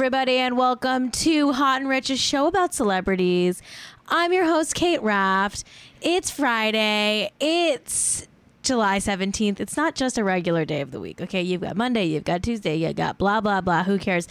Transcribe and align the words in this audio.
everybody, 0.00 0.38
and 0.38 0.56
welcome 0.56 1.10
to 1.10 1.52
Hot 1.52 1.78
and 1.78 1.86
Rich, 1.86 2.08
a 2.08 2.16
show 2.16 2.46
about 2.46 2.72
celebrities. 2.72 3.60
I'm 4.08 4.32
your 4.32 4.46
host, 4.46 4.74
Kate 4.74 5.02
Raft. 5.02 5.62
It's 6.00 6.30
Friday. 6.30 7.30
It's 7.38 8.26
July 8.62 8.96
17th. 8.96 9.60
It's 9.60 9.76
not 9.76 9.94
just 9.94 10.16
a 10.16 10.24
regular 10.24 10.64
day 10.64 10.80
of 10.80 10.90
the 10.90 11.00
week. 11.00 11.20
Okay, 11.20 11.42
you've 11.42 11.60
got 11.60 11.76
Monday, 11.76 12.06
you've 12.06 12.24
got 12.24 12.42
Tuesday, 12.42 12.76
you 12.76 12.94
got 12.94 13.18
blah, 13.18 13.42
blah, 13.42 13.60
blah. 13.60 13.82
Who 13.82 13.98
cares? 13.98 14.26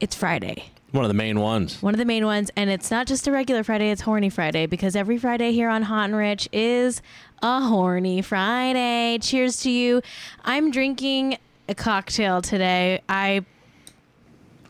It's 0.00 0.16
Friday. 0.16 0.70
One 0.92 1.04
of 1.04 1.08
the 1.08 1.14
main 1.14 1.38
ones. 1.38 1.82
One 1.82 1.92
of 1.92 1.98
the 1.98 2.06
main 2.06 2.24
ones, 2.24 2.50
and 2.56 2.70
it's 2.70 2.90
not 2.90 3.06
just 3.06 3.26
a 3.26 3.30
regular 3.30 3.62
Friday, 3.62 3.90
it's 3.90 4.00
Horny 4.00 4.30
Friday 4.30 4.64
because 4.64 4.96
every 4.96 5.18
Friday 5.18 5.52
here 5.52 5.68
on 5.68 5.82
Hot 5.82 6.06
and 6.06 6.16
Rich 6.16 6.48
is 6.50 7.02
a 7.42 7.60
Horny 7.60 8.22
Friday. 8.22 9.18
Cheers 9.20 9.60
to 9.64 9.70
you. 9.70 10.00
I'm 10.46 10.70
drinking 10.70 11.36
a 11.68 11.74
cocktail 11.74 12.40
today. 12.40 13.02
I 13.06 13.44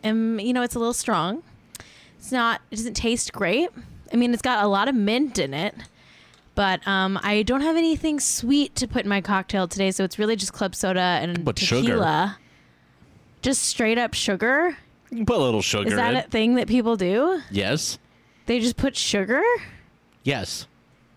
am, 0.04 0.38
you 0.40 0.52
know, 0.52 0.62
it's 0.62 0.74
a 0.74 0.78
little 0.78 0.94
strong. 0.94 1.42
It's 2.18 2.30
not, 2.32 2.60
it 2.70 2.76
doesn't 2.76 2.94
taste 2.94 3.32
great. 3.32 3.68
I 4.12 4.16
mean, 4.16 4.32
it's 4.32 4.42
got 4.42 4.64
a 4.64 4.68
lot 4.68 4.88
of 4.88 4.94
mint 4.94 5.38
in 5.38 5.52
it, 5.54 5.74
but 6.54 6.86
um, 6.86 7.18
I 7.22 7.42
don't 7.42 7.60
have 7.62 7.76
anything 7.76 8.20
sweet 8.20 8.74
to 8.76 8.86
put 8.86 9.02
in 9.04 9.08
my 9.08 9.20
cocktail 9.20 9.66
today, 9.68 9.90
so 9.90 10.04
it's 10.04 10.18
really 10.18 10.36
just 10.36 10.52
club 10.52 10.74
soda 10.74 11.00
and 11.00 11.44
But 11.44 11.58
sugar. 11.58 11.82
tequila. 11.82 12.38
Just 13.42 13.62
straight 13.64 13.98
up 13.98 14.14
sugar. 14.14 14.76
You 15.10 15.18
can 15.18 15.26
put 15.26 15.36
a 15.36 15.42
little 15.42 15.60
sugar 15.62 15.88
Is 15.88 15.94
that 15.96 16.12
in. 16.12 16.16
a 16.18 16.22
thing 16.22 16.54
that 16.54 16.66
people 16.68 16.96
do? 16.96 17.40
Yes. 17.50 17.98
They 18.46 18.60
just 18.60 18.76
put 18.76 18.96
sugar? 18.96 19.42
Yes. 20.22 20.66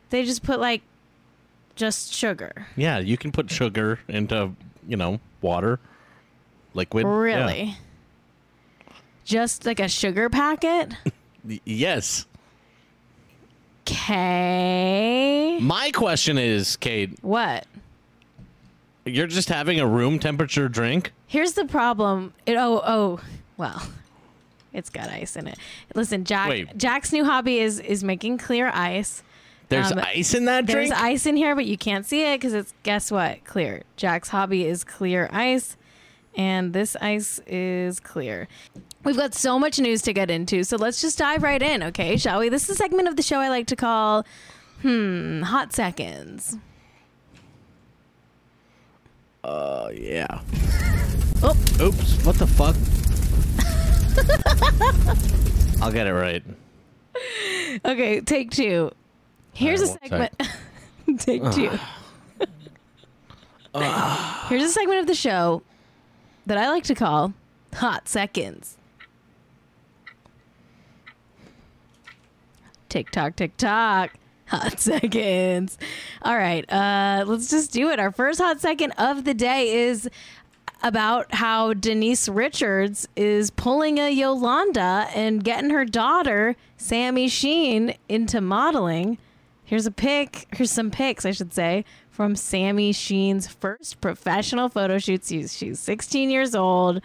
They 0.09 0.23
just 0.26 0.44
put 0.44 0.59
like 0.59 0.81
just 1.76 2.14
sugar. 2.14 2.67
Yeah, 2.76 3.00
you 3.00 3.17
can 3.17 3.31
put 3.31 3.50
sugar 3.52 4.00
into, 4.08 4.52
you 4.88 4.98
know, 4.98 5.20
water, 5.42 5.80
liquid. 6.73 7.06
Yeah. 7.06 7.73
Just 9.28 9.66
like 9.66 9.81
a 9.81 9.89
sugar 9.89 10.30
packet? 10.30 10.94
Yes. 11.66 12.25
Okay. 13.81 15.59
My 15.61 15.92
question 15.92 16.38
is, 16.38 16.78
Kate, 16.78 17.17
What? 17.22 17.66
you're 19.05 19.28
just 19.28 19.50
having 19.50 19.80
a 19.81 19.88
room 19.88 20.20
temperature 20.20 20.67
drink? 20.70 21.11
Here's 21.28 21.53
the 21.53 21.66
problem. 21.66 22.33
It 22.45 22.55
oh 22.58 22.81
oh 22.86 23.20
well. 23.58 23.81
It's 24.73 24.89
got 24.89 25.09
ice 25.09 25.36
in 25.36 25.48
it. 25.48 25.58
Listen, 25.94 26.23
Jack 26.23 26.50
Wait. 26.50 26.78
Jack's 26.78 27.11
new 27.11 27.25
hobby 27.25 27.59
is 27.59 27.80
is 27.81 28.03
making 28.05 28.38
clear 28.38 28.70
ice. 28.73 29.23
There's 29.67 29.92
Um, 29.92 30.00
ice 30.00 30.33
in 30.33 30.45
that 30.45 30.66
drink? 30.66 30.89
There's 30.89 31.02
ice 31.02 31.25
in 31.25 31.36
here, 31.36 31.53
but 31.53 31.66
you 31.66 31.78
can't 31.78 32.05
see 32.05 32.23
it 32.31 32.39
because 32.39 32.53
it's 32.53 32.73
guess 32.83 33.11
what? 33.11 33.44
Clear. 33.44 33.83
Jack's 33.98 34.30
hobby 34.30 34.66
is 34.66 34.83
clear 34.86 35.30
ice, 35.33 35.75
and 36.36 36.72
this 36.73 36.95
ice 37.02 37.42
is 37.48 38.00
clear. 38.00 38.48
We've 39.08 39.16
got 39.16 39.33
so 39.33 39.58
much 39.58 39.80
news 39.80 40.02
to 40.02 40.11
get 40.11 40.30
into, 40.30 40.66
so 40.66 40.75
let's 40.75 41.00
just 41.00 41.17
dive 41.17 41.41
right 41.41 41.63
in, 41.63 41.81
okay? 41.81 42.17
Shall 42.17 42.41
we? 42.41 42.50
This 42.50 42.63
is 42.63 42.72
a 42.72 42.75
segment 42.75 43.08
of 43.08 43.16
the 43.16 43.22
show 43.22 43.39
I 43.39 43.47
like 43.47 43.67
to 43.67 43.77
call, 43.77 44.25
hmm, 44.81 45.44
hot 45.44 45.72
seconds. 45.72 46.58
Uh, 49.45 49.91
yeah. 49.94 50.41
Oh. 51.41 51.55
Oops. 51.80 52.25
What 52.25 52.36
the 52.36 52.47
fuck? 52.47 52.75
I'll 55.81 55.94
get 55.94 56.08
it 56.08 56.11
right. 56.11 56.44
Okay, 57.86 58.19
take 58.19 58.52
two. 58.52 58.92
Here's 59.53 59.83
All 59.83 59.95
a 59.95 59.99
segment. 60.09 60.33
take 61.20 61.49
two. 61.53 61.71
Here's 64.49 64.64
a 64.64 64.70
segment 64.70 64.99
of 64.99 65.08
the 65.08 65.15
show 65.15 65.64
that 66.45 66.58
I 66.58 66.67
like 66.67 66.83
to 66.83 66.95
call 66.95 67.32
hot 67.73 68.09
seconds. 68.09 68.77
Tick 72.97 73.11
tock, 73.11 73.35
tick 73.35 73.58
tock. 73.58 74.13
Hot 74.47 74.80
seconds. 74.80 75.77
All 76.23 76.35
right, 76.35 76.65
uh, 76.67 77.25
let's 77.27 77.47
just 77.47 77.71
do 77.71 77.91
it. 77.91 77.99
Our 77.99 78.11
first 78.11 78.41
hot 78.41 78.59
second 78.59 78.93
of 78.93 79.23
the 79.23 79.35
day 79.35 79.71
is 79.71 80.09
about 80.81 81.31
how 81.35 81.73
Denise 81.73 82.27
Richards 82.27 83.08
is 83.15 83.52
pulling 83.52 83.99
a 83.99 84.09
Yolanda 84.09 85.09
and 85.13 85.43
getting 85.43 85.69
her 85.69 85.85
daughter, 85.85 86.55
Sami 86.77 87.27
Sheen, 87.27 87.93
into 88.09 88.41
modeling. 88.41 89.19
Here's 89.64 89.85
a 89.85 89.91
pic. 89.91 90.47
Here's 90.55 90.71
some 90.71 90.89
pics, 90.89 91.23
I 91.23 91.33
should 91.33 91.53
say, 91.53 91.85
from 92.09 92.35
Sami 92.35 92.93
Sheen's 92.93 93.45
first 93.45 94.02
professional 94.02 94.69
photo 94.69 94.97
shoots. 94.97 95.27
She's, 95.27 95.55
she's 95.55 95.79
16 95.79 96.31
years 96.31 96.55
old. 96.55 97.03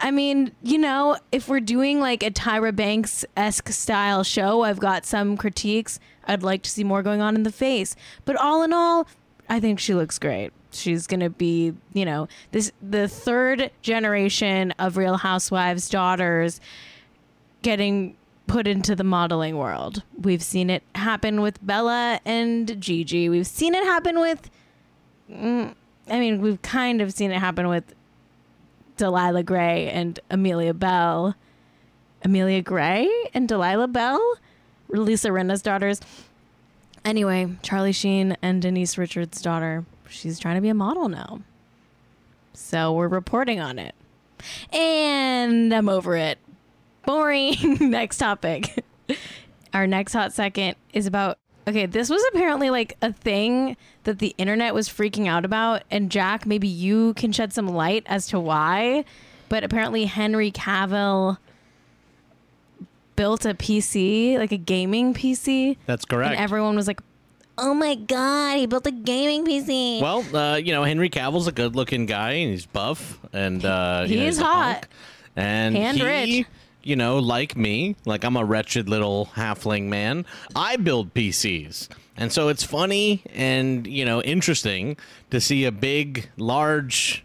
I 0.00 0.10
mean, 0.10 0.52
you 0.62 0.78
know, 0.78 1.16
if 1.30 1.48
we're 1.48 1.60
doing 1.60 2.00
like 2.00 2.22
a 2.22 2.30
Tyra 2.30 2.74
Banks 2.74 3.24
esque 3.36 3.68
style 3.68 4.24
show, 4.24 4.62
I've 4.62 4.80
got 4.80 5.06
some 5.06 5.36
critiques. 5.36 6.00
I'd 6.26 6.42
like 6.42 6.62
to 6.62 6.70
see 6.70 6.84
more 6.84 7.02
going 7.02 7.20
on 7.20 7.34
in 7.36 7.42
the 7.42 7.52
face. 7.52 7.96
But 8.24 8.36
all 8.36 8.62
in 8.62 8.72
all, 8.72 9.06
I 9.48 9.60
think 9.60 9.78
she 9.78 9.94
looks 9.94 10.18
great. 10.18 10.52
She's 10.70 11.06
gonna 11.06 11.30
be, 11.30 11.74
you 11.92 12.04
know, 12.04 12.28
this 12.52 12.72
the 12.82 13.06
third 13.08 13.70
generation 13.82 14.72
of 14.78 14.96
Real 14.96 15.18
Housewives 15.18 15.88
daughters 15.88 16.60
getting 17.62 18.16
put 18.46 18.66
into 18.66 18.96
the 18.96 19.04
modeling 19.04 19.56
world. 19.56 20.02
We've 20.20 20.42
seen 20.42 20.70
it 20.70 20.82
happen 20.94 21.42
with 21.42 21.64
Bella 21.64 22.20
and 22.24 22.80
Gigi. 22.80 23.28
We've 23.28 23.46
seen 23.46 23.74
it 23.74 23.84
happen 23.84 24.18
with 24.18 24.50
mm, 25.30 25.74
I 26.08 26.18
mean, 26.18 26.40
we've 26.40 26.60
kind 26.62 27.00
of 27.00 27.12
seen 27.12 27.30
it 27.30 27.38
happen 27.38 27.68
with 27.68 27.94
Delilah 28.96 29.42
Gray 29.42 29.88
and 29.88 30.18
Amelia 30.30 30.74
Bell. 30.74 31.34
Amelia 32.24 32.62
Gray 32.62 33.10
and 33.34 33.48
Delilah 33.48 33.88
Belle? 33.88 34.36
Lisa 34.88 35.32
Rinna's 35.32 35.62
daughters. 35.62 36.00
Anyway, 37.04 37.56
Charlie 37.62 37.92
Sheen 37.92 38.36
and 38.42 38.62
Denise 38.62 38.96
Richards' 38.96 39.42
daughter. 39.42 39.84
She's 40.08 40.38
trying 40.38 40.56
to 40.56 40.60
be 40.60 40.68
a 40.68 40.74
model 40.74 41.08
now. 41.08 41.40
So 42.52 42.92
we're 42.92 43.08
reporting 43.08 43.60
on 43.60 43.78
it. 43.78 43.94
And 44.72 45.72
I'm 45.72 45.88
over 45.88 46.16
it. 46.16 46.38
Boring. 47.04 47.56
next 47.80 48.18
topic. 48.18 48.84
Our 49.74 49.86
next 49.86 50.12
hot 50.12 50.32
second 50.32 50.76
is 50.92 51.06
about 51.06 51.38
okay, 51.66 51.86
this 51.86 52.10
was 52.10 52.22
apparently 52.32 52.70
like 52.70 52.96
a 53.02 53.12
thing 53.12 53.76
that 54.04 54.18
the 54.18 54.34
internet 54.38 54.74
was 54.74 54.88
freaking 54.88 55.26
out 55.28 55.44
about. 55.44 55.82
And 55.90 56.10
Jack, 56.10 56.46
maybe 56.46 56.68
you 56.68 57.14
can 57.14 57.32
shed 57.32 57.52
some 57.52 57.66
light 57.68 58.04
as 58.06 58.26
to 58.28 58.40
why. 58.40 59.04
But 59.48 59.64
apparently, 59.64 60.06
Henry 60.06 60.50
Cavill 60.50 61.38
built 63.16 63.44
a 63.44 63.54
PC, 63.54 64.38
like 64.38 64.52
a 64.52 64.56
gaming 64.56 65.14
PC. 65.14 65.76
That's 65.86 66.04
correct. 66.04 66.32
And 66.32 66.40
everyone 66.40 66.74
was 66.76 66.86
like, 66.86 67.00
oh 67.58 67.74
my 67.74 67.94
God, 67.94 68.56
he 68.58 68.66
built 68.66 68.86
a 68.86 68.90
gaming 68.90 69.44
PC. 69.44 70.00
Well, 70.00 70.24
uh, 70.34 70.56
you 70.56 70.72
know, 70.72 70.84
Henry 70.84 71.10
Cavill's 71.10 71.46
a 71.46 71.52
good-looking 71.52 72.06
guy, 72.06 72.32
and 72.32 72.50
he's 72.50 72.66
buff, 72.66 73.20
and 73.32 73.64
uh, 73.64 74.04
He 74.04 74.14
you 74.14 74.20
know, 74.20 74.26
is 74.26 74.38
hot. 74.38 74.86
And 75.36 75.76
And 75.76 75.96
he, 75.98 76.02
rich. 76.04 76.46
You 76.82 76.96
know, 76.96 77.18
like 77.18 77.56
me, 77.56 77.96
like 78.04 78.24
I'm 78.24 78.36
a 78.36 78.44
wretched 78.44 78.88
little 78.88 79.26
halfling 79.34 79.84
man. 79.84 80.26
I 80.54 80.76
build 80.76 81.14
PCs, 81.14 81.88
and 82.16 82.32
so 82.32 82.48
it's 82.48 82.64
funny 82.64 83.22
and 83.32 83.86
you 83.86 84.04
know 84.04 84.22
interesting 84.22 84.96
to 85.30 85.40
see 85.40 85.64
a 85.64 85.72
big, 85.72 86.28
large, 86.36 87.24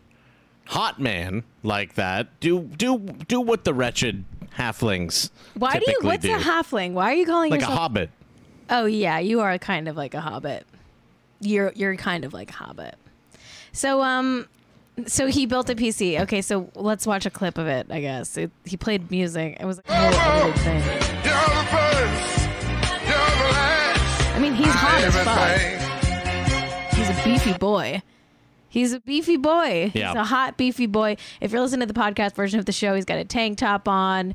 hot 0.65 0.99
man 0.99 1.43
like 1.63 1.95
that 1.95 2.39
do 2.39 2.61
do 2.61 2.97
do 3.27 3.39
what 3.41 3.63
the 3.63 3.73
wretched 3.73 4.25
halflings 4.57 5.29
Why 5.53 5.79
do 5.79 5.85
you, 5.87 5.99
what's 6.01 6.23
do. 6.23 6.33
a 6.33 6.37
halfling? 6.37 6.93
Why 6.93 7.11
are 7.11 7.15
you 7.15 7.25
calling 7.25 7.51
like 7.51 7.61
a 7.61 7.65
hobbit. 7.65 8.09
Oh 8.69 8.85
yeah, 8.85 9.19
you 9.19 9.39
are 9.41 9.57
kind 9.57 9.87
of 9.87 9.95
like 9.95 10.13
a 10.13 10.21
hobbit. 10.21 10.65
You're 11.39 11.71
you're 11.75 11.95
kind 11.95 12.25
of 12.25 12.33
like 12.33 12.49
a 12.49 12.53
hobbit. 12.53 12.95
So 13.71 14.01
um, 14.01 14.47
so 15.05 15.27
he 15.27 15.45
built 15.45 15.69
a 15.69 15.75
PC. 15.75 16.19
Okay, 16.21 16.41
so 16.41 16.69
let's 16.75 17.05
watch 17.05 17.25
a 17.25 17.29
clip 17.29 17.57
of 17.57 17.67
it. 17.67 17.87
I 17.89 18.01
guess 18.01 18.37
it, 18.37 18.51
he 18.65 18.77
played 18.77 19.11
music. 19.11 19.57
It 19.59 19.65
was 19.65 19.77
like 19.77 19.89
a 19.89 20.17
whole 20.17 20.49
edited 20.49 20.61
thing. 20.63 20.79
You're 21.23 21.33
the 21.33 21.67
first, 21.69 22.49
you're 23.05 23.15
the 23.15 23.49
last. 23.51 24.35
I 24.35 24.39
mean, 24.39 24.53
he's 24.53 24.73
hot 24.73 25.03
as 25.03 25.15
fuck. 25.23 26.93
He's 26.95 27.09
a 27.09 27.23
beefy 27.23 27.53
boy. 27.57 28.01
He's 28.69 28.93
a 28.93 28.99
beefy 28.99 29.37
boy. 29.37 29.91
Yeah. 29.93 30.09
He's 30.09 30.15
a 30.17 30.23
hot 30.25 30.57
beefy 30.57 30.87
boy. 30.87 31.17
If 31.41 31.51
you're 31.51 31.61
listening 31.61 31.87
to 31.87 31.93
the 31.93 31.99
podcast 31.99 32.33
version 32.35 32.59
of 32.59 32.65
the 32.65 32.71
show, 32.71 32.95
he's 32.95 33.05
got 33.05 33.17
a 33.17 33.23
tank 33.25 33.59
top 33.59 33.87
on. 33.87 34.33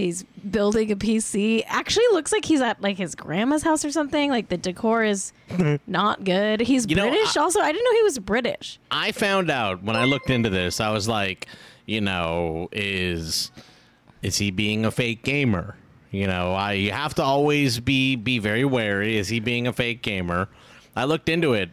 He's 0.00 0.22
building 0.22 0.90
a 0.90 0.96
PC. 0.96 1.62
Actually, 1.66 2.04
looks 2.12 2.32
like 2.32 2.44
he's 2.44 2.60
at 2.60 2.80
like 2.82 2.96
his 2.96 3.14
grandma's 3.14 3.62
house 3.62 3.84
or 3.84 3.90
something. 3.90 4.30
Like 4.30 4.48
the 4.48 4.56
decor 4.56 5.04
is 5.04 5.32
not 5.86 6.24
good. 6.24 6.60
He's 6.60 6.86
You 6.88 6.96
know, 6.96 7.08
British. 7.08 7.36
I- 7.36 7.40
also, 7.40 7.60
I 7.60 7.70
didn't 7.72 7.84
know 7.84 7.98
he 7.98 8.02
was 8.02 8.18
British. 8.18 8.78
I 8.90 9.12
found 9.12 9.50
out 9.50 9.82
when 9.82 9.96
I 9.96 10.04
looked 10.04 10.30
into 10.30 10.50
this, 10.50 10.80
I 10.80 10.90
was 10.90 11.06
like, 11.08 11.46
you 11.86 12.00
know, 12.00 12.68
is 12.72 13.50
is 14.22 14.36
he 14.38 14.50
being 14.50 14.84
a 14.84 14.90
fake 14.90 15.22
gamer? 15.22 15.76
You 16.10 16.26
know, 16.26 16.52
I 16.54 16.72
you 16.72 16.90
have 16.92 17.14
to 17.16 17.22
always 17.22 17.78
be 17.80 18.16
be 18.16 18.38
very 18.38 18.64
wary. 18.64 19.16
Is 19.16 19.28
he 19.28 19.38
being 19.40 19.66
a 19.66 19.72
fake 19.72 20.02
gamer? 20.02 20.48
I 20.96 21.04
looked 21.04 21.28
into 21.28 21.52
it. 21.54 21.70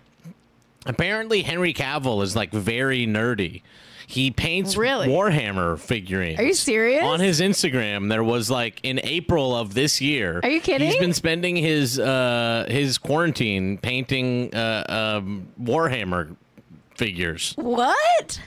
Apparently, 0.85 1.41
Henry 1.41 1.73
Cavill 1.73 2.23
is 2.23 2.35
like 2.35 2.51
very 2.51 3.05
nerdy. 3.05 3.61
He 4.09 4.31
paints 4.31 4.77
Really? 4.77 5.09
Warhammer 5.09 5.77
figurines. 5.77 6.39
Are 6.39 6.43
you 6.43 6.53
serious? 6.53 7.03
On 7.03 7.19
his 7.19 7.41
Instagram, 7.41 8.07
there 8.07 8.23
was 8.23 8.49
like 8.49 8.79
in 8.81 9.01
April 9.03 9.53
of 9.53 9.73
this 9.73 9.99
year. 9.99 10.39
Are 10.43 10.49
you 10.49 10.61
kidding? 10.61 10.87
He's 10.87 10.95
been 10.97 11.13
spending 11.13 11.57
his 11.57 11.99
uh 11.99 12.65
his 12.69 12.97
quarantine 12.97 13.77
painting 13.77 14.55
uh 14.55 15.19
um 15.19 15.49
Warhammer 15.61 16.37
figures. 16.95 17.51
What? 17.57 18.41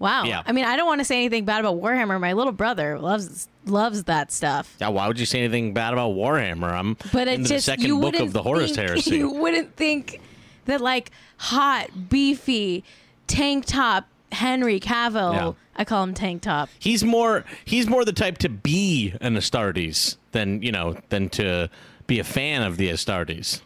Wow. 0.00 0.24
Yeah. 0.24 0.42
I 0.44 0.50
mean, 0.50 0.64
I 0.64 0.76
don't 0.76 0.86
want 0.88 1.00
to 1.00 1.04
say 1.04 1.18
anything 1.18 1.44
bad 1.44 1.60
about 1.60 1.80
Warhammer. 1.80 2.18
My 2.20 2.32
little 2.32 2.52
brother 2.52 2.98
loves 2.98 3.46
loves 3.66 4.02
that 4.04 4.32
stuff. 4.32 4.74
Yeah, 4.80 4.88
why 4.88 5.06
would 5.06 5.20
you 5.20 5.26
say 5.26 5.38
anything 5.38 5.72
bad 5.72 5.92
about 5.92 6.16
Warhammer? 6.16 6.72
I'm 6.72 6.96
But 7.12 7.28
into 7.28 7.44
it 7.44 7.46
just 7.46 7.66
the 7.66 7.72
second 7.72 7.86
you 7.86 8.00
book 8.00 8.18
of 8.18 8.32
the 8.32 8.42
Horus 8.42 8.74
think, 8.74 8.88
Heresy. 8.88 9.16
You 9.18 9.30
wouldn't 9.30 9.76
think 9.76 10.20
that 10.64 10.80
like 10.80 11.12
hot, 11.36 12.08
beefy, 12.08 12.82
tank 13.28 13.66
top 13.66 14.08
Henry 14.34 14.80
Cavill. 14.80 15.32
Yeah. 15.32 15.52
I 15.76 15.84
call 15.84 16.02
him 16.02 16.14
tank 16.14 16.42
top. 16.42 16.68
He's 16.78 17.02
more 17.02 17.44
he's 17.64 17.88
more 17.88 18.04
the 18.04 18.12
type 18.12 18.38
to 18.38 18.48
be 18.48 19.14
an 19.20 19.34
Astartes 19.34 20.16
than 20.32 20.62
you 20.62 20.72
know 20.72 20.96
than 21.08 21.28
to 21.30 21.70
be 22.06 22.18
a 22.18 22.24
fan 22.24 22.62
of 22.62 22.76
the 22.76 22.90
Astartes. 22.90 23.60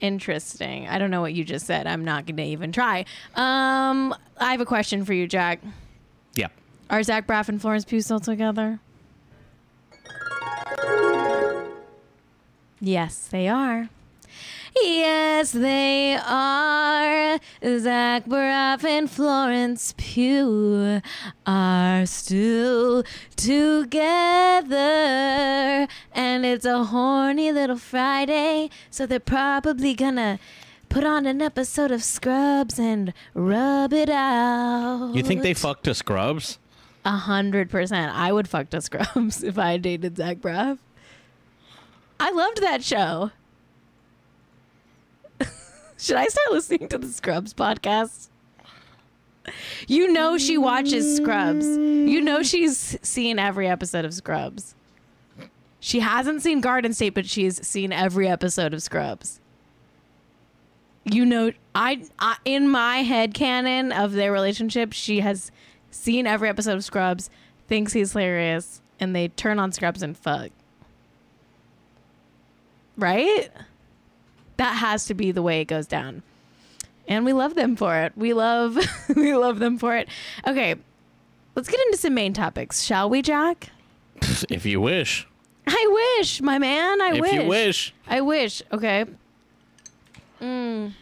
Interesting. 0.00 0.86
I 0.86 0.98
don't 0.98 1.10
know 1.10 1.20
what 1.20 1.34
you 1.34 1.42
just 1.42 1.66
said. 1.66 1.86
I'm 1.86 2.04
not 2.04 2.26
going 2.26 2.36
to 2.36 2.44
even 2.44 2.70
try. 2.70 3.04
Um, 3.34 4.14
I 4.38 4.52
have 4.52 4.60
a 4.60 4.66
question 4.66 5.04
for 5.04 5.12
you, 5.12 5.26
Jack. 5.26 5.60
Yeah. 6.34 6.48
Are 6.88 7.02
Zach 7.02 7.26
Braff 7.26 7.48
and 7.48 7.60
Florence 7.60 7.84
Pugh 7.84 8.00
still 8.00 8.20
together? 8.20 8.78
Yes, 12.80 13.26
they 13.26 13.48
are. 13.48 13.88
Yes, 14.82 15.52
they 15.52 16.16
are. 16.16 17.38
Zach 17.78 18.26
Braff 18.26 18.84
and 18.84 19.10
Florence 19.10 19.94
Pugh 19.96 21.00
are 21.46 22.06
still 22.06 23.04
together. 23.36 24.76
And 26.12 26.44
it's 26.46 26.64
a 26.64 26.84
horny 26.84 27.52
little 27.52 27.76
Friday, 27.78 28.70
so 28.90 29.06
they're 29.06 29.20
probably 29.20 29.94
gonna 29.94 30.38
put 30.88 31.04
on 31.04 31.26
an 31.26 31.42
episode 31.42 31.90
of 31.90 32.02
Scrubs 32.02 32.78
and 32.78 33.12
rub 33.34 33.92
it 33.92 34.10
out. 34.10 35.12
You 35.14 35.22
think 35.22 35.42
they 35.42 35.54
fucked 35.54 35.84
to 35.84 35.94
Scrubs? 35.94 36.58
A 37.04 37.10
hundred 37.16 37.70
percent. 37.70 38.14
I 38.14 38.32
would 38.32 38.48
fuck 38.48 38.70
to 38.70 38.80
Scrubs 38.80 39.42
if 39.44 39.58
I 39.58 39.76
dated 39.76 40.16
Zach 40.16 40.38
Braff. 40.38 40.78
I 42.20 42.30
loved 42.32 42.60
that 42.62 42.82
show. 42.84 43.30
Should 45.98 46.16
I 46.16 46.26
start 46.28 46.52
listening 46.52 46.88
to 46.88 46.98
the 46.98 47.08
Scrubs 47.08 47.52
podcast? 47.52 48.28
You 49.88 50.12
know 50.12 50.38
she 50.38 50.56
watches 50.56 51.16
Scrubs. 51.16 51.66
You 51.66 52.20
know 52.20 52.42
she's 52.42 52.96
seen 53.02 53.38
every 53.38 53.66
episode 53.66 54.04
of 54.04 54.14
Scrubs. 54.14 54.76
She 55.80 56.00
hasn't 56.00 56.42
seen 56.42 56.60
Garden 56.60 56.92
State, 56.92 57.14
but 57.14 57.26
she's 57.26 57.66
seen 57.66 57.92
every 57.92 58.28
episode 58.28 58.74
of 58.74 58.82
Scrubs. 58.82 59.40
You 61.04 61.24
know, 61.24 61.52
I, 61.74 62.04
I 62.18 62.36
in 62.44 62.68
my 62.68 62.98
head 62.98 63.34
canon 63.34 63.90
of 63.90 64.12
their 64.12 64.30
relationship, 64.30 64.92
she 64.92 65.20
has 65.20 65.50
seen 65.90 66.26
every 66.26 66.48
episode 66.48 66.74
of 66.74 66.84
Scrubs, 66.84 67.30
thinks 67.66 67.92
he's 67.92 68.12
hilarious, 68.12 68.82
and 69.00 69.16
they 69.16 69.28
turn 69.28 69.58
on 69.58 69.72
Scrubs 69.72 70.02
and 70.02 70.16
fuck. 70.16 70.50
Right? 72.96 73.48
That 74.58 74.74
has 74.76 75.06
to 75.06 75.14
be 75.14 75.32
the 75.32 75.42
way 75.42 75.60
it 75.60 75.64
goes 75.64 75.86
down. 75.86 76.22
And 77.08 77.24
we 77.24 77.32
love 77.32 77.54
them 77.54 77.74
for 77.74 77.96
it. 77.96 78.12
We 78.16 78.34
love 78.34 78.76
we 79.16 79.34
love 79.34 79.58
them 79.58 79.78
for 79.78 79.96
it. 79.96 80.08
Okay. 80.46 80.74
Let's 81.56 81.68
get 81.68 81.80
into 81.86 81.98
some 81.98 82.14
main 82.14 82.34
topics, 82.34 82.82
shall 82.82 83.08
we, 83.08 83.22
Jack? 83.22 83.70
If 84.50 84.66
you 84.66 84.80
wish. 84.80 85.26
I 85.66 86.16
wish, 86.18 86.40
my 86.40 86.58
man. 86.58 87.00
I 87.00 87.14
if 87.14 87.20
wish. 87.20 87.32
If 87.32 87.42
you 87.42 87.48
wish. 87.48 87.94
I 88.06 88.20
wish. 88.20 88.62
Okay. 88.72 89.04
Mm. 90.40 90.92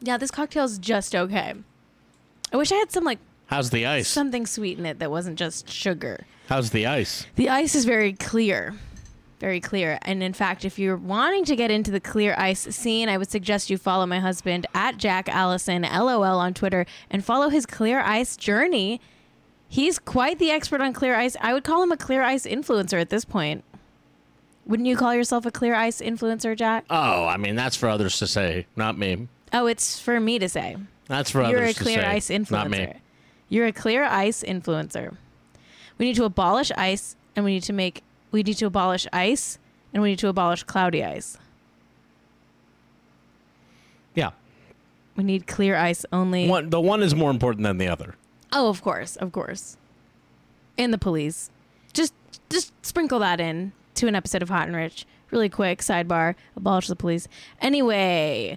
Yeah, 0.00 0.16
this 0.16 0.30
cocktail's 0.30 0.78
just 0.78 1.14
okay. 1.14 1.54
I 2.52 2.56
wish 2.56 2.72
I 2.72 2.76
had 2.76 2.90
some 2.90 3.04
like 3.04 3.18
How's 3.46 3.70
the 3.70 3.86
ice? 3.86 4.08
something 4.08 4.46
sweet 4.46 4.78
in 4.78 4.86
it 4.86 4.98
that 5.00 5.10
wasn't 5.10 5.38
just 5.38 5.70
sugar. 5.70 6.26
How's 6.48 6.70
the 6.70 6.86
ice? 6.86 7.26
The 7.36 7.48
ice 7.48 7.74
is 7.74 7.84
very 7.84 8.12
clear. 8.12 8.74
Very 9.40 9.60
clear. 9.60 9.98
And 10.02 10.22
in 10.22 10.32
fact, 10.32 10.64
if 10.64 10.78
you're 10.78 10.96
wanting 10.96 11.44
to 11.44 11.54
get 11.54 11.70
into 11.70 11.90
the 11.92 12.00
clear 12.00 12.34
ice 12.36 12.60
scene, 12.74 13.08
I 13.08 13.16
would 13.18 13.30
suggest 13.30 13.70
you 13.70 13.78
follow 13.78 14.04
my 14.04 14.18
husband 14.18 14.66
at 14.74 14.96
Jack 14.98 15.28
Allison, 15.28 15.82
LOL 15.82 16.24
on 16.24 16.54
Twitter, 16.54 16.86
and 17.08 17.24
follow 17.24 17.48
his 17.48 17.64
clear 17.64 18.00
ice 18.00 18.36
journey. 18.36 19.00
He's 19.68 19.98
quite 19.98 20.38
the 20.38 20.50
expert 20.50 20.80
on 20.80 20.92
clear 20.92 21.14
ice. 21.14 21.36
I 21.40 21.52
would 21.52 21.62
call 21.62 21.82
him 21.82 21.92
a 21.92 21.96
clear 21.96 22.22
ice 22.22 22.46
influencer 22.46 23.00
at 23.00 23.10
this 23.10 23.24
point. 23.24 23.62
Wouldn't 24.66 24.88
you 24.88 24.96
call 24.96 25.14
yourself 25.14 25.46
a 25.46 25.50
clear 25.50 25.74
ice 25.74 26.00
influencer, 26.00 26.56
Jack? 26.56 26.84
Oh, 26.90 27.26
I 27.26 27.36
mean 27.36 27.54
that's 27.54 27.76
for 27.76 27.88
others 27.88 28.18
to 28.18 28.26
say, 28.26 28.66
not 28.76 28.98
me. 28.98 29.28
Oh, 29.52 29.66
it's 29.66 29.98
for 30.00 30.18
me 30.20 30.38
to 30.38 30.48
say. 30.48 30.76
That's 31.06 31.30
for 31.30 31.42
You're 31.42 31.60
a 31.60 31.62
others 31.62 31.76
to 31.76 31.82
clear 31.82 32.04
ice 32.04 32.28
influencer. 32.28 32.50
not 32.50 32.70
me. 32.70 32.92
You're 33.48 33.66
a 33.66 33.72
clear 33.72 34.04
ice 34.04 34.42
influencer. 34.42 35.16
We 35.96 36.06
need 36.06 36.16
to 36.16 36.24
abolish 36.24 36.70
ice 36.72 37.16
and 37.34 37.44
we 37.44 37.52
need 37.54 37.62
to 37.64 37.72
make 37.72 38.02
we 38.30 38.42
need 38.42 38.56
to 38.58 38.66
abolish 38.66 39.06
ice 39.12 39.58
and 39.92 40.02
we 40.02 40.10
need 40.10 40.18
to 40.20 40.28
abolish 40.28 40.62
cloudy 40.64 41.04
ice. 41.04 41.38
Yeah. 44.14 44.30
We 45.16 45.24
need 45.24 45.46
clear 45.46 45.76
ice 45.76 46.04
only. 46.12 46.48
One 46.48 46.70
the 46.70 46.80
one 46.80 47.02
is 47.02 47.14
more 47.14 47.30
important 47.30 47.64
than 47.64 47.78
the 47.78 47.88
other. 47.88 48.14
Oh, 48.52 48.68
of 48.68 48.82
course, 48.82 49.16
of 49.16 49.32
course. 49.32 49.76
And 50.76 50.92
the 50.92 50.98
police. 50.98 51.50
Just 51.92 52.14
just 52.50 52.72
sprinkle 52.84 53.18
that 53.20 53.40
in 53.40 53.72
to 53.94 54.06
an 54.06 54.14
episode 54.14 54.42
of 54.42 54.48
Hot 54.48 54.66
and 54.66 54.76
Rich. 54.76 55.06
Really 55.30 55.48
quick 55.48 55.80
sidebar, 55.80 56.34
abolish 56.56 56.86
the 56.86 56.96
police. 56.96 57.28
Anyway, 57.60 58.56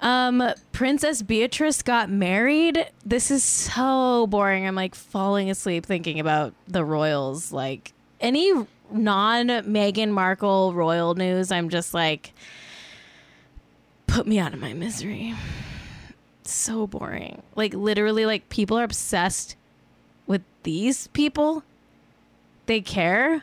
um 0.00 0.42
Princess 0.72 1.22
Beatrice 1.22 1.82
got 1.82 2.10
married. 2.10 2.86
This 3.04 3.30
is 3.30 3.42
so 3.42 4.26
boring. 4.28 4.66
I'm 4.66 4.74
like 4.74 4.94
falling 4.94 5.50
asleep 5.50 5.84
thinking 5.86 6.20
about 6.20 6.54
the 6.68 6.84
royals 6.84 7.52
like 7.52 7.92
any 8.20 8.66
non 8.90 9.48
Meghan 9.48 10.10
Markle 10.10 10.74
royal 10.74 11.14
news. 11.14 11.50
I'm 11.52 11.68
just 11.68 11.94
like 11.94 12.32
put 14.06 14.26
me 14.26 14.38
out 14.38 14.54
of 14.54 14.60
my 14.60 14.72
misery 14.72 15.34
so 16.48 16.86
boring. 16.86 17.42
Like 17.54 17.74
literally, 17.74 18.26
like 18.26 18.48
people 18.48 18.78
are 18.78 18.84
obsessed 18.84 19.56
with 20.26 20.42
these 20.62 21.08
people. 21.08 21.62
They 22.66 22.80
care. 22.80 23.42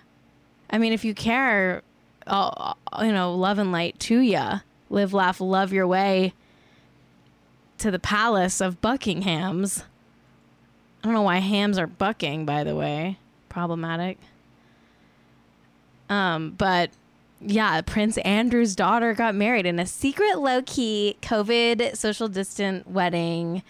I 0.70 0.78
mean, 0.78 0.94
if 0.94 1.06
you 1.06 1.14
care, 1.14 1.82
uh, 2.28 2.74
you 3.02 3.12
know, 3.12 3.36
love 3.36 3.60
and 3.60 3.72
light 3.72 4.00
to 4.02 4.20
ya. 4.20 4.60
Live, 4.90 5.14
laugh, 5.14 5.42
love 5.42 5.74
your 5.74 5.88
way 5.88 6.34
to 7.80 7.90
the 7.90 8.00
palace 8.00 8.62
of 8.62 8.82
Buckingham's. 8.82 9.84
I 11.02 11.08
don't 11.08 11.14
know 11.14 11.24
why 11.24 11.40
hams 11.40 11.78
are 11.78 11.88
bucking, 11.88 12.46
by 12.46 12.64
the 12.64 12.76
way. 12.76 13.18
Problematic. 13.50 14.18
Um, 16.14 16.52
but 16.52 16.92
yeah, 17.42 17.82
Prince 17.82 18.20
Andrew's 18.20 18.76
daughter 18.76 19.14
got 19.16 19.34
married 19.34 19.66
in 19.66 19.80
a 19.80 19.86
secret, 19.86 20.38
low 20.38 20.62
key, 20.62 21.18
COVID 21.24 21.98
social 21.98 22.28
distant 22.28 22.88
wedding 22.88 23.64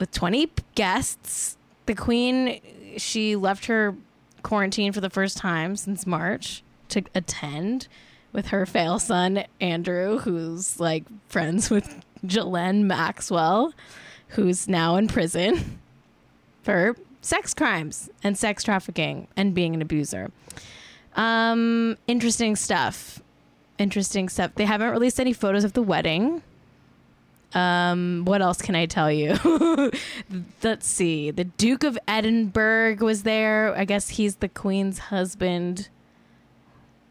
with 0.00 0.10
20 0.10 0.50
guests. 0.74 1.56
The 1.86 1.94
Queen, 1.94 2.60
she 2.96 3.36
left 3.36 3.66
her 3.66 3.94
quarantine 4.42 4.92
for 4.92 5.00
the 5.00 5.08
first 5.08 5.36
time 5.36 5.76
since 5.76 6.04
March 6.04 6.64
to 6.88 7.02
attend 7.14 7.86
with 8.32 8.48
her 8.48 8.66
fail 8.66 8.98
son, 8.98 9.44
Andrew, 9.60 10.18
who's 10.18 10.80
like 10.80 11.04
friends 11.28 11.70
with 11.70 12.04
Ghislaine 12.26 12.88
Maxwell, 12.88 13.72
who's 14.30 14.66
now 14.66 14.96
in 14.96 15.06
prison 15.06 15.78
for 16.62 16.96
sex 17.20 17.54
crimes 17.54 18.10
and 18.24 18.36
sex 18.36 18.64
trafficking 18.64 19.28
and 19.36 19.54
being 19.54 19.74
an 19.74 19.82
abuser. 19.82 20.30
Um, 21.18 21.98
interesting 22.06 22.56
stuff. 22.56 23.20
Interesting 23.76 24.28
stuff. 24.28 24.54
They 24.54 24.64
haven't 24.64 24.90
released 24.90 25.20
any 25.20 25.32
photos 25.32 25.64
of 25.64 25.72
the 25.72 25.82
wedding. 25.82 26.42
Um, 27.54 28.22
what 28.24 28.40
else 28.40 28.62
can 28.62 28.76
I 28.76 28.86
tell 28.86 29.10
you? 29.10 29.36
Let's 30.62 30.86
see. 30.86 31.30
The 31.30 31.44
Duke 31.44 31.82
of 31.82 31.98
Edinburgh 32.06 32.98
was 33.00 33.24
there. 33.24 33.74
I 33.76 33.84
guess 33.84 34.10
he's 34.10 34.36
the 34.36 34.48
Queen's 34.48 34.98
husband. 34.98 35.88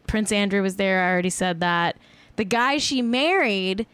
Prince 0.06 0.32
Andrew 0.32 0.62
was 0.62 0.76
there. 0.76 1.02
I 1.02 1.10
already 1.10 1.30
said 1.30 1.60
that. 1.60 1.96
The 2.36 2.44
guy 2.44 2.78
she 2.78 3.02
married, 3.02 3.86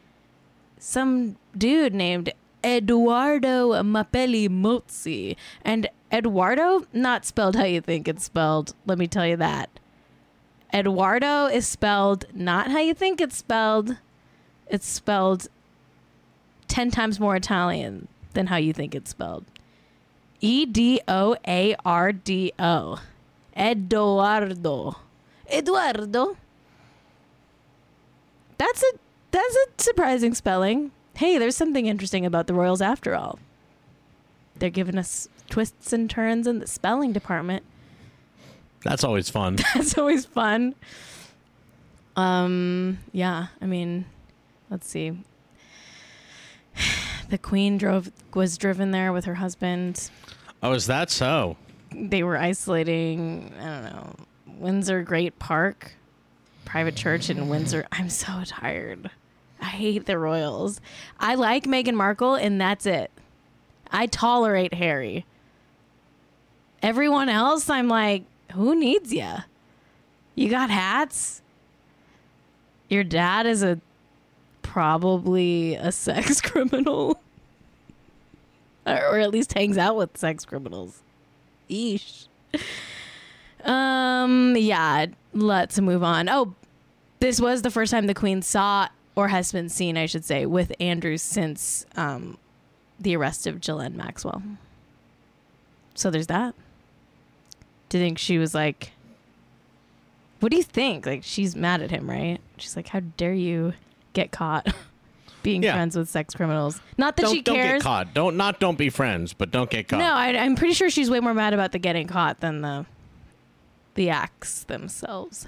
some 0.79 1.37
dude 1.57 1.95
named 1.95 2.33
Eduardo 2.63 3.73
Mapelli 3.83 4.49
Mozzi. 4.49 5.35
And 5.63 5.89
Eduardo, 6.13 6.87
not 6.93 7.25
spelled 7.25 7.57
how 7.57 7.65
you 7.65 7.81
think 7.81 8.07
it's 8.07 8.25
spelled. 8.25 8.75
Let 8.87 8.99
me 8.99 9.09
tell 9.09 9.27
you 9.27 9.37
that. 9.39 9.71
Eduardo 10.75 11.47
is 11.47 11.69
spelled 11.69 12.27
not 12.35 12.71
how 12.73 12.81
you 12.81 12.95
think 12.95 13.21
it's 13.21 13.37
spelled. 13.37 13.97
It's 14.67 14.87
spelled 14.87 15.47
10 16.67 16.91
times 16.91 17.21
more 17.21 17.37
Italian 17.37 18.09
than 18.33 18.49
how 18.49 18.57
you 18.57 18.73
think 18.73 18.95
it's 18.95 19.11
spelled. 19.11 19.45
E 20.41 20.67
D 20.67 21.01
O 21.07 21.37
A 21.47 21.77
R 21.87 22.13
D 22.13 22.53
O. 22.59 23.01
Eduardo. 23.57 24.97
Eduardo. 25.51 26.37
That's 28.59 28.83
a 28.83 28.99
that's 29.31 29.57
a 29.57 29.83
surprising 29.83 30.35
spelling. 30.35 30.91
Hey, 31.15 31.39
there's 31.39 31.57
something 31.57 31.87
interesting 31.87 32.27
about 32.27 32.49
the 32.49 32.55
Royals 32.55 32.83
after 32.83 33.15
all. 33.15 33.39
They're 34.57 34.71
giving 34.71 34.99
us 34.99 35.29
twists 35.49 35.93
and 35.93 36.11
turns 36.11 36.47
in 36.47 36.59
the 36.59 36.67
spelling 36.67 37.13
department. 37.13 37.65
That's 38.85 39.03
always 39.03 39.31
fun. 39.31 39.57
That's 39.75 39.99
always 39.99 40.27
fun. 40.27 40.75
Um, 42.17 42.99
yeah, 43.13 43.49
I 43.61 43.67
mean, 43.67 44.05
let's 44.71 44.87
see. 44.87 45.19
The 47.31 47.39
queen 47.39 47.79
drove 47.79 48.13
was 48.35 48.59
driven 48.59 48.91
there 48.91 49.11
with 49.11 49.25
her 49.25 49.37
husband. 49.37 50.11
oh, 50.63 50.73
is 50.73 50.87
that 50.87 51.11
so? 51.11 51.57
They 51.91 52.23
were 52.23 52.37
isolating, 52.37 53.51
I 53.59 53.65
don't 53.65 53.83
know, 53.85 54.15
Windsor 54.59 55.03
Great 55.03 55.39
Park, 55.39 55.95
private 56.67 56.95
church 56.95 57.31
in 57.31 57.49
Windsor. 57.49 57.87
I'm 57.91 58.11
so 58.11 58.43
tired. 58.45 59.11
I 59.61 59.65
hate 59.65 60.05
the 60.05 60.19
royals. 60.19 60.83
I 61.19 61.35
like 61.35 61.65
Meghan 61.65 61.95
Markle 61.95 62.35
and 62.35 62.61
that's 62.61 62.85
it. 62.85 63.11
I 63.91 64.07
tolerate 64.07 64.75
Harry. 64.75 65.25
Everyone 66.83 67.31
else, 67.31 67.71
I'm 67.71 67.89
like, 67.89 68.25
who 68.55 68.75
needs 68.75 69.13
you? 69.13 69.33
You 70.35 70.49
got 70.49 70.71
hats? 70.71 71.43
Your 72.89 73.05
dad 73.05 73.47
is 73.47 73.63
a 73.63 73.81
probably 74.63 75.75
a 75.75 75.93
sex 75.93 76.41
criminal. 76.41 77.21
or, 78.87 79.19
at 79.19 79.31
least 79.31 79.53
hangs 79.55 79.79
out 79.79 79.97
with 79.97 80.17
sex 80.17 80.45
criminals. 80.45 81.03
Eesh. 81.71 82.27
Um 83.65 84.55
yeah, 84.57 85.07
let's 85.33 85.81
move 85.81 86.03
on. 86.03 86.29
Oh, 86.29 86.55
this 87.21 87.41
was 87.41 87.63
the 87.63 87.71
first 87.71 87.91
time 87.91 88.07
the 88.07 88.15
queen 88.15 88.43
saw 88.43 88.89
or 89.17 89.29
has 89.29 89.53
been 89.53 89.69
seen, 89.69 89.97
I 89.97 90.07
should 90.07 90.25
say, 90.25 90.45
with 90.45 90.73
Andrew 90.81 91.17
since 91.17 91.87
um 91.97 92.37
the 93.01 93.17
arrest 93.17 93.47
of 93.47 93.61
Ghislaine 93.61 93.97
Maxwell. 93.97 94.43
So 95.95 96.11
there's 96.11 96.27
that. 96.27 96.55
Do 97.95 97.99
you 97.99 98.05
think 98.07 98.19
she 98.19 98.39
was 98.39 98.57
like 98.57 98.91
what 100.41 100.51
do 100.51 100.57
you 100.57 100.65
think? 100.65 101.07
Like 101.07 101.23
she's 101.23 101.55
mad 101.55 101.81
at 101.81 101.93
him, 101.93 102.11
right? 102.11 102.39
She's 102.57 102.75
like, 102.75 102.89
"How 102.89 102.99
dare 103.17 103.33
you 103.33 103.73
get 104.15 104.33
caught 104.33 104.67
being 105.45 105.63
Yeah. 105.63 105.75
friends 105.75 105.97
with 105.97 106.09
sex 106.09 106.35
criminals?" 106.35 106.81
Not 106.99 107.15
that 107.17 107.23
Don't, 107.23 107.35
she 107.37 107.41
don't 107.41 107.55
cares. 107.55 107.73
get 107.75 107.83
caught. 107.83 108.15
Don't 108.15 108.37
not 108.37 108.59
don't 108.59 108.77
be 108.77 108.91
friends, 108.91 109.33
but 109.33 109.53
don't 109.53 109.71
get 109.71 109.87
caught. 109.87 109.99
No, 110.01 110.13
I, 110.13 110.37
I'm 110.37 110.57
pretty 110.57 110.75
sure 110.75 110.91
she's 110.91 111.09
way 111.09 111.21
more 111.21 111.35
mad 111.35 111.55
about 111.55 111.71
the 111.71 111.79
getting 111.79 112.09
caught 112.09 112.41
than 112.41 112.63
the 112.63 112.85
the 113.95 114.11
acts 114.11 114.65
themselves. 114.65 115.47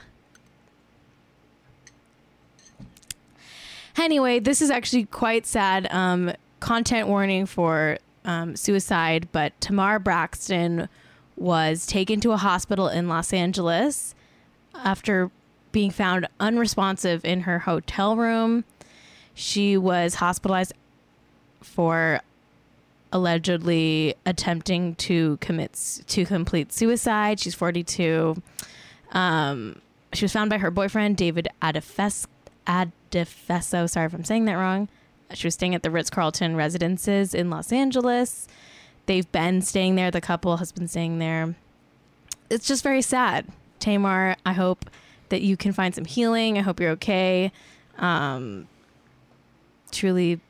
Anyway, 3.97 4.38
this 4.38 4.62
is 4.62 4.71
actually 4.71 5.07
quite 5.07 5.47
sad. 5.47 5.88
Um, 5.91 6.33
content 6.61 7.09
warning 7.09 7.47
for 7.47 7.99
um, 8.25 8.55
suicide, 8.55 9.29
but 9.33 9.59
Tamar 9.61 9.99
Braxton 9.99 10.88
was 11.37 11.87
taken 11.87 12.21
to 12.21 12.33
a 12.33 12.37
hospital 12.37 12.88
in 12.88 13.09
Los 13.09 13.33
Angeles 13.33 14.14
after 14.75 15.31
being 15.73 15.90
found 15.90 16.26
unresponsive 16.40 17.25
in 17.25 17.43
her 17.43 17.61
hotel 17.61 18.16
room. 18.16 18.64
She 19.35 19.76
was 19.76 20.16
hospitalized 20.16 20.73
for 21.62 22.21
allegedly 23.12 24.14
attempting 24.25 24.95
to 24.97 25.37
commit 25.40 26.02
to 26.07 26.25
complete 26.26 26.73
suicide. 26.73 27.38
She's 27.40 27.55
42. 27.55 28.43
Um, 29.12 29.81
she 30.12 30.25
was 30.25 30.33
found 30.33 30.50
by 30.50 30.59
her 30.59 30.71
boyfriend 30.71 31.16
David 31.16 31.49
Adefes- 31.62 32.26
Adefeso. 32.66 33.88
Sorry 33.88 34.07
if 34.07 34.14
I'm 34.14 34.25
saying 34.25 34.47
that 34.47 34.55
wrong. 34.55 34.88
She 35.35 35.47
was 35.47 35.55
staying 35.55 35.75
at 35.75 35.83
the 35.83 35.90
Ritz 35.90 36.09
Carlton 36.11 36.57
residences 36.57 37.35
in 37.35 37.50
Los 37.50 37.73
Angeles. 37.73 38.47
They've 39.07 39.31
been 39.31 39.63
staying 39.63 39.95
there. 39.95 40.11
The 40.11 40.21
couple 40.21 40.57
has 40.59 40.73
been 40.73 40.89
staying 40.89 41.19
there. 41.19 41.55
It's 42.51 42.67
just 42.67 42.83
very 42.83 43.03
sad. 43.03 43.47
Tamar, 43.79 44.37
I 44.45 44.53
hope 44.53 44.91
that 45.29 45.43
you 45.43 45.57
can 45.57 45.73
find 45.73 45.95
some 45.95 46.05
healing. 46.05 46.59
I 46.59 46.63
hope 46.63 46.81
you're 46.81 46.93
okay. 46.93 47.53
Um, 47.99 48.69
truly 49.91 50.41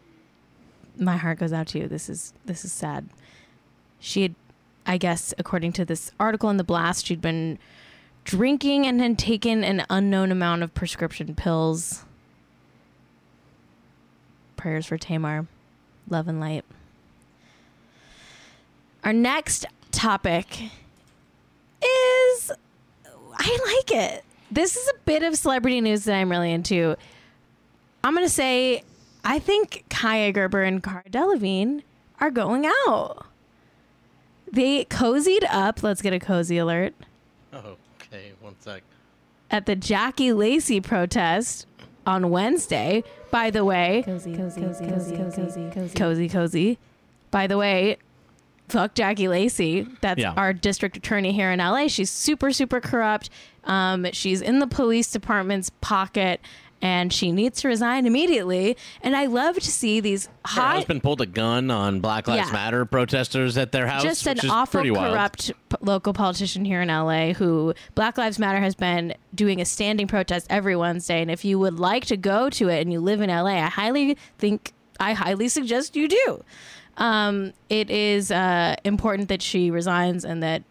my 0.99 1.17
heart 1.17 1.39
goes 1.39 1.53
out 1.53 1.69
to 1.69 1.79
you. 1.79 1.89
This 1.89 2.09
is 2.09 2.33
this 2.45 2.65
is 2.65 2.73
sad. 2.73 3.09
She 3.99 4.23
had, 4.23 4.35
I 4.85 4.99
guess, 4.99 5.35
according 5.39 5.73
to 5.73 5.85
this 5.85 6.13
article 6.19 6.51
in 6.51 6.57
the 6.57 6.65
blast, 6.65 7.07
she'd 7.07 7.21
been 7.21 7.59
drinking 8.25 8.87
and 8.87 9.01
had 9.01 9.19
taken 9.19 9.65
an 9.65 9.85
unknown 9.89 10.33
amount 10.33 10.63
of 10.63 10.75
prescription 10.75 11.35
pills. 11.35 12.05
Prayers 14.57 14.87
for 14.87 14.99
Tamar. 14.99 15.47
Love 16.09 16.29
and 16.29 16.41
light. 16.41 16.65
Our 19.07 19.13
next 19.13 19.67
topic 19.93 20.63
is 21.81 22.51
I 23.35 23.59
like 23.87 23.97
it. 23.97 24.25
This 24.51 24.77
is 24.77 24.89
a 24.89 24.99
bit 25.05 25.23
of 25.23 25.37
celebrity 25.37 25.81
news 25.81 26.03
that 26.05 26.15
I'm 26.17 26.29
really 26.29 26.51
into. 26.53 26.97
I'm 28.03 28.15
gonna 28.15 28.29
say 28.29 28.83
I 29.25 29.39
think 29.39 29.85
Kaia 29.91 30.35
Gerber 30.35 30.63
and 30.65 30.83
Cara 30.83 31.05
Delevingne 31.09 31.83
are 32.21 32.33
going 32.33 32.67
out. 32.89 33.27
They 34.51 34.85
cozied 34.87 35.45
up. 35.51 35.85
Let's 35.85 36.03
get 36.03 36.13
a 36.13 36.19
cozy 36.19 36.59
alert 36.59 36.93
Oh, 37.53 37.77
okay, 38.03 38.33
one 38.41 38.57
sec. 38.59 38.83
at 39.53 39.67
the 39.67 39.77
Jackie 39.77 40.33
Lacey 40.33 40.81
protest 40.81 41.69
on 42.05 42.31
Wednesday. 42.31 43.05
By 43.31 43.51
the 43.51 43.65
way, 43.65 44.03
Cozy, 44.05 44.37
cozy, 44.37 44.61
cozy, 44.63 44.85
cozy, 44.89 45.17
cozy, 45.17 45.71
cozy. 45.71 45.95
cozy, 45.95 46.29
cozy. 46.29 46.79
By 47.31 47.47
the 47.47 47.57
way, 47.59 47.99
fuck 48.68 48.94
Jackie 48.94 49.28
Lacey. 49.28 49.87
That's 50.00 50.20
Yeah. 50.20 50.32
our 50.37 50.52
district 50.52 50.96
attorney 50.96 51.32
here 51.32 51.50
in 51.50 51.61
LA. 51.61 51.88
She's 51.88 52.11
super, 52.11 52.52
super 52.52 52.80
corrupt. 52.80 53.30
Um, 53.64 54.06
she's 54.12 54.40
in 54.40 54.58
the 54.61 54.66
police 54.66 55.11
department's 55.11 55.70
pocket. 55.80 56.40
And 56.82 57.11
she 57.11 57.32
needs 57.32 57.62
to 57.62 57.68
resign 57.68 58.06
immediately. 58.06 58.76
And 59.00 59.16
I 59.16 59.26
love 59.26 59.54
to 59.54 59.61
see 59.73 59.99
these 59.99 60.28
hot. 60.44 60.68
Her 60.73 60.75
husband 60.75 61.02
pulled 61.02 61.23
a 61.23 61.26
gun 61.26 61.70
on 61.70 62.00
Black 62.00 62.28
Lives 62.28 62.49
Yeah. 62.49 62.52
Matter 62.52 62.85
protesters 62.85 63.56
at 63.56 63.73
their 63.73 63.87
house. 63.87 64.02
just 64.02 64.26
an 64.26 64.38
awful 64.50 64.82
corrupt 64.85 65.52
p- 65.70 65.76
local 65.80 66.12
politician 66.12 66.66
here 66.66 66.82
in 66.82 66.88
LA 66.90 67.32
who 67.32 67.73
Black 67.94 68.18
Lives 68.18 68.38
Matter 68.38 68.61
has 68.61 68.75
been 68.75 69.14
doing 69.35 69.58
a 69.58 69.64
standing 69.64 70.06
protest 70.06 70.46
every 70.50 70.76
Wednesday 70.76 71.23
and 71.23 71.30
if 71.30 71.46
you 71.46 71.58
would 71.58 71.80
like 71.80 72.04
to 72.06 72.16
go 72.16 72.50
to 72.50 72.68
it 72.68 72.82
and 72.82 72.92
you 72.92 73.00
live 73.00 73.23
in 73.23 73.30
LA 73.30 73.56
I 73.56 73.70
highly 73.70 74.18
think 74.38 74.75
I 75.00 75.14
highly 75.14 75.49
suggest 75.49 75.96
you 75.96 76.08
do 76.08 76.44
um, 76.97 77.53
it 77.69 77.91
is 77.91 78.31
uh, 78.31 78.76
important 78.85 79.29
that 79.29 79.43
she 79.43 79.71
resigns 79.71 80.25
and 80.25 80.43
that 80.43 80.62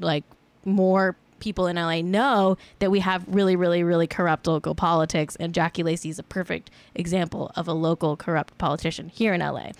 like 0.00 0.24
more 0.64 1.16
people 1.40 1.66
in 1.66 1.76
LA 1.76 2.00
know 2.00 2.56
that 2.78 2.90
we 2.90 3.00
have 3.00 3.24
really 3.28 3.54
really 3.54 3.82
really 3.82 4.06
corrupt 4.06 4.46
local 4.46 4.74
politics 4.74 5.36
and 5.36 5.52
Jackie 5.52 5.82
Lacey 5.82 6.08
is 6.08 6.18
a 6.18 6.22
perfect 6.22 6.70
example 6.94 7.52
of 7.54 7.68
a 7.68 7.74
local 7.74 8.16
corrupt 8.16 8.56
politician 8.56 9.10
here 9.10 9.34
in 9.34 9.40
LA 9.40 9.72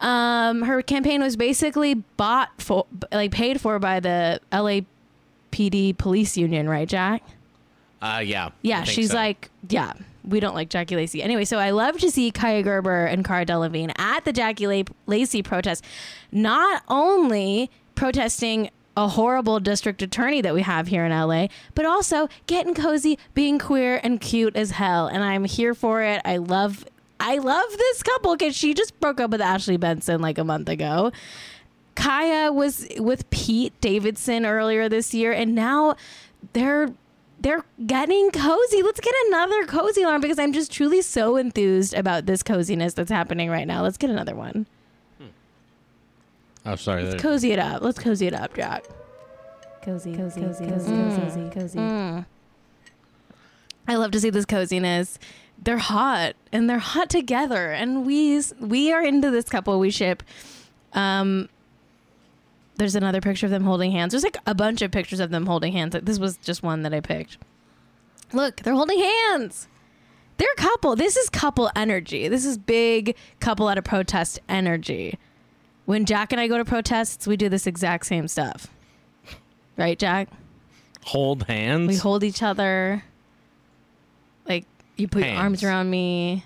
um, 0.00 0.62
her 0.62 0.82
campaign 0.82 1.20
was 1.20 1.36
basically 1.36 1.94
bought 1.94 2.50
for, 2.60 2.86
like 3.12 3.32
paid 3.32 3.60
for 3.60 3.78
by 3.78 4.00
the 4.00 4.40
LAPD 4.52 5.98
police 5.98 6.36
union, 6.36 6.68
right, 6.68 6.88
Jack? 6.88 7.22
Uh, 8.00 8.22
yeah. 8.24 8.50
Yeah, 8.62 8.84
she's 8.84 9.10
so. 9.10 9.16
like, 9.16 9.50
yeah, 9.68 9.94
we 10.28 10.40
don't 10.40 10.54
like 10.54 10.68
Jackie 10.68 10.96
Lacey. 10.96 11.22
Anyway, 11.22 11.44
so 11.44 11.58
I 11.58 11.70
love 11.70 11.98
to 11.98 12.10
see 12.10 12.30
Kaia 12.30 12.62
Gerber 12.62 13.06
and 13.06 13.24
Cara 13.24 13.46
Delevingne 13.46 13.92
at 13.98 14.24
the 14.24 14.32
Jackie 14.32 14.66
La- 14.66 14.82
Lacey 15.06 15.42
protest, 15.42 15.84
not 16.30 16.82
only 16.88 17.70
protesting 17.94 18.70
a 18.96 19.06
horrible 19.08 19.60
district 19.60 20.02
attorney 20.02 20.40
that 20.40 20.52
we 20.52 20.62
have 20.62 20.88
here 20.88 21.04
in 21.04 21.12
LA, 21.12 21.46
but 21.74 21.86
also 21.86 22.28
getting 22.46 22.74
cozy, 22.74 23.16
being 23.32 23.58
queer 23.58 24.00
and 24.02 24.20
cute 24.20 24.56
as 24.56 24.72
hell. 24.72 25.06
And 25.06 25.22
I'm 25.22 25.44
here 25.44 25.72
for 25.72 26.02
it. 26.02 26.20
I 26.24 26.38
love 26.38 26.84
I 27.20 27.38
love 27.38 27.70
this 27.76 28.02
couple 28.02 28.36
because 28.36 28.56
she 28.56 28.74
just 28.74 28.98
broke 29.00 29.20
up 29.20 29.30
with 29.30 29.40
Ashley 29.40 29.76
Benson 29.76 30.20
like 30.20 30.38
a 30.38 30.44
month 30.44 30.68
ago. 30.68 31.12
Kaia 31.96 32.54
was 32.54 32.86
with 32.98 33.28
Pete 33.30 33.72
Davidson 33.80 34.46
earlier 34.46 34.88
this 34.88 35.12
year, 35.14 35.32
and 35.32 35.54
now 35.54 35.96
they're 36.52 36.88
they're 37.40 37.64
getting 37.86 38.30
cozy. 38.30 38.82
Let's 38.82 39.00
get 39.00 39.14
another 39.28 39.66
cozy 39.66 40.02
alarm 40.02 40.20
because 40.20 40.38
I'm 40.38 40.52
just 40.52 40.72
truly 40.72 41.02
so 41.02 41.36
enthused 41.36 41.94
about 41.94 42.26
this 42.26 42.42
coziness 42.42 42.94
that's 42.94 43.10
happening 43.10 43.50
right 43.50 43.66
now. 43.66 43.82
Let's 43.82 43.96
get 43.96 44.10
another 44.10 44.34
one. 44.34 44.66
Oh, 46.66 46.76
sorry. 46.76 47.04
Let's 47.04 47.22
Cozy 47.22 47.52
it 47.52 47.58
up. 47.58 47.82
Let's 47.82 47.98
cozy 47.98 48.26
it 48.26 48.34
up, 48.34 48.54
Jack. 48.54 48.84
Cozy, 49.82 50.14
cozy, 50.14 50.42
cozy, 50.42 50.66
cozy, 50.66 50.90
cozy, 50.90 51.50
cozy. 51.50 51.78
Mm. 51.78 52.26
I 53.86 53.94
love 53.94 54.10
to 54.10 54.20
see 54.20 54.28
this 54.28 54.44
coziness. 54.44 55.18
They're 55.60 55.78
hot 55.78 56.34
and 56.52 56.68
they're 56.68 56.78
hot 56.78 57.08
together, 57.08 57.70
and 57.70 58.04
we 58.04 58.42
we 58.60 58.92
are 58.92 59.02
into 59.02 59.30
this 59.30 59.48
couple. 59.48 59.78
We 59.80 59.90
ship. 59.90 60.22
Um, 60.92 61.48
there's 62.78 62.94
another 62.94 63.20
picture 63.20 63.46
of 63.46 63.50
them 63.50 63.64
holding 63.64 63.90
hands. 63.92 64.12
There's 64.12 64.22
like 64.24 64.38
a 64.46 64.54
bunch 64.54 64.82
of 64.82 64.90
pictures 64.90 65.20
of 65.20 65.30
them 65.30 65.46
holding 65.46 65.72
hands. 65.72 65.94
Like, 65.94 66.04
This 66.04 66.18
was 66.18 66.36
just 66.38 66.62
one 66.62 66.82
that 66.82 66.94
I 66.94 67.00
picked. 67.00 67.36
Look, 68.32 68.56
they're 68.56 68.74
holding 68.74 68.98
hands. 68.98 69.68
They're 70.36 70.52
a 70.56 70.60
couple. 70.60 70.94
This 70.94 71.16
is 71.16 71.28
couple 71.28 71.70
energy. 71.74 72.28
This 72.28 72.44
is 72.44 72.56
big 72.56 73.16
couple 73.40 73.68
at 73.68 73.76
a 73.76 73.82
protest 73.82 74.38
energy. 74.48 75.18
When 75.86 76.04
Jack 76.04 76.32
and 76.32 76.40
I 76.40 76.46
go 76.46 76.56
to 76.58 76.64
protests, 76.64 77.26
we 77.26 77.36
do 77.36 77.48
this 77.48 77.66
exact 77.66 78.06
same 78.06 78.28
stuff. 78.28 78.68
Right, 79.76 79.98
Jack? 79.98 80.28
Hold 81.04 81.44
hands. 81.44 81.88
We 81.88 81.96
hold 81.96 82.22
each 82.22 82.42
other. 82.42 83.02
Like 84.46 84.66
you 84.96 85.08
put 85.08 85.24
your 85.24 85.34
arms 85.34 85.64
around 85.64 85.90
me. 85.90 86.44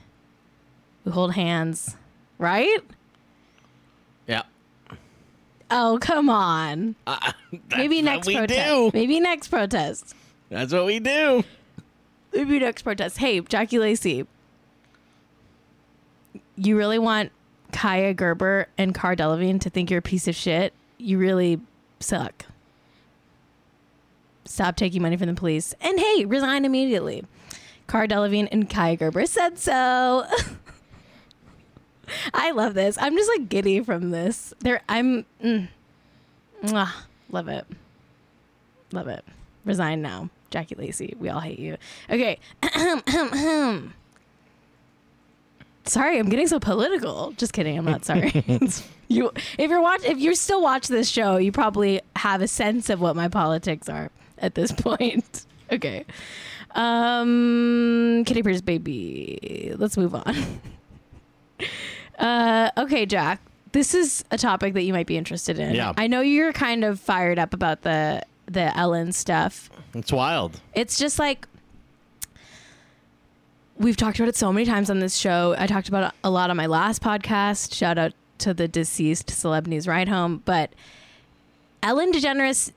We 1.05 1.13
hold 1.13 1.35
hands. 1.35 1.97
Right? 2.39 2.79
Oh, 5.75 5.99
come 6.01 6.29
on. 6.29 6.95
Uh, 7.07 7.33
that's 7.53 7.77
Maybe 7.77 8.03
next 8.03 8.31
protest. 8.31 8.69
do. 8.69 8.91
Maybe 8.93 9.19
next 9.21 9.49
protest. 9.49 10.15
That's 10.51 10.73
what 10.73 10.85
we 10.85 11.01
do. 11.01 11.45
Maybe 12.35 12.59
next 12.59 12.83
protest. 12.83 13.19
Hey, 13.19 13.41
Jackie 13.41 13.79
Lacey. 13.79 14.27
You 16.57 16.77
really 16.77 16.99
want 16.99 17.33
Kaia 17.73 18.15
Gerber 18.15 18.69
and 18.77 18.95
Cara 18.95 19.17
Delevingne 19.17 19.61
to 19.63 19.71
think 19.71 19.91
you're 19.91 19.99
a 19.99 20.03
piece 20.03 20.29
of 20.29 20.37
shit? 20.37 20.75
You 20.99 21.19
really 21.19 21.59
suck. 22.01 22.45
Stop 24.45 24.77
taking 24.77 25.01
money 25.01 25.17
from 25.17 25.29
the 25.29 25.35
police. 25.35 25.75
And 25.81 25.99
hey, 25.99 26.27
resign 26.27 26.65
immediately. 26.67 27.25
Cara 27.89 28.09
Delevingne 28.09 28.49
and 28.53 28.69
Kaia 28.69 28.99
Gerber 28.99 29.25
said 29.25 29.59
so. 29.59 30.27
I 32.35 32.51
love 32.53 32.75
this. 32.75 32.97
I'm 33.01 33.17
just 33.17 33.31
like 33.37 33.49
giddy 33.49 33.81
from 33.81 34.11
this. 34.11 34.53
There, 34.61 34.83
I'm. 34.89 35.25
Mm, 35.43 35.69
Mwah. 36.65 36.91
love 37.31 37.49
it. 37.49 37.67
Love 38.93 39.09
it. 39.09 39.25
Resign 39.65 40.03
now, 40.03 40.29
Jackie 40.51 40.75
Lacey. 40.75 41.15
We 41.19 41.29
all 41.29 41.41
hate 41.41 41.59
you. 41.59 41.77
Okay. 42.11 42.39
sorry, 45.85 46.19
I'm 46.19 46.29
getting 46.29 46.47
so 46.49 46.59
political. 46.61 47.33
Just 47.33 47.53
kidding. 47.53 47.79
I'm 47.79 47.85
not 47.85 48.05
sorry. 48.05 48.45
you, 49.09 49.31
if 49.59 49.71
you're 49.71 49.81
watch, 49.81 50.05
if 50.05 50.19
you 50.19 50.35
still 50.35 50.63
watch 50.63 50.89
this 50.89 51.09
show, 51.09 51.37
you 51.37 51.53
probably 51.53 52.01
have 52.17 52.43
a 52.43 52.49
sense 52.49 52.91
of 52.91 53.01
what 53.01 53.17
my 53.17 53.29
politics 53.29 53.89
are 53.89 54.11
at 54.39 54.55
this 54.55 54.73
point. 54.77 55.47
okay. 55.71 56.05
Um, 56.75 58.25
Kitty 58.27 58.43
Purse 58.43 58.61
baby. 58.63 59.75
Let's 59.77 59.97
move 59.97 60.15
on. 60.15 60.35
Uh, 62.23 62.71
okay, 62.79 63.05
Jack. 63.05 63.41
This 63.73 63.95
is 63.95 64.25
a 64.31 64.39
topic 64.39 64.75
that 64.75 64.83
you 64.83 64.93
might 64.93 65.07
be 65.07 65.17
interested 65.17 65.59
in. 65.59 65.75
Yeah. 65.75 65.93
I 65.97 66.07
know 66.07 66.21
you're 66.21 66.53
kind 66.53 66.85
of 66.85 67.01
fired 67.01 67.39
up 67.39 67.53
about 67.53 67.83
the 67.83 68.23
the 68.47 68.77
Ellen 68.77 69.13
stuff. 69.13 69.71
It's 69.95 70.13
wild. 70.13 70.61
It's 70.75 70.99
just 70.99 71.19
like 71.19 71.47
we've 73.77 73.97
talked 73.97 74.19
about 74.19 74.29
it 74.29 74.37
so 74.37 74.53
many 74.53 74.67
times 74.67 74.91
on 74.91 75.01
this 75.01 75.17
show. 75.17 75.55
I 75.59 75.67
talked 75.67 75.89
about 75.89 76.13
it 76.13 76.19
a 76.23 76.31
lot 76.31 76.51
on 76.51 76.57
my 76.57 76.67
last 76.67 77.03
podcast. 77.03 77.75
Shout 77.75 77.99
out 77.99 78.13
to 78.39 78.55
the 78.55 78.69
deceased 78.69 79.29
celeb 79.29 79.67
news 79.67 79.89
ride 79.89 80.09
home. 80.09 80.43
But 80.45 80.73
Ellen 81.83 82.13
DeGeneres, 82.13 82.73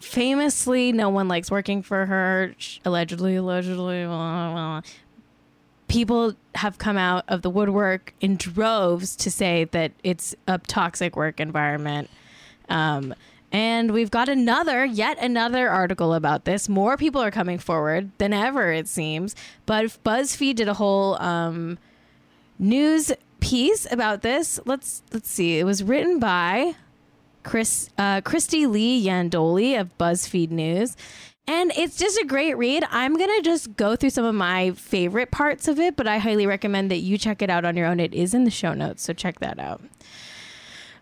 famously, 0.00 0.92
no 0.92 1.08
one 1.10 1.28
likes 1.28 1.50
working 1.50 1.82
for 1.82 2.06
her. 2.06 2.54
Allegedly, 2.84 3.36
allegedly, 3.36 4.04
blah, 4.04 4.52
blah, 4.52 4.80
blah. 4.80 4.80
People 5.88 6.34
have 6.54 6.78
come 6.78 6.96
out 6.96 7.24
of 7.28 7.42
the 7.42 7.50
woodwork 7.50 8.14
in 8.20 8.36
droves 8.36 9.16
to 9.16 9.30
say 9.30 9.64
that 9.64 9.92
it's 10.04 10.34
a 10.46 10.58
toxic 10.58 11.16
work 11.16 11.40
environment. 11.40 12.10
Um, 12.68 13.14
and 13.50 13.92
we've 13.92 14.10
got 14.10 14.28
another, 14.28 14.84
yet 14.84 15.16
another 15.22 15.70
article 15.70 16.12
about 16.12 16.44
this. 16.44 16.68
More 16.68 16.96
people 16.96 17.22
are 17.22 17.30
coming 17.30 17.58
forward 17.58 18.10
than 18.18 18.32
ever, 18.34 18.70
it 18.72 18.86
seems. 18.86 19.34
But 19.64 19.86
BuzzFeed 20.04 20.56
did 20.56 20.68
a 20.68 20.74
whole 20.74 21.20
um, 21.22 21.78
news 22.58 23.10
piece 23.40 23.90
about 23.90 24.22
this. 24.22 24.60
Let's 24.66 25.02
let's 25.12 25.30
see. 25.30 25.58
It 25.58 25.64
was 25.64 25.82
written 25.82 26.18
by 26.18 26.74
Chris 27.42 27.88
uh, 27.96 28.20
Krystie 28.20 28.68
Lee 28.68 29.02
Yandoli 29.02 29.80
of 29.80 29.96
BuzzFeed 29.96 30.50
News. 30.50 30.96
And 31.48 31.72
it's 31.76 31.96
just 31.96 32.18
a 32.18 32.26
great 32.26 32.58
read. 32.58 32.84
I'm 32.90 33.16
going 33.16 33.34
to 33.36 33.42
just 33.42 33.74
go 33.74 33.96
through 33.96 34.10
some 34.10 34.26
of 34.26 34.34
my 34.34 34.72
favorite 34.72 35.30
parts 35.30 35.66
of 35.66 35.80
it, 35.80 35.96
but 35.96 36.06
I 36.06 36.18
highly 36.18 36.46
recommend 36.46 36.90
that 36.90 36.98
you 36.98 37.16
check 37.16 37.40
it 37.40 37.48
out 37.48 37.64
on 37.64 37.74
your 37.74 37.86
own. 37.86 38.00
It 38.00 38.12
is 38.12 38.34
in 38.34 38.44
the 38.44 38.50
show 38.50 38.74
notes, 38.74 39.02
so 39.02 39.14
check 39.14 39.40
that 39.40 39.58
out. 39.58 39.80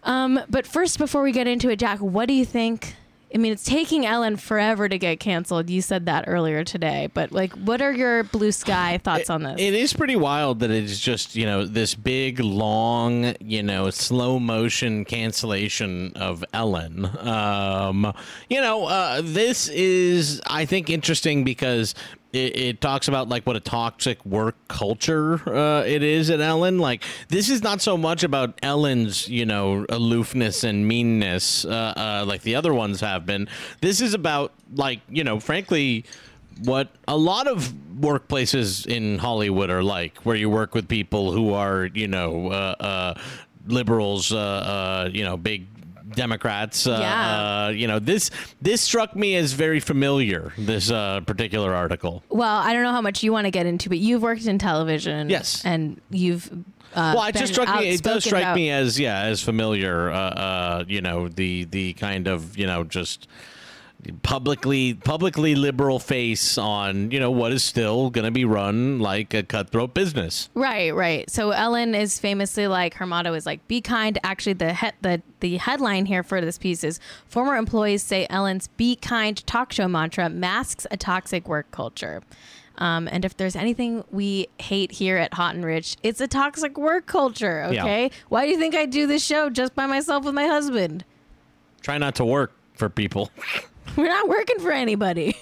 Um, 0.05 0.39
but 0.49 0.65
first, 0.65 0.99
before 0.99 1.23
we 1.23 1.33
get 1.33 1.49
into 1.49 1.69
it, 1.69 1.81
Jack, 1.81 1.99
what 1.99 2.29
do 2.29 2.35
you 2.35 2.45
think? 2.45 2.95
I 3.35 3.39
mean, 3.39 3.53
it's 3.53 3.65
taking 3.65 4.07
Ellen 4.07 4.37
forever 4.37 4.89
to 4.89 4.99
get 4.99 5.21
canceled. 5.21 5.69
You 5.69 5.83
said 5.83 6.07
that 6.07 6.25
earlier 6.27 6.65
today, 6.65 7.11
but 7.13 7.33
like, 7.33 7.53
what 7.55 7.83
are 7.83 7.93
your 7.93 8.23
blue 8.25 8.53
sky 8.53 8.99
thoughts 9.03 9.29
on 9.29 9.43
this? 9.43 9.61
It 9.61 9.75
is 9.75 9.93
pretty 9.93 10.17
wild 10.17 10.61
that 10.61 10.71
it's 10.71 10.99
just, 10.99 11.35
you 11.35 11.45
know, 11.45 11.67
this 11.67 11.95
big, 11.95 12.39
long, 12.39 13.35
you 13.41 13.63
know, 13.63 13.91
slow 13.91 14.39
motion 14.39 15.05
cancellation 15.05 16.13
of 16.15 16.45
Ellen. 16.53 17.05
Um, 17.19 18.13
you 18.49 18.61
know, 18.61 18.87
uh, 18.87 19.23
this 19.25 19.69
is, 19.69 20.41
I 20.47 20.65
think, 20.65 20.89
interesting 20.89 21.43
because 21.43 21.95
it, 22.37 22.57
it 22.57 22.81
talks 22.81 23.09
about 23.09 23.29
like 23.29 23.47
what 23.47 23.57
a 23.57 23.61
toxic 23.61 24.25
work 24.25 24.57
culture 24.69 25.41
uh, 25.49 25.83
it 25.85 26.03
is 26.03 26.31
at 26.31 26.41
Ellen. 26.41 26.79
Like, 26.79 27.03
this 27.29 27.49
is 27.49 27.63
not 27.63 27.81
so 27.81 27.97
much 27.97 28.23
about 28.23 28.59
Ellen's, 28.63 29.29
you 29.29 29.47
know, 29.47 29.87
aloofness 29.89 30.65
and 30.65 30.87
meanness 30.87 31.65
uh, 31.65 31.95
uh, 31.97 32.25
like 32.27 32.43
the 32.43 32.55
other 32.55 32.75
ones 32.75 33.01
have 33.01 33.25
been. 33.27 33.49
This 33.81 34.01
is 34.01 34.15
about, 34.15 34.53
like, 34.75 35.01
you 35.09 35.25
know, 35.25 35.41
frankly, 35.41 36.05
what 36.65 36.91
a 37.09 37.17
lot 37.17 37.47
of 37.47 37.73
workplaces 38.01 38.87
in 38.87 39.19
Hollywood 39.19 39.71
are 39.71 39.83
like, 39.83 40.19
where 40.19 40.37
you 40.37 40.51
work 40.51 40.75
with 40.75 40.89
people 40.89 41.33
who 41.33 41.53
are, 41.53 41.87
you 41.87 42.09
know, 42.09 42.51
uh, 42.51 42.75
uh, 42.81 43.21
liberals, 43.67 44.33
uh, 44.33 45.11
you 45.13 45.25
know, 45.25 45.37
big 45.37 45.67
Democrats. 46.17 46.87
Uh, 46.87 46.99
Yeah. 47.01 47.67
uh, 47.67 47.69
you 47.69 47.87
know, 47.87 48.01
this 48.01 48.31
this 48.61 48.81
struck 48.81 49.15
me 49.15 49.37
as 49.37 49.53
very 49.53 49.79
familiar. 49.79 50.53
This 50.59 50.91
uh, 50.91 51.21
particular 51.21 51.73
article. 51.75 52.25
well, 52.29 52.59
I 52.59 52.73
don't 52.73 52.83
know 52.83 52.91
how 52.93 53.01
much 53.03 53.23
you 53.23 53.31
want 53.33 53.45
to 53.45 53.51
get 53.53 53.67
into, 53.67 53.89
but 53.89 53.99
you've 53.99 54.23
worked 54.23 54.47
in 54.47 54.59
television. 54.59 55.31
Yes. 55.31 55.65
And 55.65 56.01
you've. 56.11 56.51
Uh, 56.95 57.13
well, 57.17 57.25
it 57.29 57.35
just 57.37 57.53
struck 57.53 57.69
me. 57.79 57.89
It 57.91 58.03
does 58.03 58.25
strike 58.25 58.43
about- 58.43 58.57
me 58.57 58.71
as 58.71 58.99
yeah, 58.99 59.21
as 59.23 59.43
familiar. 59.43 60.11
Uh, 60.11 60.17
uh, 60.19 60.85
you 60.89 61.01
know, 61.03 61.29
the 61.29 61.65
the 61.65 61.93
kind 61.95 62.27
of 62.27 62.57
you 62.59 62.67
know 62.67 62.85
just 62.85 63.29
publicly 64.23 64.95
publicly 64.95 65.55
liberal 65.55 65.99
face 65.99 66.59
on 66.59 67.11
you 67.11 67.21
know 67.21 67.31
what 67.31 67.53
is 67.53 67.63
still 67.63 68.11
going 68.11 68.25
to 68.25 68.31
be 68.31 68.45
run 68.45 68.99
like 68.99 69.35
a 69.35 69.43
cutthroat 69.43 69.95
business. 69.95 70.49
Right, 70.55 70.95
right. 70.95 71.29
So 71.31 71.51
Ellen 71.51 71.95
is 71.95 72.19
famously 72.19 72.67
like 72.69 72.95
her 72.95 73.07
motto 73.07 73.35
is 73.35 73.47
like 73.47 73.67
be 73.69 73.81
kind. 73.81 74.19
Actually, 74.23 74.55
the 74.55 74.75
he- 74.75 74.91
the 75.03 75.23
the 75.41 75.57
headline 75.59 76.07
here 76.07 76.23
for 76.23 76.41
this 76.41 76.59
piece 76.59 76.85
is 76.85 77.01
former 77.27 77.57
employees 77.57 78.03
say 78.03 78.27
Ellen's 78.31 78.69
"Be 78.69 78.97
Kind" 78.97 79.47
talk 79.47 79.73
show 79.73 79.89
mantra 79.89 80.29
masks 80.29 80.87
a 80.91 80.97
toxic 80.97 81.49
work 81.49 81.71
culture. 81.71 82.23
Um, 82.79 83.09
and 83.11 83.25
if 83.25 83.37
there's 83.37 83.57
anything 83.57 84.05
we 84.11 84.49
hate 84.59 84.93
here 84.93 85.17
at 85.17 85.33
Hot 85.35 85.55
and 85.55 85.65
Rich, 85.65 85.97
it's 86.03 86.21
a 86.21 86.29
toxic 86.29 86.77
work 86.77 87.07
culture. 87.07 87.67
Yeah. 87.73 87.83
Okay, 87.83 88.11
why 88.29 88.45
do 88.45 88.53
you 88.53 88.59
think 88.59 88.75
I 88.75 88.85
do 88.85 89.07
this 89.07 89.25
show 89.25 89.49
just 89.49 89.75
by 89.75 89.87
myself 89.87 90.25
with 90.25 90.35
my 90.35 90.47
husband? 90.47 91.05
Try 91.81 91.97
not 91.99 92.15
to 92.17 92.25
work 92.25 92.53
for 92.75 92.89
people. 92.91 93.31
We're 93.97 94.09
not 94.09 94.29
working 94.29 94.59
for 94.59 94.73
anybody. 94.73 95.37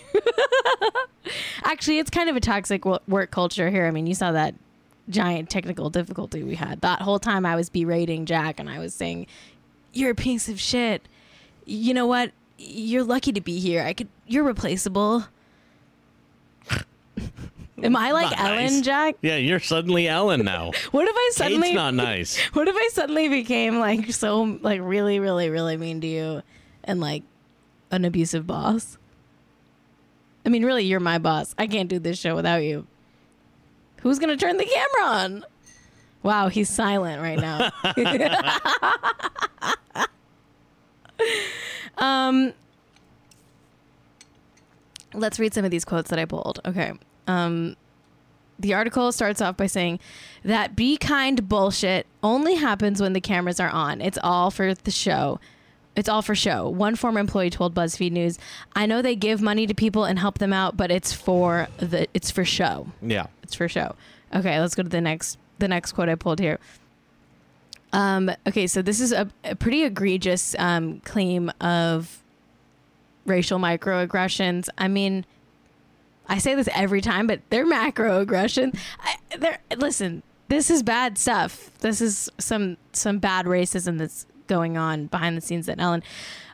Actually, 1.65 1.99
it's 1.99 2.11
kind 2.11 2.29
of 2.29 2.37
a 2.37 2.41
toxic 2.41 2.85
work 2.85 3.31
culture 3.31 3.71
here. 3.71 3.87
I 3.87 3.91
mean, 3.91 4.07
you 4.07 4.15
saw 4.15 4.33
that 4.33 4.55
giant 5.09 5.51
technical 5.51 5.91
difficulty 5.91 6.43
we 6.43 6.55
had. 6.55 6.81
That 6.81 7.03
whole 7.03 7.19
time 7.19 7.47
I 7.47 7.57
was 7.57 7.69
berating 7.69 8.27
Jack 8.27 8.61
and 8.61 8.69
I 8.69 8.79
was 8.79 8.95
saying, 8.95 9.27
"You're 9.93 10.11
a 10.11 10.15
piece 10.15 10.49
of 10.49 10.61
shit." 10.61 11.03
You 11.65 11.95
know 11.95 12.07
what? 12.07 12.33
You're 12.59 13.05
lucky 13.05 13.33
to 13.33 13.41
be 13.41 13.59
here. 13.59 13.83
I 13.83 13.93
could 13.95 14.09
you're 14.27 14.45
replaceable. 14.45 15.25
Am 17.83 17.97
I 17.97 18.13
like 18.13 18.31
Not 18.31 18.39
Ellen, 18.41 18.65
nice. 18.65 18.81
Jack? 18.83 19.17
Yeah, 19.21 19.37
you're 19.37 19.61
suddenly 19.61 20.09
Ellen 20.09 20.45
now. 20.45 20.71
What 20.93 21.09
if 21.09 21.15
I 21.15 21.31
suddenly 21.35 21.69
Kate's 21.69 21.75
not 21.77 21.95
nice. 21.95 22.39
What 22.53 22.69
if 22.69 22.77
I 22.77 22.89
suddenly 22.93 23.29
became 23.29 23.79
like 23.79 24.13
so 24.13 24.59
like 24.63 24.81
really 24.83 25.19
really 25.19 25.51
really 25.51 25.77
mean 25.77 26.01
to 26.03 26.07
you 26.07 26.43
and 26.85 27.01
like 27.01 27.23
an 27.95 28.05
abusive 28.05 28.47
boss? 28.47 28.99
I 30.45 30.49
mean, 30.51 30.65
really, 30.65 30.85
you're 30.85 31.01
my 31.01 31.19
boss. 31.19 31.55
I 31.59 31.67
can't 31.67 31.89
do 31.89 31.99
this 31.99 32.19
show 32.19 32.35
without 32.35 32.63
you. 32.63 32.87
Who's 34.03 34.19
gonna 34.19 34.37
turn 34.37 34.59
the 34.59 34.67
camera 34.67 35.11
on? 35.11 35.45
Wow, 36.23 36.49
he's 36.49 36.69
silent 36.69 37.23
right 37.23 37.39
now. 37.39 37.71
um, 41.99 42.53
let's 45.13 45.39
read 45.39 45.55
some 45.55 45.65
of 45.65 45.71
these 45.71 45.85
quotes 45.85 46.11
that 46.11 46.19
I 46.19 46.25
pulled. 46.25 46.61
Okay. 46.65 46.93
Um, 47.27 47.77
the 48.59 48.75
article 48.75 49.11
starts 49.13 49.41
off 49.41 49.57
by 49.57 49.67
saying 49.67 50.01
that 50.45 50.77
be 50.77 50.97
kind 50.97 51.49
bullshit 51.49 52.07
only 52.23 52.55
happens 52.55 53.01
when 53.01 53.13
the 53.13 53.21
cameras 53.21 53.61
are 53.61 53.71
on. 53.71 54.01
It's 54.01 54.19
all 54.23 54.51
for 54.51 54.75
the 54.75 54.91
show. 54.91 55.41
It's 55.97 56.09
all 56.09 56.23
for 56.23 56.35
show. 56.35 56.69
One 56.69 56.97
former 56.97 57.21
employee 57.21 57.51
told 57.51 57.75
BuzzFeed 57.75 58.11
News, 58.13 58.39
"I 58.75 58.87
know 58.87 59.01
they 59.01 59.15
give 59.15 59.41
money 59.41 59.67
to 59.67 59.75
people 59.75 60.05
and 60.05 60.19
help 60.19 60.39
them 60.39 60.53
out, 60.53 60.77
but 60.77 60.91
it's 60.91 61.13
for 61.13 61.69
the 61.79 62.09
it's 62.15 62.31
for 62.31 62.45
show. 62.45 62.89
Yeah. 63.01 63.27
It's 63.43 63.55
for 63.55 63.69
show." 63.69 63.95
Okay, 64.35 64.61
let's 64.61 64.75
go 64.75 64.83
to 64.83 64.89
the 64.89 65.01
next 65.01 65.39
the 65.59 65.69
next 65.69 65.93
quote 65.93 66.09
I 66.09 66.17
pulled 66.17 66.41
here. 66.41 66.59
Um, 67.93 68.31
okay, 68.47 68.67
so 68.67 68.83
this 68.83 69.01
is 69.01 69.13
a, 69.13 69.31
a 69.45 69.55
pretty 69.55 69.85
egregious 69.85 70.57
um, 70.59 71.01
claim 71.05 71.53
of 71.61 72.21
racial 73.25 73.61
microaggressions. 73.61 74.69
I 74.77 74.89
mean, 74.89 75.25
I 76.29 76.39
say 76.39 76.57
this 76.57 76.69
every 76.75 77.01
time, 77.01 77.29
but 77.29 77.41
they're 77.51 77.67
macroaggression. 77.67 78.77
I, 79.01 79.15
they're 79.39 79.59
listen. 79.77 80.25
This 80.49 80.71
is 80.71 80.83
bad 80.83 81.17
stuff. 81.19 81.71
This 81.79 82.01
is 82.01 82.29
some 82.39 82.79
some 82.93 83.19
bad 83.19 83.47
racism 83.47 83.99
that's 83.99 84.27
going 84.47 84.77
on 84.77 85.07
behind 85.07 85.37
the 85.37 85.41
scenes 85.41 85.69
at 85.69 85.81
Ellen. 85.81 86.03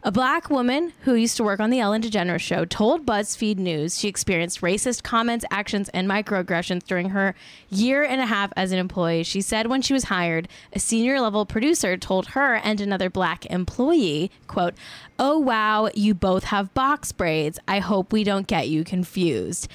A 0.02 0.10
black 0.10 0.48
woman 0.48 0.94
who 1.02 1.14
used 1.14 1.36
to 1.36 1.44
work 1.44 1.60
on 1.60 1.68
the 1.68 1.80
Ellen 1.80 2.00
DeGeneres 2.00 2.40
show 2.40 2.64
told 2.64 3.04
BuzzFeed 3.04 3.58
News 3.58 3.98
she 3.98 4.08
experienced 4.08 4.62
racist 4.62 5.02
comments, 5.02 5.44
actions, 5.50 5.90
and 5.90 6.08
microaggressions 6.08 6.84
during 6.84 7.10
her 7.10 7.34
year 7.68 8.02
and 8.02 8.18
a 8.18 8.26
half 8.26 8.50
as 8.56 8.72
an 8.72 8.78
employee. 8.78 9.24
She 9.24 9.42
said 9.42 9.66
when 9.66 9.82
she 9.82 9.92
was 9.92 10.04
hired, 10.04 10.48
a 10.72 10.78
senior 10.78 11.20
level 11.20 11.44
producer 11.44 11.98
told 11.98 12.28
her 12.28 12.54
and 12.54 12.80
another 12.80 13.10
black 13.10 13.44
employee, 13.46 14.30
quote, 14.46 14.72
"Oh 15.18 15.38
wow, 15.38 15.90
you 15.94 16.14
both 16.14 16.44
have 16.44 16.72
box 16.72 17.12
braids. 17.12 17.58
I 17.68 17.80
hope 17.80 18.10
we 18.10 18.24
don't 18.24 18.46
get 18.46 18.68
you 18.68 18.84
confused." 18.84 19.68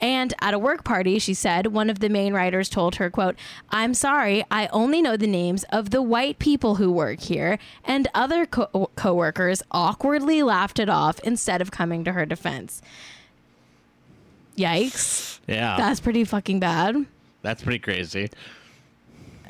And 0.00 0.32
at 0.40 0.54
a 0.54 0.58
work 0.58 0.82
party, 0.82 1.18
she 1.18 1.34
said, 1.34 1.68
one 1.68 1.90
of 1.90 1.98
the 1.98 2.08
main 2.08 2.32
writers 2.32 2.68
told 2.68 2.96
her, 2.96 3.10
quote, 3.10 3.36
I'm 3.70 3.92
sorry, 3.92 4.44
I 4.50 4.66
only 4.68 5.02
know 5.02 5.16
the 5.16 5.26
names 5.26 5.64
of 5.64 5.90
the 5.90 6.02
white 6.02 6.38
people 6.38 6.76
who 6.76 6.90
work 6.90 7.20
here. 7.20 7.58
And 7.84 8.08
other 8.14 8.46
co- 8.46 8.90
coworkers 8.96 9.62
awkwardly 9.70 10.42
laughed 10.42 10.78
it 10.78 10.88
off 10.88 11.20
instead 11.20 11.60
of 11.60 11.70
coming 11.70 12.04
to 12.04 12.12
her 12.12 12.24
defense. 12.24 12.80
Yikes. 14.56 15.40
Yeah. 15.46 15.76
That's 15.76 16.00
pretty 16.00 16.24
fucking 16.24 16.60
bad. 16.60 17.06
That's 17.42 17.62
pretty 17.62 17.78
crazy. 17.78 18.30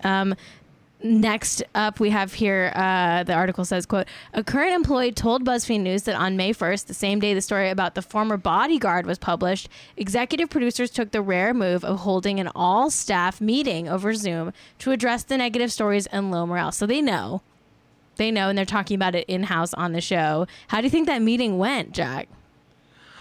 Um, 0.02 0.34
Next 1.02 1.62
up, 1.74 1.98
we 1.98 2.10
have 2.10 2.34
here 2.34 2.72
uh, 2.74 3.22
the 3.22 3.32
article 3.32 3.64
says, 3.64 3.86
"quote 3.86 4.06
A 4.34 4.44
current 4.44 4.74
employee 4.74 5.12
told 5.12 5.44
BuzzFeed 5.46 5.80
News 5.80 6.02
that 6.02 6.14
on 6.14 6.36
May 6.36 6.52
1st, 6.52 6.86
the 6.86 6.94
same 6.94 7.20
day 7.20 7.32
the 7.32 7.40
story 7.40 7.70
about 7.70 7.94
the 7.94 8.02
former 8.02 8.36
bodyguard 8.36 9.06
was 9.06 9.18
published, 9.18 9.70
executive 9.96 10.50
producers 10.50 10.90
took 10.90 11.12
the 11.12 11.22
rare 11.22 11.54
move 11.54 11.84
of 11.84 12.00
holding 12.00 12.38
an 12.38 12.50
all-staff 12.54 13.40
meeting 13.40 13.88
over 13.88 14.12
Zoom 14.12 14.52
to 14.80 14.90
address 14.90 15.24
the 15.24 15.38
negative 15.38 15.72
stories 15.72 16.06
and 16.08 16.30
low 16.30 16.44
morale. 16.44 16.70
So 16.72 16.84
they 16.84 17.00
know, 17.00 17.40
they 18.16 18.30
know, 18.30 18.50
and 18.50 18.58
they're 18.58 18.66
talking 18.66 18.94
about 18.94 19.14
it 19.14 19.24
in 19.26 19.44
house 19.44 19.72
on 19.74 19.92
the 19.92 20.02
show. 20.02 20.46
How 20.68 20.82
do 20.82 20.84
you 20.84 20.90
think 20.90 21.06
that 21.06 21.22
meeting 21.22 21.56
went, 21.56 21.92
Jack? 21.92 22.28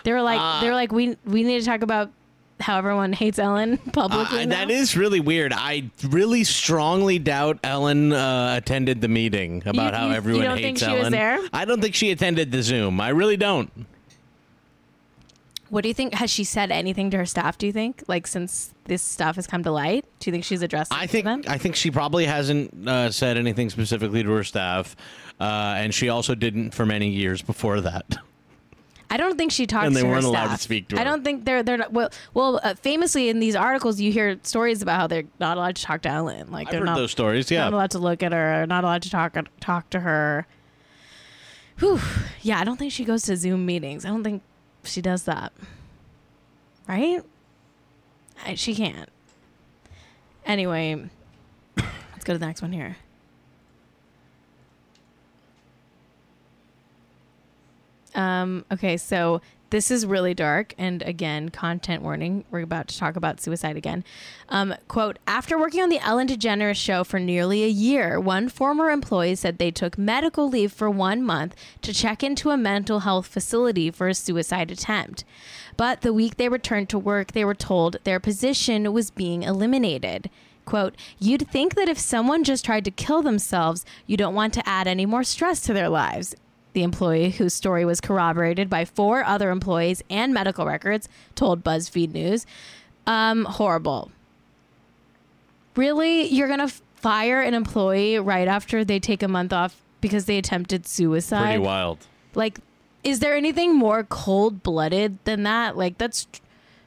They 0.04 0.12
were 0.12 0.22
like, 0.22 0.40
Uh, 0.42 0.62
they 0.62 0.68
were 0.68 0.76
like, 0.76 0.92
we 0.92 1.16
we 1.24 1.44
need 1.44 1.60
to 1.60 1.66
talk 1.66 1.82
about 1.82 2.12
how 2.60 2.78
everyone 2.78 3.14
hates 3.14 3.40
Ellen 3.40 3.78
publicly. 3.94 4.44
Uh, 4.44 4.46
that 4.48 4.70
is 4.70 4.96
really 4.98 5.20
weird. 5.20 5.54
I 5.54 5.90
really 6.10 6.44
strongly 6.44 7.20
doubt 7.20 7.60
Ellen 7.64 8.12
uh, 8.14 8.56
attended 8.58 9.02
the 9.02 9.08
meeting 9.08 9.64
about 9.66 9.94
You- 9.94 10.00
how 10.00 10.08
you- 10.10 10.14
everyone 10.16 10.42
you 10.42 10.48
don't 10.48 10.58
hates 10.58 10.66
think 10.68 10.78
she 10.80 10.86
Ellen. 10.86 11.00
was 11.00 11.12
there? 11.12 11.40
I 11.54 11.66
don't 11.66 11.82
think 11.82 11.96
she 11.96 12.12
attended 12.12 12.52
the 12.52 12.62
Zoom. 12.64 13.00
I 13.00 13.10
really 13.10 13.38
don't. 13.38 13.72
What 15.70 15.82
do 15.82 15.88
you 15.88 15.94
think? 15.94 16.16
Has 16.16 16.32
she 16.32 16.44
said 16.44 16.72
anything 16.72 17.12
to 17.12 17.18
her 17.18 17.28
staff? 17.28 17.58
Do 17.60 17.68
you 17.68 17.72
think, 17.72 18.04
like, 18.08 18.26
since 18.26 18.74
this 18.86 19.04
stuff 19.04 19.36
has 19.36 19.46
come 19.46 19.62
to 19.64 19.72
light, 19.72 20.04
do 20.20 20.30
you 20.30 20.32
think 20.32 20.44
she's 20.44 20.64
addressed? 20.64 20.92
I 20.92 21.06
think 21.06 21.26
them? 21.26 21.44
I 21.48 21.60
think 21.60 21.76
she 21.76 21.92
probably 21.92 22.26
hasn't 22.26 22.88
uh, 22.88 23.12
said 23.12 23.38
anything 23.38 23.70
specifically 23.70 24.24
to 24.24 24.30
her 24.32 24.44
staff, 24.44 24.96
uh, 25.40 25.44
and 25.78 25.94
she 25.94 26.10
also 26.10 26.34
didn't 26.34 26.72
for 26.72 26.88
many 26.88 27.10
years 27.10 27.44
before 27.44 27.82
that. 27.82 28.18
I 29.12 29.18
don't 29.18 29.38
think 29.38 29.52
she 29.52 29.66
talks. 29.66 29.84
To 29.84 29.88
And 29.88 29.96
they 29.96 30.02
to 30.02 30.08
weren't 30.08 30.26
allowed 30.26 30.56
to 30.56 30.58
speak 30.62 30.90
to 30.90 30.96
her. 30.96 31.02
I 31.02 31.04
don't 31.04 31.24
think 31.24 31.46
they're 31.46 31.64
they're 31.64 31.78
not, 31.78 31.92
well. 31.92 32.12
Well, 32.34 32.60
uh, 32.64 32.76
famously 32.76 33.30
in 33.30 33.40
these 33.40 33.56
articles, 33.56 34.00
you 34.00 34.12
hear 34.12 34.40
stories 34.44 34.82
about 34.82 35.00
how 35.00 35.08
they're 35.08 35.24
not 35.40 35.58
allowed 35.58 35.76
to 35.78 35.82
talk 35.82 36.02
to 36.04 36.10
Ellen. 36.10 36.52
Like 36.52 36.68
I've 36.68 36.72
they're 36.72 36.80
heard 36.82 36.86
not 36.86 36.96
those 36.96 37.12
stories. 37.12 37.50
Yeah, 37.50 37.64
not 37.64 37.74
allowed 37.74 37.92
to 37.92 38.00
look 38.00 38.22
at 38.22 38.32
her, 38.32 38.66
not 38.68 38.84
allowed 38.84 39.02
to 39.04 39.10
talk 39.10 39.36
talk 39.60 39.90
to 39.92 40.02
her. 40.02 40.46
Whew. 41.80 42.00
Yeah, 42.42 42.60
I 42.60 42.64
don't 42.64 42.78
think 42.78 42.92
she 42.92 43.06
goes 43.06 43.24
to 43.24 43.38
Zoom 43.38 43.66
meetings. 43.66 44.06
I 44.06 44.10
don't 44.10 44.24
think 44.24 44.44
she 44.84 45.02
does 45.02 45.24
that. 45.24 45.54
Right? 46.88 47.24
I, 48.46 48.56
she 48.56 48.76
can't. 48.76 49.10
Anyway, 50.46 51.10
let's 51.78 52.24
go 52.26 52.34
to 52.34 52.40
the 52.40 52.46
next 52.46 52.62
one 52.62 52.74
here. 52.74 52.98
Um, 58.16 58.66
okay, 58.72 58.98
so 58.98 59.42
this 59.70 59.92
is 59.92 60.06
really 60.06 60.34
dark. 60.34 60.74
And 60.78 61.02
again, 61.04 61.50
content 61.50 62.02
warning. 62.02 62.44
We're 62.50 62.62
about 62.62 62.88
to 62.90 62.98
talk 62.98 63.16
about 63.16 63.40
suicide 63.40 63.78
again. 63.78 64.04
Um, 64.50 64.74
quote 64.88 65.20
After 65.28 65.58
working 65.58 65.82
on 65.82 65.90
the 65.90 66.00
Ellen 66.00 66.28
DeGeneres 66.28 66.76
show 66.76 67.04
for 67.04 67.20
nearly 67.20 67.64
a 67.64 67.68
year, 67.68 68.20
one 68.20 68.50
former 68.50 68.90
employee 68.90 69.36
said 69.36 69.58
they 69.58 69.72
took 69.72 69.98
medical 69.98 70.50
leave 70.50 70.72
for 70.72 70.90
one 70.90 71.22
month 71.24 71.56
to 71.82 71.94
check 71.94 72.24
into 72.24 72.50
a 72.50 72.58
mental 72.58 73.02
health 73.02 73.28
facility 73.28 73.92
for 73.92 74.08
a 74.08 74.16
suicide 74.16 74.72
attempt. 74.72 75.24
But 75.78 76.02
the 76.02 76.14
week 76.14 76.38
they 76.38 76.50
returned 76.50 76.90
to 76.90 77.00
work, 77.00 77.32
they 77.32 77.46
were 77.46 77.56
told 77.56 77.98
their 78.04 78.20
position 78.20 78.92
was 78.92 79.12
being 79.12 79.44
eliminated. 79.44 80.30
Quote, 80.66 80.96
you'd 81.18 81.50
think 81.50 81.76
that 81.76 81.90
if 81.90 81.98
someone 81.98 82.44
just 82.44 82.64
tried 82.64 82.86
to 82.86 82.92
kill 82.92 83.24
themselves, 83.24 83.86
you 84.06 84.18
don't 84.18 84.36
want 84.36 84.54
to 84.54 84.70
add 84.70 84.88
any 84.88 85.06
more 85.06 85.24
stress 85.24 85.62
to 85.62 85.74
their 85.74 85.90
lives. 85.90 86.36
The 86.74 86.84
employee, 86.84 87.32
whose 87.32 87.54
story 87.54 87.84
was 87.84 88.00
corroborated 88.00 88.70
by 88.70 88.86
four 88.86 89.24
other 89.24 89.50
employees 89.50 90.04
and 90.10 90.34
medical 90.34 90.66
records, 90.66 91.10
told 91.36 91.64
BuzzFeed 91.64 92.14
News. 92.14 92.46
Um, 93.08 93.46
horrible. 93.46 94.12
Really? 95.76 96.28
You're 96.28 96.48
going 96.48 96.68
to 96.68 96.74
fire 96.96 97.42
an 97.42 97.54
employee 97.54 98.20
right 98.20 98.48
after 98.48 98.84
they 98.84 99.00
take 99.00 99.24
a 99.24 99.28
month 99.28 99.54
off 99.54 99.82
because 100.02 100.26
they 100.26 100.38
attempted 100.38 100.86
suicide? 100.86 101.44
pretty 101.44 101.60
wild. 101.60 102.06
Like, 102.36 102.60
is 103.04 103.20
there 103.20 103.36
anything 103.36 103.76
more 103.76 104.04
cold 104.04 104.62
blooded 104.62 105.18
than 105.24 105.44
that? 105.44 105.78
Like, 105.78 105.98
that's 105.98 106.26
tr- 106.26 106.42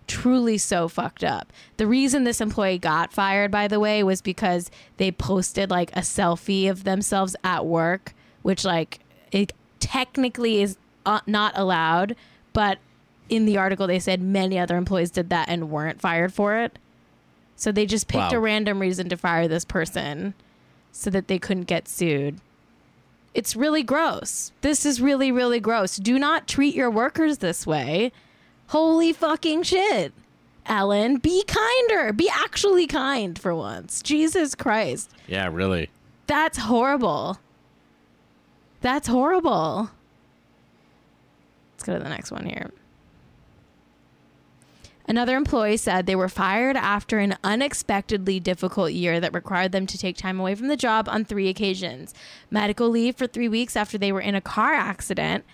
truly 0.06 0.58
so 0.58 0.88
fucked 0.88 1.24
up. 1.24 1.52
The 1.78 1.86
reason 1.86 2.24
this 2.24 2.40
employee 2.40 2.78
got 2.78 3.12
fired, 3.12 3.50
by 3.50 3.66
the 3.68 3.80
way, 3.80 4.02
was 4.02 4.20
because 4.20 4.70
they 4.98 5.10
posted 5.10 5.70
like 5.70 5.90
a 5.92 6.00
selfie 6.00 6.70
of 6.70 6.84
themselves 6.84 7.34
at 7.42 7.64
work, 7.64 8.14
which, 8.42 8.64
like, 8.64 9.00
it 9.30 9.52
technically 9.82 10.62
is 10.62 10.78
uh, 11.04 11.20
not 11.26 11.52
allowed. 11.56 12.16
But 12.54 12.78
in 13.28 13.44
the 13.44 13.58
article, 13.58 13.86
they 13.86 13.98
said 13.98 14.22
many 14.22 14.58
other 14.58 14.76
employees 14.76 15.10
did 15.10 15.28
that 15.30 15.48
and 15.48 15.70
weren't 15.70 16.00
fired 16.00 16.32
for 16.32 16.56
it. 16.56 16.78
So 17.56 17.70
they 17.72 17.84
just 17.86 18.08
picked 18.08 18.32
Wow. 18.32 18.38
a 18.38 18.40
random 18.40 18.78
reason 18.80 19.08
to 19.10 19.16
fire 19.16 19.46
this 19.48 19.64
person 19.64 20.34
so 20.92 21.10
that 21.10 21.28
they 21.28 21.38
couldn't 21.38 21.64
get 21.64 21.88
sued. 21.88 22.40
It's 23.34 23.56
really 23.56 23.82
gross. 23.82 24.52
This 24.60 24.84
is 24.84 25.00
really, 25.00 25.32
really 25.32 25.60
gross. 25.60 25.96
Do 25.96 26.18
not 26.18 26.46
treat 26.46 26.74
your 26.74 26.90
workers 26.90 27.38
this 27.38 27.66
way. 27.66 28.12
Holy 28.68 29.12
fucking 29.12 29.62
shit. 29.62 30.12
Ellen, 30.66 31.16
be 31.16 31.42
kinder. 31.44 32.12
Be 32.12 32.28
actually 32.30 32.86
kind 32.86 33.38
for 33.38 33.54
once. 33.54 34.02
Jesus 34.02 34.54
Christ. 34.54 35.10
Yeah, 35.26 35.48
really. 35.50 35.88
That's 36.26 36.58
horrible. 36.58 37.38
That's 38.82 39.08
horrible. 39.08 39.90
Let's 41.72 41.84
go 41.84 41.94
to 41.94 42.02
the 42.02 42.08
next 42.08 42.30
one 42.30 42.44
here. 42.44 42.70
Another 45.06 45.36
employee 45.36 45.76
said 45.76 46.06
they 46.06 46.16
were 46.16 46.28
fired 46.28 46.76
after 46.76 47.18
an 47.18 47.36
unexpectedly 47.42 48.38
difficult 48.38 48.92
year 48.92 49.20
that 49.20 49.34
required 49.34 49.72
them 49.72 49.86
to 49.86 49.98
take 49.98 50.16
time 50.16 50.38
away 50.38 50.54
from 50.54 50.68
the 50.68 50.76
job 50.76 51.08
on 51.08 51.24
three 51.24 51.48
occasions. 51.48 52.14
Medical 52.50 52.88
leave 52.88 53.16
for 53.16 53.26
three 53.26 53.48
weeks 53.48 53.76
after 53.76 53.98
they 53.98 54.12
were 54.12 54.20
in 54.20 54.34
a 54.34 54.40
car 54.40 54.74
accident, 54.74 55.44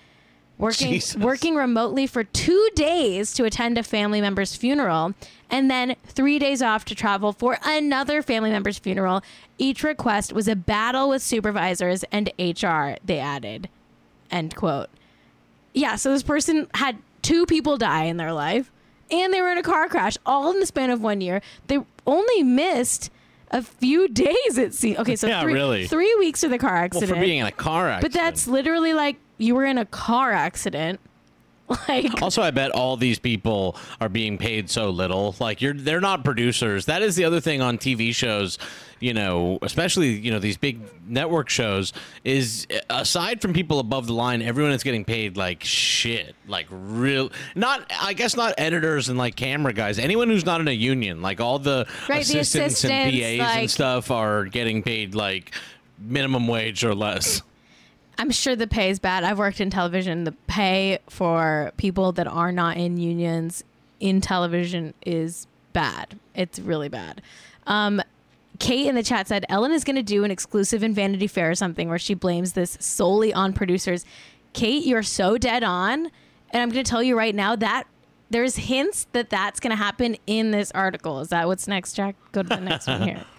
working 0.59 0.89
Jesus. 0.93 1.17
working 1.17 1.55
remotely 1.55 2.07
for 2.07 2.25
two 2.25 2.69
days 2.75 3.33
to 3.35 3.45
attend 3.45 3.79
a 3.79 3.83
family 3.83 4.21
member's 4.21 4.55
funeral, 4.57 5.15
and 5.51 5.71
then 5.71 5.97
three 6.07 6.39
days 6.39 6.61
off 6.63 6.85
to 6.87 6.95
travel 6.95 7.33
for 7.33 7.59
another 7.65 8.23
family 8.23 8.51
member's 8.51 8.79
funeral. 8.79 9.23
Each 9.57 9.83
request 9.83 10.33
was 10.33 10.47
a 10.49 10.57
battle 10.57 11.09
with 11.09 11.23
supervisors 11.23 12.05
and 12.13 12.29
HR. 12.39 12.97
They 13.05 13.19
added, 13.19 13.69
end 14.31 14.55
quote. 14.57 14.89
Yeah, 15.75 15.97
so 15.97 16.11
this 16.13 16.23
person 16.23 16.67
had 16.75 16.99
two 17.23 17.47
people 17.47 17.77
die 17.77 18.05
in 18.05 18.17
their 18.17 18.33
life, 18.33 18.71
and 19.11 19.33
they 19.33 19.41
were 19.41 19.51
in 19.51 19.59
a 19.59 19.63
car 19.63 19.89
crash 19.89 20.17
all 20.27 20.51
in 20.51 20.61
the 20.61 20.67
span 20.67 20.91
of 20.91 21.01
one 21.03 21.21
year. 21.21 21.41
They 21.69 21.79
only 22.07 22.43
missed 22.43 23.11
a 23.51 23.63
few 23.63 24.09
days. 24.09 24.59
It 24.59 24.75
seems. 24.75 24.99
Okay, 24.99 25.17
so 25.17 25.27
Yeah, 25.29 25.43
three, 25.43 25.55
really. 25.55 25.87
three 25.87 26.15
weeks 26.19 26.43
of 26.43 26.51
the 26.51 26.59
car 26.59 26.73
Well, 26.75 26.85
accident. 26.85 27.11
for 27.13 27.21
being 27.21 27.39
in 27.39 27.47
a 27.47 27.53
car 27.53 27.89
accident. 27.89 28.13
But 28.13 28.21
that's 28.21 28.47
literally 28.49 28.93
like 28.93 29.17
you 29.39 29.55
were 29.55 29.65
in 29.65 29.79
a 29.79 29.87
car 29.87 30.33
accident 30.33 31.01
Like, 31.89 32.23
Also, 32.23 32.41
I 32.41 32.51
bet 32.51 32.71
all 32.71 32.97
these 32.97 33.19
people 33.19 33.77
are 34.01 34.09
being 34.09 34.39
paid 34.39 34.71
so 34.71 34.89
little. 34.89 35.35
Like 35.39 35.61
you're, 35.61 35.75
they're 35.75 36.01
not 36.01 36.25
producers. 36.25 36.87
That 36.87 37.03
is 37.03 37.15
the 37.15 37.25
other 37.27 37.41
thing 37.41 37.61
on 37.61 37.77
TV 37.77 38.15
shows. 38.15 38.59
You 39.01 39.13
know, 39.13 39.59
especially 39.61 40.09
you 40.19 40.31
know 40.31 40.39
these 40.39 40.57
big 40.57 40.81
network 41.07 41.51
shows. 41.51 41.93
Is 42.25 42.67
aside 42.89 43.43
from 43.43 43.53
people 43.53 43.81
above 43.81 44.07
the 44.07 44.15
line, 44.15 44.41
everyone 44.41 44.73
is 44.73 44.83
getting 44.83 45.05
paid 45.05 45.37
like 45.37 45.63
shit. 45.63 46.35
Like 46.47 46.67
real, 46.71 47.31
not 47.55 47.85
I 48.01 48.15
guess 48.15 48.35
not 48.35 48.55
editors 48.57 49.11
and 49.11 49.19
like 49.19 49.37
camera 49.37 49.75
guys. 49.75 49.99
Anyone 49.99 50.31
who's 50.31 50.47
not 50.47 50.63
in 50.63 50.69
a 50.69 50.73
union, 50.73 51.21
like 51.21 51.39
all 51.39 51.59
the 51.59 51.87
Right, 52.09 52.25
the 52.25 52.39
assistants, 52.41 52.83
and 52.87 53.11
assistants, 53.11 53.21
PAs 53.21 53.39
like- 53.41 53.59
and 53.61 53.71
stuff, 53.71 54.11
are 54.11 54.47
getting 54.47 54.83
paid 54.83 55.15
like 55.15 55.53
minimum 55.99 56.49
wage 56.49 56.83
or 56.83 56.95
less. 56.95 57.43
I'm 58.19 58.31
sure 58.31 58.57
the 58.57 58.67
pay 58.67 58.91
is 58.91 58.99
bad. 58.99 59.23
I've 59.23 59.39
worked 59.39 59.61
in 59.61 59.71
television. 59.71 60.25
The 60.25 60.33
pay 60.49 60.99
for 61.09 61.73
people 61.77 62.13
that 62.13 62.27
are 62.27 62.51
not 62.51 62.77
in 62.77 62.97
unions 62.97 63.63
in 64.01 64.21
television 64.21 64.93
is 65.07 65.47
bad. 65.73 66.19
It's 66.35 66.59
really 66.59 66.89
bad. 66.89 67.23
Um, 67.67 68.03
Kate 68.59 68.89
in 68.89 68.97
the 68.97 69.05
chat 69.05 69.29
said 69.29 69.45
Ellen 69.49 69.71
is 69.71 69.85
going 69.85 69.97
to 69.97 70.03
do 70.03 70.25
an 70.25 70.33
exclusive 70.33 70.83
in 70.83 70.93
Vanity 70.95 71.29
Fair 71.29 71.51
or 71.51 71.55
something 71.55 71.89
where 71.89 71.99
she 71.99 72.15
blames 72.15 72.55
this 72.55 72.77
solely 72.81 73.33
on 73.33 73.53
producers. 73.53 74.05
Kate, 74.53 74.85
you're 74.85 75.05
so 75.05 75.39
dead 75.39 75.63
on, 75.63 76.11
and 76.51 76.63
I'm 76.63 76.71
going 76.71 76.83
to 76.83 76.91
tell 76.91 77.03
you 77.03 77.17
right 77.17 77.35
now 77.35 77.55
that 77.55 77.85
there's 78.31 78.57
hints 78.57 79.07
that 79.13 79.31
that's 79.31 79.61
going 79.61 79.71
to 79.71 79.77
happen 79.77 80.17
in 80.27 80.51
this 80.51 80.73
article. 80.73 81.21
Is 81.21 81.29
that 81.29 81.47
what's 81.47 81.69
next, 81.69 81.93
Jack? 81.95 82.17
Go 82.33 82.43
to 82.43 82.49
the 82.49 82.61
next 82.61 82.89
one 82.89 83.03
here. 83.03 83.25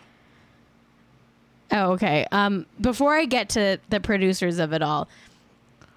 Oh, 1.72 1.92
okay. 1.94 2.26
Um, 2.32 2.66
before 2.82 3.16
I 3.16 3.26
get 3.26 3.50
to 3.50 3.80
the 3.90 4.00
producers 4.00 4.60
of 4.60 4.74
it 4.74 4.82
all, 4.82 5.08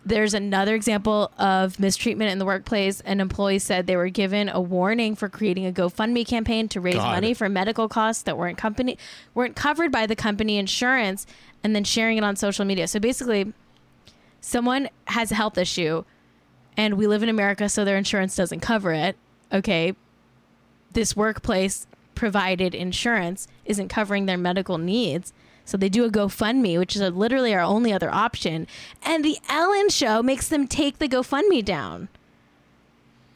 there's 0.04 0.34
another 0.34 0.74
example 0.74 1.30
of 1.38 1.78
mistreatment 1.78 2.30
in 2.30 2.38
the 2.38 2.44
workplace. 2.44 3.00
An 3.02 3.20
employee 3.20 3.60
said 3.60 3.86
they 3.86 3.96
were 3.96 4.08
given 4.08 4.48
a 4.48 4.60
warning 4.60 5.14
for 5.14 5.28
creating 5.28 5.64
a 5.66 5.72
GoFundMe 5.72 6.26
campaign 6.26 6.68
to 6.70 6.80
raise 6.80 6.96
God. 6.96 7.12
money 7.12 7.34
for 7.34 7.48
medical 7.48 7.88
costs 7.88 8.22
that 8.24 8.36
weren't 8.36 8.58
company 8.58 8.98
weren't 9.34 9.54
covered 9.54 9.92
by 9.92 10.06
the 10.06 10.16
company 10.16 10.56
insurance, 10.58 11.26
and 11.62 11.74
then 11.74 11.84
sharing 11.84 12.18
it 12.18 12.24
on 12.24 12.34
social 12.34 12.64
media. 12.64 12.88
So 12.88 12.98
basically, 12.98 13.52
someone 14.40 14.88
has 15.06 15.30
a 15.30 15.36
health 15.36 15.56
issue, 15.56 16.04
and 16.76 16.94
we 16.94 17.06
live 17.06 17.22
in 17.22 17.28
America, 17.28 17.68
so 17.68 17.84
their 17.84 17.96
insurance 17.96 18.34
doesn't 18.34 18.60
cover 18.60 18.92
it. 18.92 19.16
Okay, 19.52 19.94
this 20.92 21.14
workplace 21.14 21.86
provided 22.14 22.74
insurance 22.74 23.46
isn't 23.64 23.88
covering 23.88 24.26
their 24.26 24.36
medical 24.36 24.78
needs. 24.78 25.32
So 25.64 25.76
they 25.76 25.88
do 25.88 26.04
a 26.04 26.10
GoFundMe, 26.10 26.78
which 26.78 26.96
is 26.96 27.02
a, 27.02 27.10
literally 27.10 27.54
our 27.54 27.60
only 27.62 27.92
other 27.92 28.12
option. 28.12 28.66
And 29.02 29.24
the 29.24 29.38
Ellen 29.48 29.88
show 29.88 30.22
makes 30.22 30.48
them 30.48 30.66
take 30.66 30.98
the 30.98 31.08
GoFundMe 31.08 31.64
down. 31.64 32.08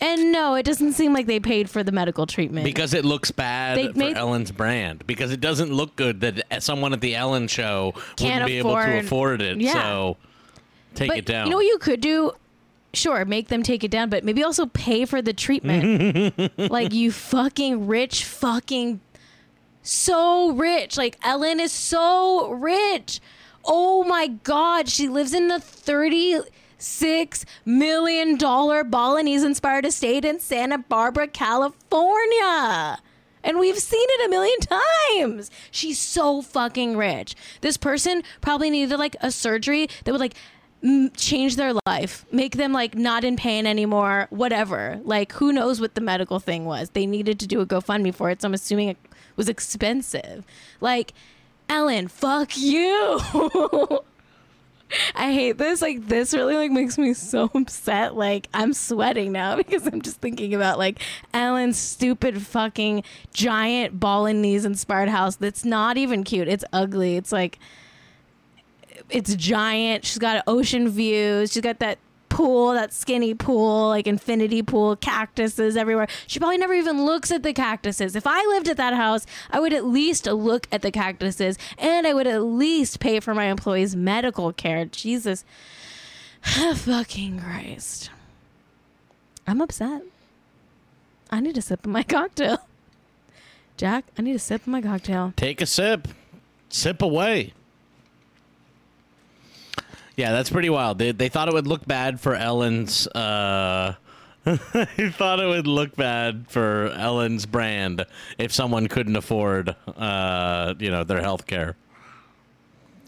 And 0.01 0.31
no, 0.31 0.55
it 0.55 0.65
doesn't 0.65 0.93
seem 0.93 1.15
like 1.15 1.27
they 1.27 1.41
paid 1.41 1.71
for 1.71 1.83
the 1.83 1.93
medical 1.93 2.27
treatment. 2.27 2.65
Because 2.65 2.93
it 2.93 3.05
looks 3.05 3.31
bad 3.31 3.79
They 3.79 3.93
for 3.93 3.99
made- 3.99 4.17
Ellen's 4.17 4.53
brand. 4.53 5.07
Because 5.07 5.33
it 5.33 5.41
doesn't 5.41 5.73
look 5.73 5.97
good 5.97 6.21
that 6.21 6.63
someone 6.63 6.93
at 6.93 7.01
the 7.01 7.15
Ellen 7.15 7.49
show 7.49 7.93
Can't 8.17 8.43
wouldn't 8.43 8.47
be 8.47 8.59
able 8.59 8.75
to 8.75 8.79
afford- 8.81 9.05
afford 9.05 9.43
it. 9.43 9.61
Yeah. 9.61 9.73
So 9.73 10.17
take 10.95 11.09
but 11.09 11.19
it 11.19 11.27
down. 11.27 11.47
you 11.47 11.51
know 11.53 11.57
what 11.57 11.67
you 11.67 11.79
could 11.79 12.01
do? 12.01 12.33
Sure, 12.93 13.25
make 13.27 13.49
them 13.49 13.63
take 13.63 13.85
it 13.85 13.91
down, 13.91 14.09
but 14.09 14.25
maybe 14.25 14.43
also 14.43 14.67
pay 14.67 15.05
for 15.05 15.21
the 15.21 15.33
treatment. 15.33 16.35
like 16.71 16.93
you 16.95 17.11
fucking 17.13 17.87
rich 17.87 18.25
fucking 18.25 19.01
so 19.89 20.51
rich. 20.53 20.97
Like 20.97 21.19
Ellen 21.23 21.61
is 21.61 21.73
so 21.73 22.51
rich. 22.51 23.21
Oh 23.65 24.05
my 24.05 24.29
god, 24.29 24.89
she 24.89 25.09
lives 25.09 25.35
in 25.35 25.49
the 25.49 25.59
36 25.61 27.45
million 27.65 28.37
dollar 28.37 28.85
Balinese 28.85 29.43
inspired 29.43 29.85
estate 29.87 30.25
in 30.25 30.39
Santa 30.41 30.79
Barbara, 30.79 31.27
California. 31.29 32.99
And 33.43 33.59
we've 33.61 33.79
seen 33.79 34.07
it 34.11 34.27
a 34.27 34.29
million 34.29 34.59
times. 34.61 35.51
She's 35.71 35.99
so 36.01 36.43
fucking 36.43 36.97
rich. 36.97 37.35
This 37.61 37.77
person 37.77 38.23
probably 38.41 38.71
needed 38.71 38.97
like 38.99 39.15
a 39.21 39.31
surgery 39.31 39.89
that 40.05 40.11
would 40.11 40.21
like 40.21 40.35
m- 40.83 41.11
change 41.17 41.55
their 41.55 41.73
life, 41.87 42.27
make 42.33 42.57
them 42.57 42.73
like 42.73 42.97
not 42.97 43.23
in 43.23 43.37
pain 43.37 43.65
anymore, 43.67 44.27
whatever. 44.31 45.01
Like 45.05 45.33
who 45.33 45.53
knows 45.53 45.81
what 45.81 45.95
the 45.95 46.01
medical 46.01 46.41
thing 46.41 46.65
was. 46.65 46.91
They 46.91 47.07
needed 47.07 47.39
to 47.41 47.47
do 47.47 47.61
a 47.61 47.67
GoFundMe 47.67 48.13
for 48.13 48.31
it, 48.31 48.43
so 48.43 48.49
I'm 48.49 48.55
assuming 48.55 48.89
it 48.89 48.97
was 49.37 49.49
expensive. 49.49 50.45
Like 50.81 51.13
Ellen, 51.69 52.09
fuck 52.09 52.57
you. 52.57 53.21
I 55.15 55.33
hate 55.33 55.59
this. 55.59 55.83
Like 55.83 56.07
this 56.07 56.33
really 56.33 56.55
like 56.57 56.71
makes 56.71 56.97
me 56.97 57.13
so 57.15 57.51
upset. 57.55 58.15
Like 58.15 58.49
I'm 58.55 58.73
sweating 58.73 59.33
now 59.33 59.57
because 59.57 59.87
I'm 59.87 60.01
just 60.01 60.21
thinking 60.21 60.55
about 60.55 60.79
like 60.79 61.01
Ellen's 61.35 61.77
stupid 61.77 62.43
fucking 62.43 63.03
giant 63.33 63.99
Balinese 63.99 64.65
inspired 64.65 65.09
house 65.09 65.37
that's 65.37 65.65
not 65.65 65.97
even 65.97 66.25
cute. 66.25 66.49
It's 66.49 66.65
ugly. 66.73 67.17
It's 67.17 67.33
like 67.33 67.59
it's 69.11 69.35
giant. 69.35 70.05
She's 70.05 70.19
got 70.19 70.43
ocean 70.47 70.89
views. 70.89 71.53
She's 71.53 71.63
got 71.63 71.79
that 71.81 71.99
pool, 72.37 72.75
that 72.75 72.93
skinny 72.93 73.33
pool, 73.33 73.89
like 73.89 74.07
infinity 74.07 74.63
pool, 74.63 74.95
cactuses 74.95 75.75
everywhere. 75.75 76.07
She 76.27 76.39
probably 76.39 76.59
never 76.59 76.75
even 76.75 77.07
looks 77.07 77.31
at 77.31 77.43
the 77.43 77.55
cactuses. 77.55 78.15
If 78.15 78.27
I 78.27 78.45
lived 78.45 78.69
at 78.69 78.77
that 78.77 78.93
house, 78.93 79.25
I 79.51 79.59
would 79.59 79.73
at 79.73 79.87
least 79.87 80.27
look 80.27 80.69
at 80.71 80.83
the 80.83 80.91
cactuses 80.91 81.57
and 81.79 82.07
I 82.07 82.13
would 82.13 82.27
at 82.27 82.43
least 82.43 83.01
pay 83.01 83.21
for 83.21 83.35
my 83.35 83.45
employees' 83.45 83.97
medical 83.97 84.53
care. 84.53 84.85
Jesus. 84.85 85.47
Fucking 86.43 87.41
Christ. 87.41 88.11
I'm 89.47 89.63
upset. 89.63 90.03
I 91.31 91.41
need 91.41 91.57
a 91.57 91.63
sip 91.63 91.87
of 91.87 91.91
my 91.91 92.03
cocktail. 92.17 92.69
Jack, 93.79 94.05
I 94.19 94.21
need 94.21 94.37
a 94.37 94.39
sip 94.39 94.61
of 94.61 94.69
my 94.69 94.83
cocktail. 94.83 95.33
Take 95.37 95.63
a 95.63 95.67
sip. 95.67 96.09
Sip 96.69 97.01
away. 97.01 97.55
Yeah, 100.17 100.33
that's 100.33 100.49
pretty 100.51 100.71
wild. 100.71 100.99
They, 100.99 101.13
they 101.13 101.29
thought 101.29 101.49
it 101.49 101.55
would 101.55 101.67
look 101.67 101.87
bad 101.87 102.19
for 102.21 102.35
Ellen's. 102.35 103.07
Uh, 103.09 103.95
they 104.45 105.11
thought 105.11 105.41
it 105.41 105.47
would 105.47 105.67
look 105.67 105.95
bad 105.95 106.47
for 106.49 106.91
Ellen's 106.97 107.45
brand 107.45 108.07
if 108.39 108.53
someone 108.53 108.87
couldn't 108.87 109.17
afford, 109.17 109.77
uh, 109.97 110.75
you 110.79 110.91
know, 110.91 111.05
their 111.05 111.21
health 111.21 111.47
care. 111.47 111.77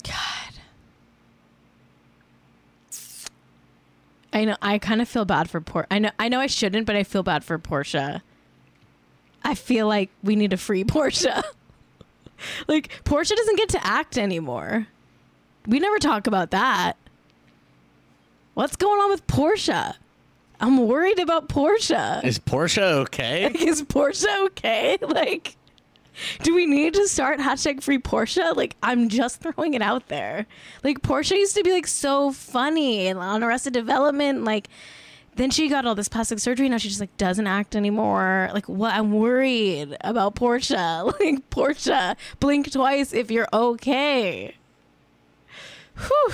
God. 0.04 0.14
I 4.32 4.44
know. 4.44 4.56
I 4.60 4.78
kind 4.78 5.00
of 5.00 5.08
feel 5.08 5.24
bad 5.24 5.48
for 5.48 5.60
Por. 5.60 5.86
I 5.90 5.98
know. 5.98 6.10
I 6.18 6.28
know. 6.28 6.40
I 6.40 6.46
shouldn't, 6.46 6.86
but 6.86 6.94
I 6.96 7.04
feel 7.04 7.22
bad 7.22 7.42
for 7.42 7.58
Portia. 7.58 8.22
I 9.42 9.54
feel 9.54 9.86
like 9.86 10.10
we 10.22 10.36
need 10.36 10.50
to 10.50 10.56
free 10.58 10.84
Portia. 10.84 11.42
like 12.66 13.02
Portia 13.04 13.34
doesn't 13.34 13.56
get 13.56 13.70
to 13.70 13.86
act 13.86 14.18
anymore. 14.18 14.88
We 15.66 15.80
never 15.80 15.98
talk 15.98 16.26
about 16.26 16.50
that. 16.50 16.94
What's 18.54 18.76
going 18.76 19.00
on 19.00 19.10
with 19.10 19.26
Portia? 19.26 19.96
I'm 20.60 20.88
worried 20.88 21.18
about 21.20 21.48
Portia. 21.48 22.20
Is 22.24 22.38
Portia 22.38 22.84
okay? 22.84 23.44
Like, 23.44 23.60
Is 23.60 23.82
Portia 23.82 24.34
okay? 24.46 24.98
Like, 25.02 25.56
do 26.42 26.52
we 26.52 26.66
need 26.66 26.94
to 26.94 27.06
start 27.06 27.38
hashtag 27.38 27.80
free 27.80 27.98
Portia? 27.98 28.52
Like, 28.56 28.74
I'm 28.82 29.08
just 29.08 29.40
throwing 29.40 29.74
it 29.74 29.82
out 29.82 30.08
there. 30.08 30.46
Like, 30.82 31.02
Portia 31.02 31.36
used 31.36 31.54
to 31.56 31.62
be 31.62 31.70
like 31.70 31.86
so 31.86 32.32
funny 32.32 33.06
and 33.06 33.20
on 33.20 33.44
Arrested 33.44 33.72
Development. 33.72 34.42
Like, 34.42 34.68
then 35.36 35.50
she 35.50 35.68
got 35.68 35.86
all 35.86 35.94
this 35.94 36.08
plastic 36.08 36.40
surgery. 36.40 36.68
Now 36.68 36.78
she 36.78 36.88
just 36.88 36.98
like 36.98 37.16
doesn't 37.18 37.46
act 37.46 37.76
anymore. 37.76 38.50
Like, 38.52 38.68
what? 38.68 38.92
I'm 38.94 39.12
worried 39.12 39.96
about 40.00 40.34
Portia. 40.34 41.04
Like, 41.20 41.48
Portia, 41.50 42.16
blink 42.40 42.72
twice 42.72 43.12
if 43.12 43.30
you're 43.30 43.46
okay. 43.52 44.56
Whew. 45.98 46.32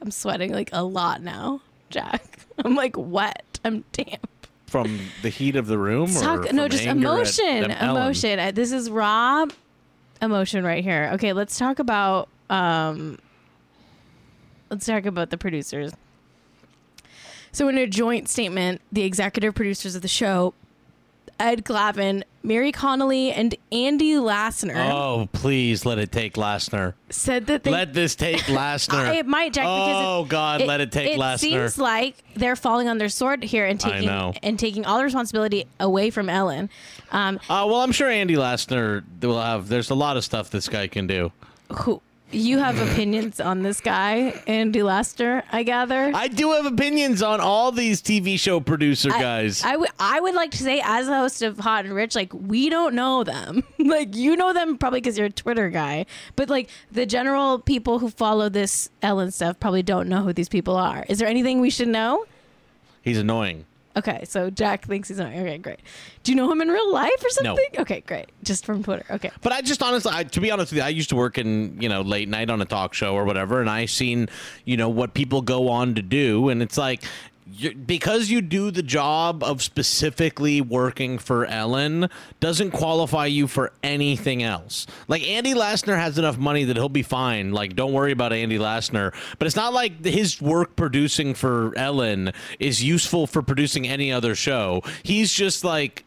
I'm 0.00 0.10
sweating 0.10 0.52
like 0.52 0.70
a 0.72 0.82
lot 0.82 1.22
now, 1.22 1.60
Jack. 1.90 2.40
I'm 2.64 2.74
like 2.74 2.94
wet. 2.96 3.58
I'm 3.64 3.84
damp. 3.92 4.28
From 4.66 4.98
the 5.22 5.28
heat 5.28 5.56
of 5.56 5.66
the 5.68 5.78
room? 5.78 6.12
Talk, 6.12 6.52
no, 6.52 6.68
just 6.68 6.84
emotion. 6.84 7.70
Emotion. 7.70 8.38
Uh, 8.38 8.50
This 8.52 8.72
is 8.72 8.90
raw 8.90 9.46
emotion 10.20 10.64
right 10.64 10.82
here. 10.82 11.10
Okay, 11.14 11.32
let's 11.32 11.58
talk 11.58 11.78
about 11.78 12.28
um 12.50 13.18
let's 14.70 14.86
talk 14.86 15.06
about 15.06 15.30
the 15.30 15.38
producers. 15.38 15.92
So 17.52 17.68
in 17.68 17.78
a 17.78 17.86
joint 17.86 18.28
statement, 18.28 18.80
the 18.92 19.02
executive 19.02 19.54
producers 19.54 19.94
of 19.94 20.02
the 20.02 20.08
show, 20.08 20.52
Ed 21.38 21.64
Glavin, 21.64 22.22
Mary 22.42 22.72
Connolly, 22.72 23.30
and 23.32 23.54
Andy 23.70 24.12
Lassner 24.14 24.90
Oh, 24.90 25.28
please 25.32 25.84
let 25.84 25.98
it 25.98 26.10
take 26.10 26.34
Lassner. 26.34 26.94
said 27.10 27.46
that 27.48 27.62
they 27.64 27.70
let 27.70 27.92
this 27.92 28.14
take 28.14 28.38
Lassner. 28.46 29.14
It 29.14 29.26
might, 29.26 29.52
Jack. 29.52 29.64
because 29.64 30.04
Oh, 30.06 30.22
it, 30.24 30.28
God, 30.28 30.62
let 30.62 30.80
it 30.80 30.92
take 30.92 31.10
It 31.12 31.18
Lassner. 31.18 31.38
seems 31.38 31.78
like 31.78 32.16
they're 32.34 32.56
falling 32.56 32.88
on 32.88 32.98
their 32.98 33.08
sword 33.08 33.42
here 33.42 33.66
and 33.66 33.78
taking 33.78 34.08
and 34.08 34.58
taking 34.58 34.86
all 34.86 34.98
the 34.98 35.04
responsibility 35.04 35.66
away 35.78 36.10
from 36.10 36.28
Ellen. 36.30 36.70
Um, 37.12 37.36
Uh, 37.50 37.64
well, 37.68 37.82
I'm 37.82 37.92
sure 37.92 38.08
Andy 38.08 38.34
Lassner 38.34 39.04
will 39.20 39.40
have. 39.40 39.68
There's 39.68 39.90
a 39.90 39.94
lot 39.94 40.16
of 40.16 40.24
stuff 40.24 40.50
this 40.50 40.68
guy 40.68 40.86
can 40.86 41.06
do. 41.06 41.32
who 41.80 42.00
you 42.36 42.58
have 42.58 42.78
opinions 42.78 43.40
on 43.40 43.62
this 43.62 43.80
guy, 43.80 44.40
Andy 44.46 44.80
Lassner, 44.80 45.42
I 45.50 45.62
gather. 45.62 46.12
I 46.14 46.28
do 46.28 46.52
have 46.52 46.66
opinions 46.66 47.22
on 47.22 47.40
all 47.40 47.72
these 47.72 48.02
TV 48.02 48.38
show 48.38 48.60
producer 48.60 49.08
guys. 49.08 49.62
I 49.64 49.76
would 49.76 49.90
I 49.98 50.20
would 50.20 50.34
like 50.34 50.50
to 50.52 50.58
say 50.58 50.80
as 50.84 51.08
a 51.08 51.16
host 51.16 51.42
of 51.42 51.58
Hot 51.58 51.84
and 51.84 51.94
Rich, 51.94 52.14
like 52.14 52.32
we 52.34 52.68
don't 52.68 52.94
know 52.94 53.24
them. 53.24 53.62
like 53.78 54.14
you 54.14 54.36
know 54.36 54.52
them 54.52 54.76
probably 54.78 55.00
because 55.00 55.16
you're 55.16 55.28
a 55.28 55.30
Twitter 55.30 55.70
guy, 55.70 56.06
but 56.36 56.48
like 56.50 56.68
the 56.92 57.06
general 57.06 57.58
people 57.58 57.98
who 57.98 58.10
follow 58.10 58.48
this 58.48 58.90
Ellen 59.02 59.30
stuff 59.30 59.58
probably 59.58 59.82
don't 59.82 60.08
know 60.08 60.22
who 60.22 60.32
these 60.32 60.48
people 60.48 60.76
are. 60.76 61.04
Is 61.08 61.18
there 61.18 61.28
anything 61.28 61.60
we 61.60 61.70
should 61.70 61.88
know? 61.88 62.26
He's 63.02 63.18
annoying. 63.18 63.64
Okay, 63.96 64.24
so 64.24 64.50
Jack 64.50 64.84
thinks 64.84 65.08
he's 65.08 65.18
not. 65.18 65.28
Okay, 65.32 65.56
great. 65.58 65.80
Do 66.22 66.30
you 66.30 66.36
know 66.36 66.50
him 66.50 66.60
in 66.60 66.68
real 66.68 66.92
life 66.92 67.24
or 67.24 67.30
something? 67.30 67.66
No. 67.74 67.80
Okay, 67.80 68.02
great. 68.02 68.26
Just 68.42 68.66
from 68.66 68.82
Twitter. 68.82 69.06
Okay. 69.10 69.30
But 69.40 69.52
I 69.52 69.62
just 69.62 69.82
honestly, 69.82 70.12
I, 70.14 70.24
to 70.24 70.40
be 70.40 70.50
honest 70.50 70.72
with 70.72 70.78
you, 70.78 70.84
I 70.84 70.90
used 70.90 71.08
to 71.10 71.16
work 71.16 71.38
in 71.38 71.80
you 71.80 71.88
know 71.88 72.02
late 72.02 72.28
night 72.28 72.50
on 72.50 72.60
a 72.60 72.66
talk 72.66 72.92
show 72.92 73.14
or 73.14 73.24
whatever, 73.24 73.60
and 73.60 73.70
I 73.70 73.86
seen 73.86 74.28
you 74.64 74.76
know 74.76 74.88
what 74.90 75.14
people 75.14 75.40
go 75.40 75.68
on 75.68 75.94
to 75.94 76.02
do, 76.02 76.48
and 76.48 76.62
it's 76.62 76.76
like. 76.78 77.02
Because 77.86 78.28
you 78.28 78.40
do 78.40 78.70
the 78.70 78.82
job 78.82 79.42
of 79.44 79.62
specifically 79.62 80.60
working 80.60 81.18
for 81.18 81.46
Ellen 81.46 82.10
doesn't 82.40 82.72
qualify 82.72 83.26
you 83.26 83.46
for 83.46 83.72
anything 83.82 84.42
else. 84.42 84.86
Like 85.06 85.22
Andy 85.26 85.54
Lassner 85.54 85.96
has 85.96 86.18
enough 86.18 86.38
money 86.38 86.64
that 86.64 86.76
he'll 86.76 86.88
be 86.88 87.02
fine. 87.02 87.52
Like 87.52 87.76
don't 87.76 87.92
worry 87.92 88.12
about 88.12 88.32
Andy 88.32 88.58
Lassner. 88.58 89.14
But 89.38 89.46
it's 89.46 89.56
not 89.56 89.72
like 89.72 90.04
his 90.04 90.42
work 90.42 90.76
producing 90.76 91.34
for 91.34 91.72
Ellen 91.76 92.32
is 92.58 92.82
useful 92.82 93.26
for 93.26 93.42
producing 93.42 93.86
any 93.86 94.12
other 94.12 94.34
show. 94.34 94.82
He's 95.02 95.32
just 95.32 95.62
like 95.64 96.04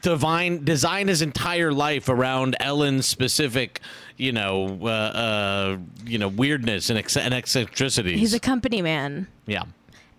divine 0.00 0.64
design 0.64 1.08
his 1.08 1.22
entire 1.22 1.72
life 1.72 2.08
around 2.08 2.56
Ellen's 2.58 3.06
specific, 3.06 3.80
you 4.16 4.32
know, 4.32 4.78
uh, 4.82 4.86
uh, 4.86 5.76
you 6.04 6.18
know, 6.18 6.28
weirdness 6.28 6.90
and, 6.90 6.98
ecc- 6.98 7.20
and 7.20 7.32
eccentricities. 7.34 8.18
He's 8.18 8.34
a 8.34 8.40
company 8.40 8.82
man. 8.82 9.28
yeah. 9.46 9.64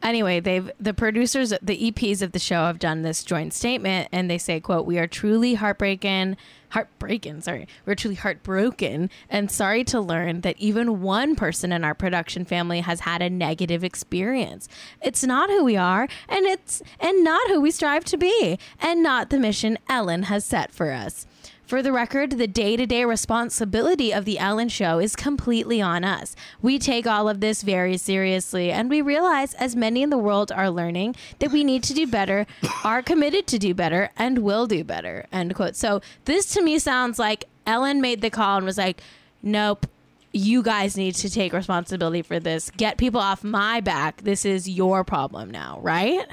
Anyway, 0.04 0.42
they've 0.42 0.70
the 0.80 0.94
producers, 0.94 1.54
the 1.62 1.92
EPs 1.92 2.22
of 2.22 2.34
the 2.34 2.40
show 2.40 2.66
have 2.66 2.78
done 2.78 3.02
this 3.02 3.24
joint 3.24 3.54
statement, 3.54 4.10
and 4.12 4.30
they 4.30 4.38
say, 4.38 4.60
"quote 4.60 4.86
We 4.86 5.00
are 5.00 5.08
truly 5.08 5.54
heartbroken, 5.54 6.36
heartbreaking. 6.70 7.40
Sorry, 7.40 7.70
we're 7.86 7.96
truly 7.96 8.16
heartbroken, 8.16 9.10
and 9.30 9.50
sorry 9.50 9.86
to 9.86 10.02
learn 10.02 10.42
that 10.42 10.60
even 10.60 11.02
one 11.02 11.36
person 11.36 11.72
in 11.72 11.86
our 11.86 11.96
production 11.96 12.44
family 12.44 12.82
has 12.82 13.00
had 13.02 13.22
a 13.22 13.30
negative 13.30 13.82
experience. 13.82 14.68
It's 15.02 15.24
not 15.24 15.50
who 15.50 15.64
we 15.64 15.78
are, 15.78 16.10
and 16.28 16.46
it's 16.46 16.82
and 17.00 17.24
not 17.24 17.48
who 17.48 17.62
we 17.62 17.72
strive 17.72 18.04
to 18.06 18.18
be, 18.18 18.60
and 18.82 19.02
not 19.02 19.30
the 19.30 19.40
mission 19.40 19.78
Ellen 19.88 20.24
has 20.24 20.44
set 20.44 20.74
for 20.74 20.92
us." 20.92 21.26
For 21.74 21.82
the 21.82 21.92
record, 21.92 22.34
the 22.34 22.46
day 22.46 22.78
to 22.78 22.86
day 22.86 23.04
responsibility 23.04 24.14
of 24.14 24.26
The 24.26 24.38
Ellen 24.38 24.70
Show 24.70 25.00
is 25.00 25.16
completely 25.16 25.82
on 25.82 26.04
us. 26.04 26.36
We 26.62 26.78
take 26.78 27.08
all 27.08 27.28
of 27.28 27.40
this 27.40 27.64
very 27.64 27.98
seriously, 27.98 28.72
and 28.72 28.92
we 28.92 29.02
realize, 29.02 29.56
as 29.56 29.76
many 29.76 30.04
in 30.04 30.12
the 30.12 30.18
world 30.20 30.52
are 30.52 30.70
learning, 30.70 31.16
that 31.40 31.50
we 31.50 31.64
need 31.64 31.82
to 31.86 31.96
do 31.96 32.06
better, 32.06 32.46
are 32.84 33.02
committed 33.02 33.48
to 33.48 33.58
do 33.58 33.74
better, 33.74 34.12
and 34.16 34.44
will 34.44 34.68
do 34.68 34.84
better. 34.84 35.26
End 35.32 35.56
quote. 35.56 35.76
So, 35.76 36.00
this 36.26 36.46
to 36.54 36.62
me 36.62 36.78
sounds 36.78 37.18
like 37.18 37.46
Ellen 37.66 38.02
made 38.02 38.22
the 38.22 38.30
call 38.30 38.58
and 38.58 38.68
was 38.68 38.78
like, 38.78 39.02
nope. 39.42 39.88
You 40.32 40.62
guys 40.62 40.96
need 40.96 41.16
to 41.16 41.30
take 41.30 41.54
responsibility 41.54 42.22
for 42.22 42.40
this. 42.40 42.70
Get 42.70 43.00
people 43.00 43.20
off 43.20 43.44
my 43.44 43.82
back. 43.82 44.22
This 44.22 44.46
is 44.46 44.70
your 44.70 45.04
problem 45.04 45.50
now, 45.50 45.80
right? 45.82 46.28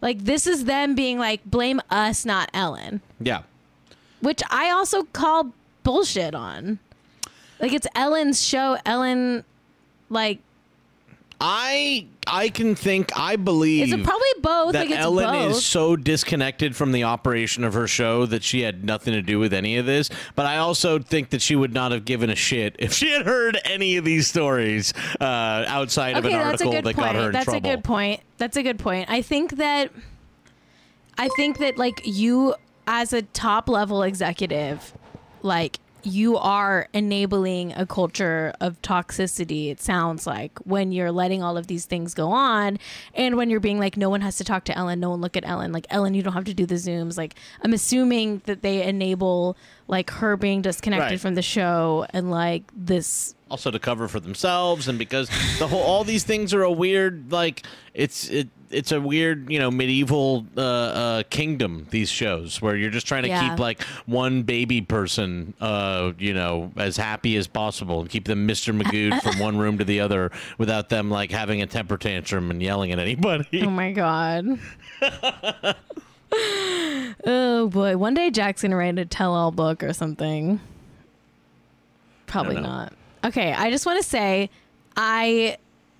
Like, 0.00 0.24
this 0.24 0.46
is 0.46 0.64
them 0.64 0.94
being 0.94 1.18
like, 1.18 1.44
blame 1.44 1.82
us, 1.90 2.24
not 2.24 2.48
Ellen 2.54 3.02
Yeah. 3.20 3.42
Which 4.24 4.42
I 4.50 4.70
also 4.70 5.04
call 5.04 5.52
bullshit 5.82 6.34
on. 6.34 6.78
Like 7.60 7.72
it's 7.72 7.86
Ellen's 7.94 8.44
show. 8.44 8.76
Ellen, 8.84 9.44
like, 10.10 10.40
I 11.40 12.06
I 12.26 12.48
can 12.48 12.74
think 12.74 13.10
I 13.18 13.36
believe 13.36 13.84
is 13.88 13.92
it 13.92 14.02
probably 14.02 14.26
both? 14.40 14.72
that 14.72 14.80
like 14.80 14.90
it's 14.90 14.98
Ellen 14.98 15.26
both. 15.26 15.50
is 15.52 15.64
so 15.66 15.94
disconnected 15.94 16.74
from 16.74 16.92
the 16.92 17.04
operation 17.04 17.64
of 17.64 17.74
her 17.74 17.86
show 17.86 18.24
that 18.26 18.42
she 18.42 18.62
had 18.62 18.84
nothing 18.84 19.12
to 19.14 19.22
do 19.22 19.38
with 19.38 19.52
any 19.52 19.76
of 19.76 19.86
this. 19.86 20.10
But 20.34 20.46
I 20.46 20.58
also 20.58 20.98
think 20.98 21.30
that 21.30 21.42
she 21.42 21.54
would 21.54 21.72
not 21.74 21.92
have 21.92 22.04
given 22.04 22.30
a 22.30 22.34
shit 22.36 22.76
if 22.78 22.92
she 22.92 23.10
had 23.12 23.26
heard 23.26 23.58
any 23.64 23.96
of 23.96 24.04
these 24.04 24.26
stories 24.26 24.92
uh, 25.20 25.64
outside 25.68 26.16
of 26.16 26.24
an 26.24 26.32
article 26.34 26.72
that 26.72 26.84
point. 26.84 26.96
got 26.96 27.14
her 27.14 27.26
in 27.26 27.32
that's 27.32 27.44
trouble. 27.44 27.58
a 27.70 27.74
good 27.74 27.84
point. 27.84 28.20
That's 28.38 28.56
a 28.56 28.62
good 28.62 28.78
point. 28.78 29.10
I 29.10 29.20
think 29.22 29.56
that, 29.56 29.90
I 31.18 31.28
think 31.36 31.58
that 31.58 31.76
like 31.78 32.00
you 32.04 32.54
as 32.86 33.12
a 33.12 33.22
top 33.22 33.68
level 33.68 34.02
executive, 34.02 34.92
like 35.42 35.78
you 36.06 36.36
are 36.36 36.86
enabling 36.92 37.72
a 37.72 37.86
culture 37.86 38.52
of 38.60 38.78
toxicity 38.82 39.70
it 39.70 39.80
sounds 39.80 40.26
like 40.26 40.58
when 40.58 40.92
you're 40.92 41.10
letting 41.10 41.42
all 41.42 41.56
of 41.56 41.66
these 41.66 41.86
things 41.86 42.12
go 42.12 42.30
on 42.30 42.78
and 43.14 43.38
when 43.38 43.48
you're 43.48 43.58
being 43.58 43.78
like 43.78 43.96
no 43.96 44.10
one 44.10 44.20
has 44.20 44.36
to 44.36 44.44
talk 44.44 44.64
to 44.64 44.76
ellen 44.76 45.00
no 45.00 45.08
one 45.08 45.22
look 45.22 45.34
at 45.34 45.48
ellen 45.48 45.72
like 45.72 45.86
ellen 45.88 46.12
you 46.12 46.22
don't 46.22 46.34
have 46.34 46.44
to 46.44 46.52
do 46.52 46.66
the 46.66 46.74
zooms 46.74 47.16
like 47.16 47.34
i'm 47.62 47.72
assuming 47.72 48.42
that 48.44 48.60
they 48.60 48.82
enable 48.82 49.56
like 49.88 50.10
her 50.10 50.36
being 50.36 50.60
disconnected 50.60 51.12
Right. 51.12 51.20
from 51.20 51.36
the 51.36 51.42
show 51.42 52.04
and 52.10 52.30
like 52.30 52.64
this 52.76 53.34
also 53.50 53.70
to 53.70 53.78
cover 53.78 54.06
for 54.06 54.20
themselves 54.20 54.88
and 54.88 54.98
because 54.98 55.30
the 55.58 55.66
whole 55.68 55.80
all 55.80 56.04
these 56.04 56.24
things 56.24 56.52
are 56.52 56.62
a 56.62 56.70
weird 56.70 57.32
like 57.32 57.62
it's 57.94 58.28
it 58.28 58.48
it's 58.74 58.92
a 58.92 59.00
weird 59.00 59.50
you 59.50 59.58
know 59.58 59.70
medieval 59.70 60.44
uh, 60.56 60.60
uh 60.60 61.22
kingdom 61.30 61.86
these 61.90 62.10
shows 62.10 62.60
where 62.60 62.76
you're 62.76 62.90
just 62.90 63.06
trying 63.06 63.22
to 63.22 63.28
Yeah. 63.28 63.48
keep 63.50 63.58
like 63.58 63.82
one 64.06 64.42
baby 64.42 64.80
person 64.80 65.54
uh 65.60 66.12
you 66.18 66.34
know 66.34 66.70
as 66.76 66.96
happy 66.96 67.36
as 67.36 67.46
possible 67.46 68.00
and 68.00 68.10
keep 68.10 68.24
them 68.26 68.46
mr 68.46 68.78
magoo 68.78 69.20
from 69.22 69.38
one 69.38 69.56
room 69.56 69.78
to 69.78 69.84
the 69.84 70.00
other 70.00 70.30
without 70.58 70.88
them 70.88 71.10
like 71.10 71.30
having 71.30 71.62
a 71.62 71.66
temper 71.66 71.96
tantrum 71.96 72.50
and 72.50 72.62
yelling 72.62 72.92
at 72.92 72.98
anybody 72.98 73.62
Oh 73.64 73.70
my 73.70 73.92
god. 73.92 74.58
oh 77.26 77.68
boy. 77.72 77.96
One 77.96 78.14
day 78.14 78.30
Jack's 78.30 78.62
gonna 78.62 78.76
write 78.76 78.98
a 78.98 79.04
tell 79.04 79.34
all 79.34 79.50
book 79.50 79.82
or 79.82 79.92
something. 79.92 80.60
Probably 82.26 82.60
not. 82.60 82.92
Okay, 83.24 83.52
I 83.52 83.70
just 83.70 83.86
wanna 83.86 84.02
say 84.02 84.50
I 84.96 85.56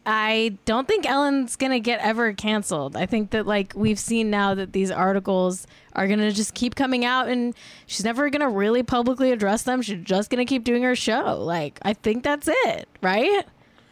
I 0.06 0.58
don't 0.66 0.86
think 0.86 1.08
Ellen's 1.08 1.56
gonna 1.56 1.80
get 1.80 2.00
ever 2.00 2.32
canceled. 2.34 2.94
I 2.96 3.06
think 3.06 3.30
that 3.30 3.46
like 3.46 3.72
we've 3.74 3.98
seen 3.98 4.30
now 4.30 4.54
that 4.54 4.72
these 4.72 4.90
articles 4.90 5.66
are 5.94 6.06
gonna 6.06 6.30
just 6.30 6.54
keep 6.54 6.74
coming 6.74 7.04
out 7.04 7.28
and 7.28 7.54
she's 7.86 8.04
never 8.04 8.28
gonna 8.28 8.50
really 8.50 8.82
publicly 8.82 9.32
address 9.32 9.62
them. 9.62 9.80
She's 9.80 10.02
just 10.02 10.30
gonna 10.30 10.44
keep 10.44 10.64
doing 10.64 10.82
her 10.82 10.94
show. 10.94 11.42
Like 11.42 11.78
I 11.82 11.94
think 11.94 12.22
that's 12.22 12.48
it, 12.48 12.88
right? 13.00 13.44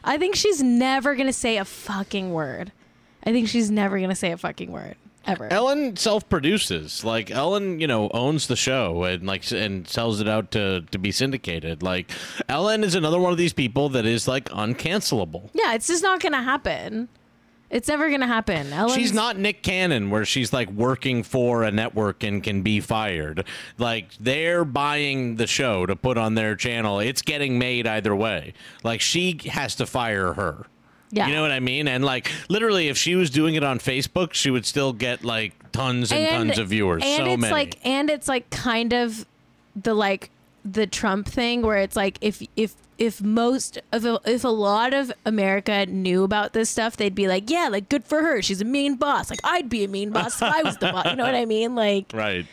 I 0.05 0.19
think 0.19 0.35
she's 0.35 0.63
never 0.63 1.15
gonna 1.15 1.33
say 1.33 1.57
a 1.57 1.65
fucking 1.65 2.33
word. 2.33 2.73
I 3.25 3.33
think 3.33 3.49
she's 3.49 3.71
never 3.71 3.99
gonna 3.99 4.15
say 4.15 4.33
a 4.33 4.37
fucking 4.37 4.71
word 4.71 4.97
ever. 5.27 5.53
Ellen 5.53 5.97
self-produces. 5.97 7.05
Like 7.05 7.31
Ellen, 7.31 7.81
you 7.81 7.87
know, 7.87 8.11
owns 8.13 8.47
the 8.47 8.57
show 8.57 9.05
and 9.05 9.27
like 9.27 9.51
and 9.53 9.87
sells 9.89 10.21
it 10.21 10.29
out 10.29 10.51
to 10.53 10.83
to 10.91 10.99
be 10.99 11.13
syndicated. 11.13 11.83
Like 11.83 12.11
Ellen 12.49 12.85
is 12.85 12.95
another 12.95 13.19
one 13.19 13.33
of 13.33 13.39
these 13.39 13.53
people 13.53 13.89
that 13.91 14.07
is 14.07 14.27
like 14.29 14.49
uncancelable. 14.51 15.51
yeah, 15.55 15.75
it's 15.75 15.87
just 15.87 16.03
not 16.03 16.21
gonna 16.21 16.43
happen. 16.43 17.09
It's 17.71 17.89
never 17.89 18.11
gonna 18.11 18.27
happen. 18.27 18.71
Ellen's, 18.71 18.95
She's 18.95 19.15
not 19.15 19.39
Nick 19.39 19.63
Cannon, 19.63 20.11
where 20.11 20.27
she's 20.27 20.53
like 20.53 20.71
working 20.71 21.23
for 21.23 21.63
a 21.63 21.71
network 21.71 22.23
and 22.23 22.43
can 22.43 22.61
be 22.61 22.81
fired. 22.81 23.47
Like 23.79 24.11
they're 24.21 24.67
buying 24.67 25.37
the 25.37 25.47
show 25.47 25.87
to 25.87 25.97
put 25.97 26.19
on 26.19 26.35
their 26.35 26.55
channel. 26.55 27.01
It's 27.01 27.23
getting 27.23 27.59
made 27.59 27.87
either 27.87 28.15
way. 28.15 28.53
Like 28.85 29.01
she 29.01 29.41
has 29.51 29.75
to 29.77 29.87
fire 29.87 30.35
her. 30.35 30.67
Yeah. 31.13 31.29
You 31.29 31.35
know 31.35 31.43
what 31.43 31.53
I 31.53 31.61
mean? 31.61 31.89
And 31.89 32.05
like 32.05 32.33
literally, 32.49 32.89
if 32.89 32.97
she 32.97 33.15
was 33.15 33.29
doing 33.31 33.55
it 33.55 33.63
on 33.63 33.79
Facebook, 33.79 34.33
she 34.33 34.51
would 34.51 34.65
still 34.65 34.93
get 34.95 35.25
like 35.25 35.53
tons 35.73 36.11
and, 36.11 36.49
tons 36.49 36.59
of 36.59 36.69
viewers. 36.69 37.03
And 37.05 37.25
so 37.27 37.33
it's 37.33 37.41
many. 37.41 37.53
like, 37.53 37.79
and 37.87 38.09
it's 38.11 38.29
like 38.29 38.49
kind 38.51 38.93
of 38.95 39.27
the 39.77 39.93
like 39.95 40.31
the 40.65 40.87
Trump 40.87 41.29
thing 41.29 41.63
where 41.63 41.79
it's 41.79 41.97
like 41.97 42.17
if 42.23 42.43
if 42.57 42.75
if 42.99 43.21
most 43.21 43.79
of 43.91 44.05
a, 44.07 44.21
if 44.25 44.45
a 44.45 44.49
lot 44.49 44.95
of 44.95 45.13
America 45.27 45.85
knew 45.87 46.25
about 46.25 46.53
this 46.55 46.71
stuff, 46.71 46.97
they'd 46.97 47.15
be 47.15 47.27
like, 47.29 47.51
yeah, 47.51 47.69
like 47.71 47.89
good 47.91 48.05
for 48.05 48.23
her. 48.23 48.41
She's 48.41 48.61
a 48.61 48.65
mean 48.65 48.97
boss. 48.97 49.29
Like 49.29 49.41
I'd 49.45 49.69
be 49.69 49.85
a 49.85 49.89
mean 49.89 50.11
boss 50.13 50.37
if 50.37 50.43
I 50.45 50.63
was 50.63 50.77
the 50.79 50.93
boss. 50.93 51.07
You 51.11 51.17
know 51.17 51.25
what 51.25 51.35
I 51.35 51.45
mean? 51.45 51.75
Like 51.75 52.11
right. 52.15 52.47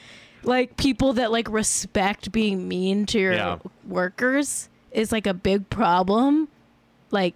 like 0.43 0.75
people 0.75 1.13
that 1.13 1.31
like 1.31 1.49
respect 1.49 2.31
being 2.33 2.67
mean 2.67 3.05
to 3.07 3.19
your 3.19 3.33
Yeah. 3.33 3.57
workers 3.87 4.67
is 4.91 5.11
like 5.11 5.27
a 5.27 5.33
big 5.33 5.69
problem. 5.69 6.47
Like 7.11 7.35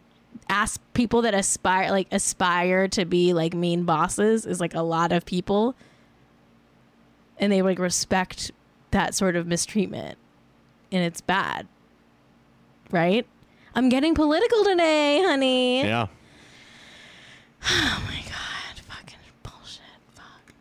ask 0.50 0.82
people 0.94 1.22
that 1.24 1.34
aspire 1.34 1.92
like 1.92 2.08
aspire 2.12 2.88
to 2.90 3.06
be 3.06 3.34
like 3.34 3.54
mean 3.54 3.84
bosses 3.84 4.46
is 4.46 4.60
like 4.60 4.74
a 4.74 4.82
lot 4.82 5.12
of 5.12 5.26
people. 5.26 5.76
And 7.40 7.52
they 7.52 7.62
like 7.62 7.80
respect 7.80 8.52
that 8.92 9.16
sort 9.16 9.36
of 9.36 9.48
mistreatment. 9.48 10.18
And 10.92 11.04
it's 11.04 11.22
bad. 11.22 11.68
Right? 12.92 13.26
I'm 13.76 13.90
getting 13.90 14.14
political 14.14 14.64
today 14.64 15.22
honey. 15.24 15.82
Yeah. 15.82 16.08
oh 17.70 18.04
my 18.08 18.22
god. 18.22 18.80
Fucking 18.88 19.20
bullshit. 19.42 19.82
Fuck. 20.14 20.54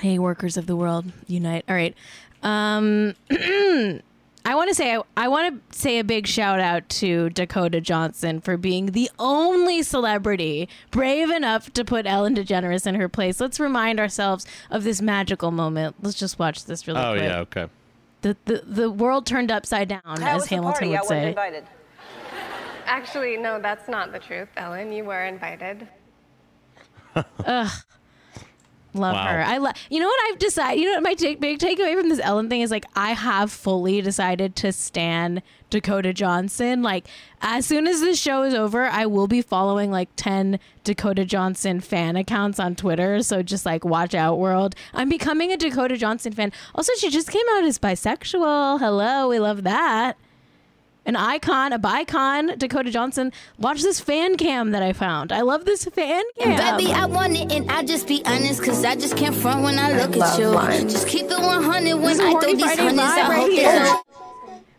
Hey 0.00 0.18
workers 0.18 0.56
of 0.56 0.66
the 0.66 0.76
world 0.76 1.06
unite. 1.28 1.64
All 1.68 1.74
right. 1.74 1.94
Um 2.42 3.14
I 4.48 4.54
want 4.54 4.68
to 4.68 4.74
say 4.76 4.96
I 5.16 5.26
want 5.28 5.70
to 5.70 5.76
say 5.76 5.98
a 5.98 6.04
big 6.04 6.26
shout 6.28 6.60
out 6.60 6.88
to 6.90 7.30
Dakota 7.30 7.80
Johnson 7.80 8.40
for 8.40 8.56
being 8.56 8.86
the 8.86 9.10
only 9.18 9.82
celebrity 9.82 10.68
brave 10.92 11.30
enough 11.30 11.72
to 11.72 11.84
put 11.84 12.06
Ellen 12.06 12.36
DeGeneres 12.36 12.86
in 12.86 12.94
her 12.94 13.08
place. 13.08 13.40
Let's 13.40 13.58
remind 13.58 13.98
ourselves 13.98 14.46
of 14.70 14.84
this 14.84 15.02
magical 15.02 15.50
moment. 15.50 15.96
Let's 16.00 16.16
just 16.18 16.38
watch 16.38 16.64
this 16.64 16.86
really 16.86 17.00
Oh 17.00 17.12
quick. 17.14 17.22
yeah, 17.24 17.38
okay. 17.40 17.66
The, 18.22 18.36
the 18.44 18.62
the 18.64 18.90
world 18.90 19.26
turned 19.26 19.50
upside 19.50 19.88
down, 19.88 20.00
How 20.04 20.36
as 20.36 20.46
Hamilton 20.46 20.72
party? 20.72 20.88
would 20.90 20.98
I 21.00 21.04
say. 21.06 21.28
invited. 21.30 21.64
Actually, 22.86 23.36
no, 23.36 23.60
that's 23.60 23.88
not 23.88 24.12
the 24.12 24.20
truth, 24.20 24.48
Ellen. 24.56 24.92
You 24.92 25.04
were 25.04 25.24
invited. 25.24 25.88
Love 28.96 29.14
Wow. 29.14 29.26
her. 29.26 29.42
I 29.42 29.58
love. 29.58 29.74
You 29.90 30.00
know 30.00 30.06
what 30.06 30.20
I've 30.32 30.38
decided. 30.38 30.80
You 30.80 30.86
know 30.88 30.94
what 30.94 31.02
my 31.02 31.14
take, 31.14 31.40
big 31.40 31.58
takeaway 31.58 31.98
from 31.98 32.08
this 32.08 32.20
Ellen 32.22 32.48
thing 32.48 32.60
is 32.62 32.70
like 32.70 32.84
I 32.94 33.12
have 33.12 33.52
fully 33.52 34.00
decided 34.00 34.56
to 34.56 34.72
stan 34.72 35.42
Dakota 35.70 36.12
Johnson. 36.12 36.82
Like 36.82 37.06
as 37.40 37.66
soon 37.66 37.86
as 37.86 38.00
this 38.00 38.20
show 38.20 38.42
is 38.42 38.54
over, 38.54 38.84
I 38.86 39.06
will 39.06 39.26
be 39.26 39.42
following 39.42 39.90
like 39.90 40.08
ten 40.16 40.58
Dakota 40.84 41.24
Johnson 41.24 41.80
fan 41.80 42.16
accounts 42.16 42.58
on 42.60 42.74
Twitter. 42.76 43.22
So 43.22 43.42
just 43.42 43.66
like 43.66 43.84
watch 43.84 44.14
out, 44.14 44.38
world. 44.38 44.74
I'm 44.94 45.08
becoming 45.08 45.52
a 45.52 45.56
Dakota 45.56 45.96
Johnson 45.96 46.32
fan. 46.32 46.52
Also, 46.74 46.92
she 46.98 47.10
just 47.10 47.30
came 47.30 47.46
out 47.52 47.64
as 47.64 47.78
bisexual. 47.78 48.78
Hello, 48.78 49.28
we 49.28 49.38
love 49.38 49.62
that. 49.64 50.16
An 51.06 51.14
icon, 51.16 51.72
a 51.72 51.78
bicon, 51.78 52.58
Dakota 52.58 52.90
Johnson. 52.90 53.32
Watch 53.58 53.80
this 53.82 54.00
fan 54.00 54.36
cam 54.36 54.72
that 54.72 54.82
I 54.82 54.92
found. 54.92 55.30
I 55.32 55.40
love 55.42 55.64
this 55.64 55.84
fan 55.84 56.22
cam. 56.38 56.76
Baby, 56.76 56.92
I 56.92 57.06
want 57.06 57.36
it, 57.36 57.50
and 57.52 57.70
I 57.70 57.84
just 57.84 58.06
be 58.08 58.22
honest, 58.26 58.62
cause 58.62 58.84
I 58.84 58.96
just 58.96 59.16
can't 59.16 59.34
front 59.34 59.62
when 59.62 59.78
I 59.78 59.92
look 59.92 60.16
love 60.16 60.32
at 60.34 60.38
you. 60.40 60.48
lines. 60.48 60.92
Just 60.92 61.06
keep 61.08 61.26
it 61.26 61.38
100 61.38 61.94
when 61.94 62.02
This 62.02 62.20
I 62.20 62.30
throw 62.32 62.40
these 62.40 62.62
hundreds. 62.64 62.98
vibe 62.98 63.24
I 63.24 63.28
right 63.28 63.50
here. 63.52 63.96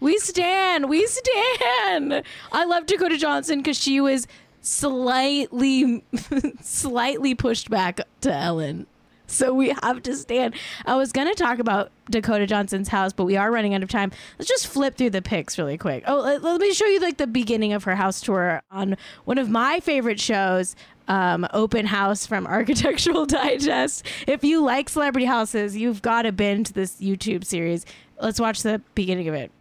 We 0.02 0.18
stand. 0.20 0.90
We 0.90 1.08
stand. 1.08 2.22
I 2.52 2.66
love 2.66 2.86
Dakota 2.86 3.18
Johnson 3.18 3.60
because 3.60 3.78
she 3.82 4.00
was 4.02 4.28
slightly, 4.62 6.04
slightly 6.62 7.36
pushed 7.36 7.70
back 7.70 8.02
to 8.22 8.34
Ellen. 8.34 8.86
So 9.28 9.54
we 9.54 9.70
have 9.82 10.04
to 10.04 10.16
stand. 10.16 10.54
I 10.86 10.96
was 10.98 11.12
gonna 11.12 11.34
talk 11.36 11.60
about 11.60 11.92
Dakota 12.10 12.48
Johnson's 12.48 12.88
house, 12.88 13.14
but 13.14 13.26
we 13.26 13.38
are 13.38 13.52
running 13.52 13.74
out 13.74 13.84
of 13.84 13.90
time. 13.90 14.12
Let's 14.38 14.50
just 14.50 14.68
flip 14.68 14.96
through 14.96 15.12
the 15.12 15.22
pics 15.22 15.58
really 15.58 15.78
quick. 15.78 16.04
Oh, 16.08 16.20
let, 16.22 16.44
let 16.44 16.62
me 16.62 16.74
show 16.74 16.86
you 16.86 17.00
like 17.00 17.18
the 17.18 17.28
beginning 17.28 17.74
of 17.74 17.84
her 17.84 17.96
house 17.96 18.22
tour 18.22 18.62
on 18.72 18.98
one 19.26 19.38
of 19.38 19.50
my 19.50 19.80
favorite 19.80 20.20
shows, 20.20 20.76
um, 21.08 21.48
Open 21.54 21.86
House 21.86 22.26
from 22.26 22.48
Architectural 22.48 23.26
Digest. 23.26 24.06
If 24.28 24.44
you 24.44 24.64
like 24.64 24.90
celebrity 24.90 25.26
houses, 25.26 25.76
you've 25.76 26.02
got 26.02 26.24
to 26.24 26.32
binge 26.32 26.70
this 26.70 26.96
YouTube 27.02 27.46
series. 27.46 27.86
Let's 28.20 28.40
watch 28.40 28.64
the 28.64 28.82
beginning 28.96 29.28
of 29.28 29.36
it. 29.36 29.52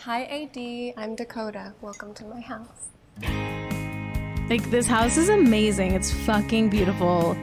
Hi, 0.00 0.24
AD. 0.24 0.94
I'm 0.96 1.14
Dakota. 1.14 1.74
Welcome 1.80 2.12
to 2.14 2.24
my 2.24 2.40
house. 2.40 2.88
Like 4.50 4.68
this 4.70 4.86
house 4.86 5.16
is 5.16 5.28
amazing. 5.28 5.92
It's 5.92 6.12
fucking 6.12 6.70
beautiful. 6.70 7.36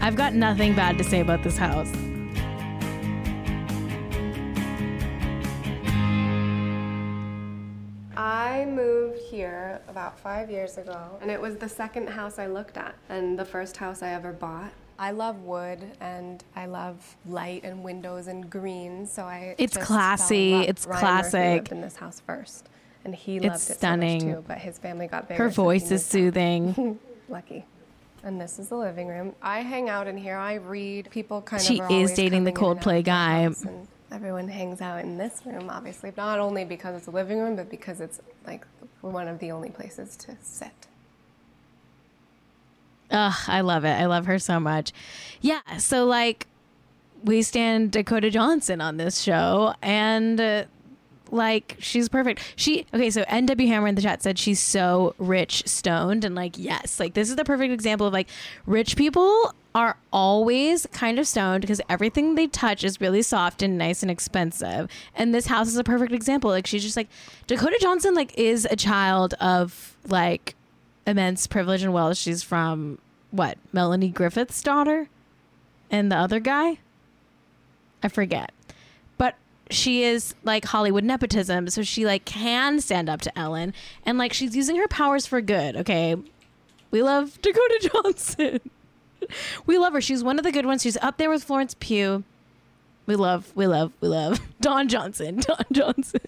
I've 0.00 0.16
got 0.16 0.34
nothing 0.34 0.74
bad 0.74 0.98
to 0.98 1.04
say 1.04 1.20
about 1.20 1.42
this 1.42 1.56
house. 1.56 1.90
I 8.16 8.66
moved 8.66 9.18
here 9.18 9.80
about 9.88 10.18
five 10.18 10.50
years 10.50 10.76
ago, 10.76 11.18
and 11.20 11.30
it 11.30 11.40
was 11.40 11.56
the 11.56 11.68
second 11.68 12.08
house 12.08 12.38
I 12.38 12.46
looked 12.46 12.76
at, 12.76 12.94
and 13.08 13.38
the 13.38 13.44
first 13.44 13.76
house 13.76 14.02
I 14.02 14.10
ever 14.10 14.32
bought. 14.32 14.72
I 14.98 15.10
love 15.12 15.42
wood, 15.42 15.80
and 16.00 16.44
I 16.54 16.66
love 16.66 17.16
light 17.26 17.64
and 17.64 17.82
windows 17.82 18.26
and 18.26 18.48
green, 18.50 19.06
so 19.06 19.22
I. 19.24 19.54
It's 19.58 19.74
just 19.74 19.86
fell 19.86 19.96
in 19.96 20.00
classy, 20.02 20.54
it's 20.54 20.86
Ryan 20.86 20.94
Murphy 20.94 21.06
classic. 21.06 21.54
lived 21.54 21.72
in 21.72 21.80
this 21.80 21.96
house 21.96 22.20
first, 22.20 22.68
and 23.04 23.14
he 23.14 23.40
loved 23.40 23.54
It's 23.54 23.70
it 23.70 23.74
stunning. 23.76 24.20
so 24.20 24.26
much 24.26 24.36
too. 24.36 24.44
But 24.46 24.58
his 24.58 24.78
family 24.78 25.06
got 25.06 25.28
bigger. 25.28 25.42
Her 25.44 25.50
so 25.50 25.62
he 25.62 25.78
voice 25.78 25.90
is 25.90 26.04
soothing. 26.04 26.98
Lucky. 27.28 27.64
And 28.24 28.40
this 28.40 28.58
is 28.60 28.68
the 28.68 28.76
living 28.76 29.08
room. 29.08 29.34
I 29.42 29.62
hang 29.62 29.88
out 29.88 30.06
in 30.06 30.16
here. 30.16 30.36
I 30.36 30.54
read. 30.54 31.10
People 31.10 31.42
kind 31.42 31.60
She 31.60 31.80
of. 31.80 31.88
She 31.88 32.02
is 32.02 32.12
dating 32.12 32.44
the 32.44 32.52
coming 32.52 32.70
in 32.72 32.78
and 32.78 32.78
out 32.78 32.84
Coldplay 32.84 33.04
guy. 33.04 33.50
Everyone 34.12 34.48
hangs 34.48 34.80
out 34.80 35.02
in 35.02 35.16
this 35.16 35.42
room, 35.44 35.70
obviously. 35.70 36.12
Not 36.16 36.38
only 36.38 36.64
because 36.64 36.96
it's 36.96 37.06
a 37.06 37.10
living 37.10 37.38
room, 37.38 37.56
but 37.56 37.70
because 37.70 38.00
it's 38.00 38.20
like 38.46 38.66
one 39.00 39.28
of 39.28 39.38
the 39.38 39.50
only 39.50 39.70
places 39.70 40.16
to 40.16 40.36
sit. 40.42 40.70
Ugh, 43.10 43.34
I 43.46 43.60
love 43.60 43.84
it. 43.84 43.92
I 43.92 44.06
love 44.06 44.26
her 44.26 44.38
so 44.38 44.58
much. 44.58 44.92
Yeah, 45.40 45.78
so 45.78 46.04
like 46.04 46.46
we 47.24 47.42
stand 47.42 47.92
Dakota 47.92 48.30
Johnson 48.30 48.80
on 48.80 48.96
this 48.96 49.20
show 49.20 49.74
and 49.82 50.40
uh, 50.40 50.64
like 51.30 51.76
she's 51.78 52.08
perfect. 52.08 52.40
She 52.56 52.86
okay, 52.94 53.10
so 53.10 53.22
NW 53.24 53.66
Hammer 53.68 53.88
in 53.88 53.94
the 53.94 54.02
chat 54.02 54.22
said 54.22 54.38
she's 54.38 54.60
so 54.60 55.14
rich 55.18 55.62
stoned 55.66 56.24
and 56.24 56.34
like 56.34 56.58
yes, 56.58 56.98
like 56.98 57.14
this 57.14 57.28
is 57.28 57.36
the 57.36 57.44
perfect 57.44 57.72
example 57.72 58.06
of 58.06 58.12
like 58.12 58.28
rich 58.66 58.96
people 58.96 59.54
are 59.74 59.96
always 60.12 60.86
kind 60.92 61.18
of 61.18 61.26
stoned 61.26 61.62
because 61.62 61.80
everything 61.88 62.34
they 62.34 62.46
touch 62.46 62.84
is 62.84 63.00
really 63.00 63.22
soft 63.22 63.62
and 63.62 63.78
nice 63.78 64.02
and 64.02 64.10
expensive. 64.10 64.88
And 65.14 65.34
this 65.34 65.46
house 65.46 65.68
is 65.68 65.76
a 65.76 65.84
perfect 65.84 66.12
example. 66.12 66.50
Like 66.50 66.66
she's 66.66 66.82
just 66.82 66.96
like 66.96 67.08
Dakota 67.46 67.78
Johnson 67.80 68.14
like 68.14 68.36
is 68.38 68.66
a 68.70 68.76
child 68.76 69.34
of 69.34 69.96
like 70.06 70.54
immense 71.06 71.46
privilege 71.46 71.82
and 71.82 71.92
wealth. 71.92 72.18
She's 72.18 72.42
from 72.42 72.98
what? 73.30 73.56
Melanie 73.72 74.10
Griffith's 74.10 74.60
daughter? 74.62 75.08
And 75.90 76.12
the 76.12 76.16
other 76.16 76.40
guy? 76.40 76.78
I 78.02 78.08
forget. 78.08 78.52
But 79.16 79.36
she 79.70 80.02
is 80.02 80.34
like 80.44 80.66
Hollywood 80.66 81.04
nepotism, 81.04 81.68
so 81.68 81.82
she 81.82 82.04
like 82.04 82.24
can 82.24 82.80
stand 82.80 83.08
up 83.08 83.22
to 83.22 83.38
Ellen 83.38 83.72
and 84.04 84.18
like 84.18 84.32
she's 84.32 84.54
using 84.54 84.76
her 84.76 84.88
powers 84.88 85.26
for 85.26 85.40
good, 85.40 85.76
okay? 85.76 86.16
We 86.90 87.02
love 87.02 87.40
Dakota 87.40 87.90
Johnson. 88.04 88.60
we 89.66 89.78
love 89.78 89.92
her. 89.92 90.00
She's 90.00 90.22
one 90.24 90.38
of 90.38 90.44
the 90.44 90.52
good 90.52 90.66
ones. 90.66 90.82
She's 90.82 90.96
up 90.98 91.18
there 91.18 91.30
with 91.30 91.44
Florence 91.44 91.74
Pugh. 91.78 92.24
We 93.06 93.16
love, 93.16 93.52
we 93.54 93.66
love, 93.66 93.92
we 94.00 94.08
love 94.08 94.40
Don 94.60 94.88
Johnson. 94.88 95.36
Don 95.40 95.64
Johnson. 95.72 96.20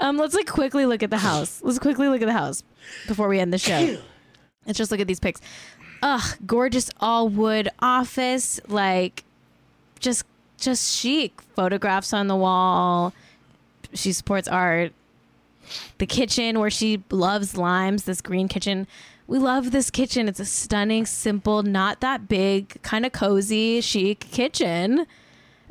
Um, 0.00 0.16
let's 0.16 0.34
like 0.34 0.46
quickly 0.46 0.86
look 0.86 1.02
at 1.02 1.10
the 1.10 1.18
house. 1.18 1.60
Let's 1.62 1.78
quickly 1.78 2.08
look 2.08 2.22
at 2.22 2.26
the 2.26 2.32
house 2.32 2.62
before 3.06 3.28
we 3.28 3.38
end 3.38 3.52
the 3.52 3.58
show. 3.58 3.98
Let's 4.66 4.78
just 4.78 4.92
look 4.92 5.00
at 5.00 5.08
these 5.08 5.18
pics. 5.18 5.40
Ugh, 6.02 6.36
gorgeous 6.46 6.88
all 7.00 7.28
wood 7.28 7.68
office, 7.80 8.60
like 8.68 9.24
just 9.98 10.24
just 10.56 10.96
chic. 10.96 11.40
Photographs 11.56 12.12
on 12.12 12.28
the 12.28 12.36
wall. 12.36 13.12
She 13.92 14.12
supports 14.12 14.46
art. 14.46 14.92
The 15.98 16.06
kitchen 16.06 16.60
where 16.60 16.70
she 16.70 17.02
loves 17.10 17.56
limes, 17.56 18.04
this 18.04 18.20
green 18.20 18.46
kitchen. 18.46 18.86
We 19.32 19.38
love 19.38 19.70
this 19.70 19.90
kitchen. 19.90 20.28
It's 20.28 20.40
a 20.40 20.44
stunning, 20.44 21.06
simple, 21.06 21.62
not 21.62 22.02
that 22.02 22.28
big, 22.28 22.82
kind 22.82 23.06
of 23.06 23.12
cozy, 23.12 23.80
chic 23.80 24.20
kitchen. 24.20 25.06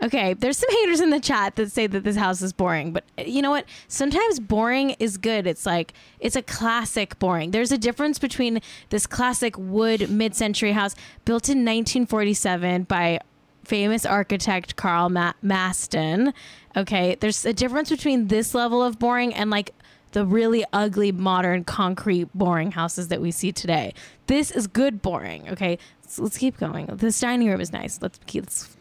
Okay, 0.01 0.33
there's 0.33 0.57
some 0.57 0.71
haters 0.71 0.99
in 0.99 1.11
the 1.11 1.19
chat 1.19 1.57
that 1.57 1.71
say 1.71 1.85
that 1.85 2.03
this 2.03 2.15
house 2.15 2.41
is 2.41 2.53
boring, 2.53 2.91
but 2.91 3.03
uh, 3.19 3.21
you 3.21 3.39
know 3.39 3.51
what? 3.51 3.65
Sometimes 3.87 4.39
boring 4.39 4.95
is 4.97 5.17
good. 5.17 5.45
It's 5.45 5.67
like 5.67 5.93
it's 6.19 6.35
a 6.35 6.41
classic 6.41 7.19
boring. 7.19 7.51
There's 7.51 7.71
a 7.71 7.77
difference 7.77 8.17
between 8.17 8.61
this 8.89 9.05
classic 9.05 9.55
wood 9.59 10.09
mid-century 10.09 10.71
house 10.71 10.95
built 11.23 11.47
in 11.47 11.59
1947 11.59 12.85
by 12.85 13.19
famous 13.63 14.07
architect 14.07 14.75
Carl 14.75 15.09
Ma- 15.09 15.33
Maston. 15.43 16.33
Okay, 16.75 17.15
there's 17.19 17.45
a 17.45 17.53
difference 17.53 17.91
between 17.91 18.27
this 18.27 18.55
level 18.55 18.81
of 18.81 18.97
boring 18.97 19.35
and 19.35 19.51
like 19.51 19.71
the 20.11 20.25
really 20.25 20.65
ugly 20.73 21.11
modern 21.11 21.63
concrete 21.63 22.29
boring 22.33 22.71
houses 22.71 23.07
that 23.09 23.21
we 23.21 23.31
see 23.31 23.51
today. 23.51 23.93
This 24.27 24.51
is 24.51 24.67
good 24.67 25.01
boring. 25.01 25.49
Okay, 25.49 25.77
so 26.07 26.23
let's 26.23 26.37
keep 26.37 26.57
going. 26.57 26.85
This 26.87 27.19
dining 27.19 27.49
room 27.49 27.61
is 27.61 27.71
nice. 27.71 28.01
Let's 28.01 28.19
keep. 28.25 28.43
Let's, 28.43 28.77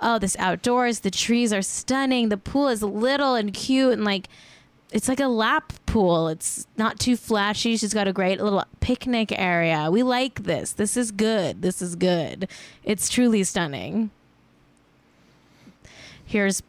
oh, 0.00 0.18
this 0.18 0.36
outdoors. 0.38 1.00
The 1.00 1.10
trees 1.10 1.52
are 1.52 1.62
stunning. 1.62 2.28
The 2.28 2.36
pool 2.36 2.68
is 2.68 2.82
little 2.82 3.34
and 3.34 3.52
cute 3.52 3.92
and 3.92 4.04
like. 4.04 4.28
It's 4.92 5.08
like 5.08 5.18
a 5.18 5.26
lap 5.26 5.72
pool. 5.86 6.28
It's 6.28 6.68
not 6.76 7.00
too 7.00 7.16
flashy. 7.16 7.76
She's 7.76 7.92
got 7.92 8.06
a 8.06 8.12
great 8.12 8.40
little 8.40 8.62
picnic 8.78 9.36
area. 9.36 9.90
We 9.90 10.04
like 10.04 10.44
this. 10.44 10.72
This 10.72 10.96
is 10.96 11.10
good. 11.10 11.62
This 11.62 11.82
is 11.82 11.96
good. 11.96 12.48
It's 12.84 13.08
truly 13.08 13.42
stunning. 13.42 14.12
Here's 16.24 16.62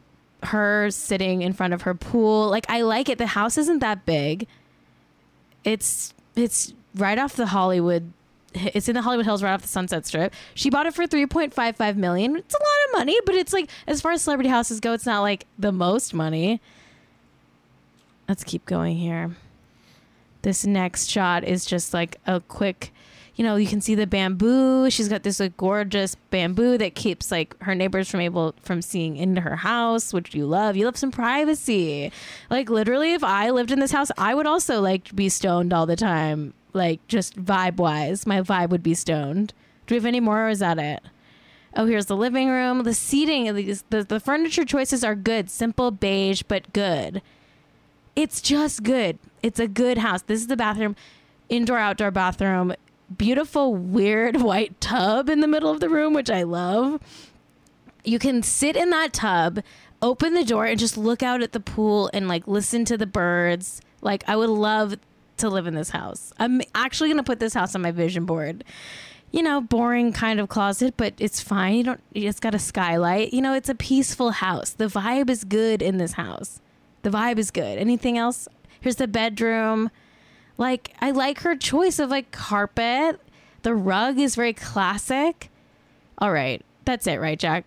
her 0.44 0.90
sitting 0.90 1.42
in 1.42 1.52
front 1.52 1.74
of 1.74 1.82
her 1.82 1.94
pool. 1.94 2.48
Like 2.48 2.66
I 2.68 2.82
like 2.82 3.08
it. 3.08 3.18
The 3.18 3.26
house 3.26 3.58
isn't 3.58 3.78
that 3.80 4.04
big. 4.06 4.46
It's 5.64 6.14
it's 6.34 6.72
right 6.94 7.18
off 7.18 7.34
the 7.36 7.46
Hollywood. 7.46 8.12
It's 8.54 8.88
in 8.88 8.94
the 8.94 9.02
Hollywood 9.02 9.26
Hills, 9.26 9.42
right 9.42 9.52
off 9.52 9.62
the 9.62 9.68
Sunset 9.68 10.06
Strip. 10.06 10.32
She 10.54 10.70
bought 10.70 10.86
it 10.86 10.94
for 10.94 11.06
three 11.06 11.26
point 11.26 11.52
five 11.52 11.76
five 11.76 11.96
million. 11.96 12.36
It's 12.36 12.54
a 12.54 12.58
lot 12.58 12.86
of 12.88 12.98
money, 13.00 13.18
but 13.26 13.34
it's 13.34 13.52
like 13.52 13.68
as 13.86 14.00
far 14.00 14.12
as 14.12 14.22
celebrity 14.22 14.48
houses 14.48 14.80
go, 14.80 14.92
it's 14.92 15.04
not 15.06 15.20
like 15.20 15.46
the 15.58 15.72
most 15.72 16.14
money. 16.14 16.60
Let's 18.28 18.44
keep 18.44 18.64
going 18.64 18.96
here. 18.96 19.36
this 20.42 20.64
next 20.64 21.10
shot 21.10 21.42
is 21.44 21.64
just 21.66 21.92
like 21.92 22.18
a 22.26 22.40
quick 22.40 22.92
you 23.36 23.44
know 23.44 23.56
you 23.56 23.66
can 23.66 23.80
see 23.80 23.94
the 23.94 24.06
bamboo 24.06 24.90
she's 24.90 25.08
got 25.08 25.22
this 25.22 25.38
like 25.38 25.56
gorgeous 25.56 26.14
bamboo 26.30 26.76
that 26.78 26.94
keeps 26.94 27.30
like 27.30 27.60
her 27.62 27.74
neighbors 27.74 28.10
from 28.10 28.20
able 28.20 28.54
from 28.62 28.82
seeing 28.82 29.16
into 29.16 29.40
her 29.40 29.56
house 29.56 30.12
which 30.12 30.34
you 30.34 30.46
love 30.46 30.76
you 30.76 30.84
love 30.84 30.96
some 30.96 31.10
privacy 31.10 32.10
like 32.50 32.68
literally 32.68 33.12
if 33.12 33.22
i 33.22 33.50
lived 33.50 33.70
in 33.70 33.78
this 33.78 33.92
house 33.92 34.10
i 34.18 34.34
would 34.34 34.46
also 34.46 34.80
like 34.80 35.14
be 35.14 35.28
stoned 35.28 35.72
all 35.72 35.86
the 35.86 35.96
time 35.96 36.52
like 36.72 37.06
just 37.06 37.36
vibe 37.42 37.76
wise 37.76 38.26
my 38.26 38.40
vibe 38.40 38.70
would 38.70 38.82
be 38.82 38.94
stoned 38.94 39.52
do 39.86 39.94
we 39.94 39.96
have 39.96 40.06
any 40.06 40.20
more 40.20 40.46
or 40.46 40.48
is 40.48 40.58
that 40.58 40.78
it 40.78 41.02
Oh, 41.78 41.84
here's 41.84 42.06
the 42.06 42.16
living 42.16 42.48
room. 42.48 42.84
The 42.84 42.94
seating, 42.94 43.54
the, 43.54 43.78
the, 43.90 44.02
the 44.02 44.18
furniture 44.18 44.64
choices 44.64 45.04
are 45.04 45.14
good. 45.14 45.50
Simple, 45.50 45.90
beige, 45.90 46.42
but 46.48 46.72
good. 46.72 47.20
It's 48.14 48.40
just 48.40 48.82
good. 48.82 49.18
It's 49.42 49.60
a 49.60 49.68
good 49.68 49.98
house. 49.98 50.22
This 50.22 50.40
is 50.40 50.46
the 50.46 50.56
bathroom, 50.56 50.96
indoor, 51.50 51.76
outdoor 51.76 52.10
bathroom. 52.10 52.74
Beautiful, 53.14 53.74
weird 53.74 54.36
white 54.42 54.80
tub 54.80 55.28
in 55.28 55.40
the 55.40 55.48
middle 55.48 55.70
of 55.70 55.80
the 55.80 55.88
room, 55.88 56.14
which 56.14 56.30
I 56.30 56.42
love. 56.42 57.00
You 58.04 58.18
can 58.18 58.42
sit 58.42 58.76
in 58.76 58.90
that 58.90 59.12
tub, 59.12 59.60
open 60.00 60.34
the 60.34 60.44
door, 60.44 60.64
and 60.66 60.78
just 60.78 60.96
look 60.96 61.22
out 61.22 61.42
at 61.42 61.52
the 61.52 61.60
pool 61.60 62.10
and 62.12 62.28
like 62.28 62.46
listen 62.46 62.84
to 62.86 62.96
the 62.96 63.06
birds. 63.06 63.80
Like, 64.00 64.24
I 64.28 64.36
would 64.36 64.50
love 64.50 64.96
to 65.38 65.48
live 65.48 65.66
in 65.66 65.74
this 65.74 65.90
house. 65.90 66.32
I'm 66.38 66.62
actually 66.74 67.08
going 67.08 67.18
to 67.18 67.24
put 67.24 67.40
this 67.40 67.54
house 67.54 67.74
on 67.74 67.82
my 67.82 67.90
vision 67.90 68.24
board 68.24 68.64
you 69.32 69.42
know, 69.42 69.60
boring 69.60 70.12
kind 70.12 70.40
of 70.40 70.48
closet, 70.48 70.94
but 70.96 71.14
it's 71.18 71.40
fine. 71.40 71.74
You 71.74 71.84
don't. 71.84 72.00
It's 72.14 72.40
got 72.40 72.54
a 72.54 72.58
skylight. 72.58 73.32
You 73.32 73.42
know, 73.42 73.52
it's 73.54 73.68
a 73.68 73.74
peaceful 73.74 74.30
house. 74.30 74.70
The 74.70 74.86
vibe 74.86 75.28
is 75.28 75.44
good 75.44 75.82
in 75.82 75.98
this 75.98 76.12
house. 76.12 76.60
The 77.02 77.10
vibe 77.10 77.38
is 77.38 77.50
good. 77.50 77.78
Anything 77.78 78.16
else? 78.16 78.48
Here's 78.80 78.96
the 78.96 79.08
bedroom. 79.08 79.90
Like 80.58 80.94
I 81.00 81.10
like 81.10 81.40
her 81.40 81.56
choice 81.56 81.98
of 81.98 82.10
like 82.10 82.30
carpet. 82.30 83.20
The 83.62 83.74
rug 83.74 84.18
is 84.18 84.34
very 84.34 84.52
classic. 84.52 85.50
All 86.18 86.32
right, 86.32 86.64
that's 86.84 87.06
it, 87.06 87.20
right, 87.20 87.38
Jack? 87.38 87.64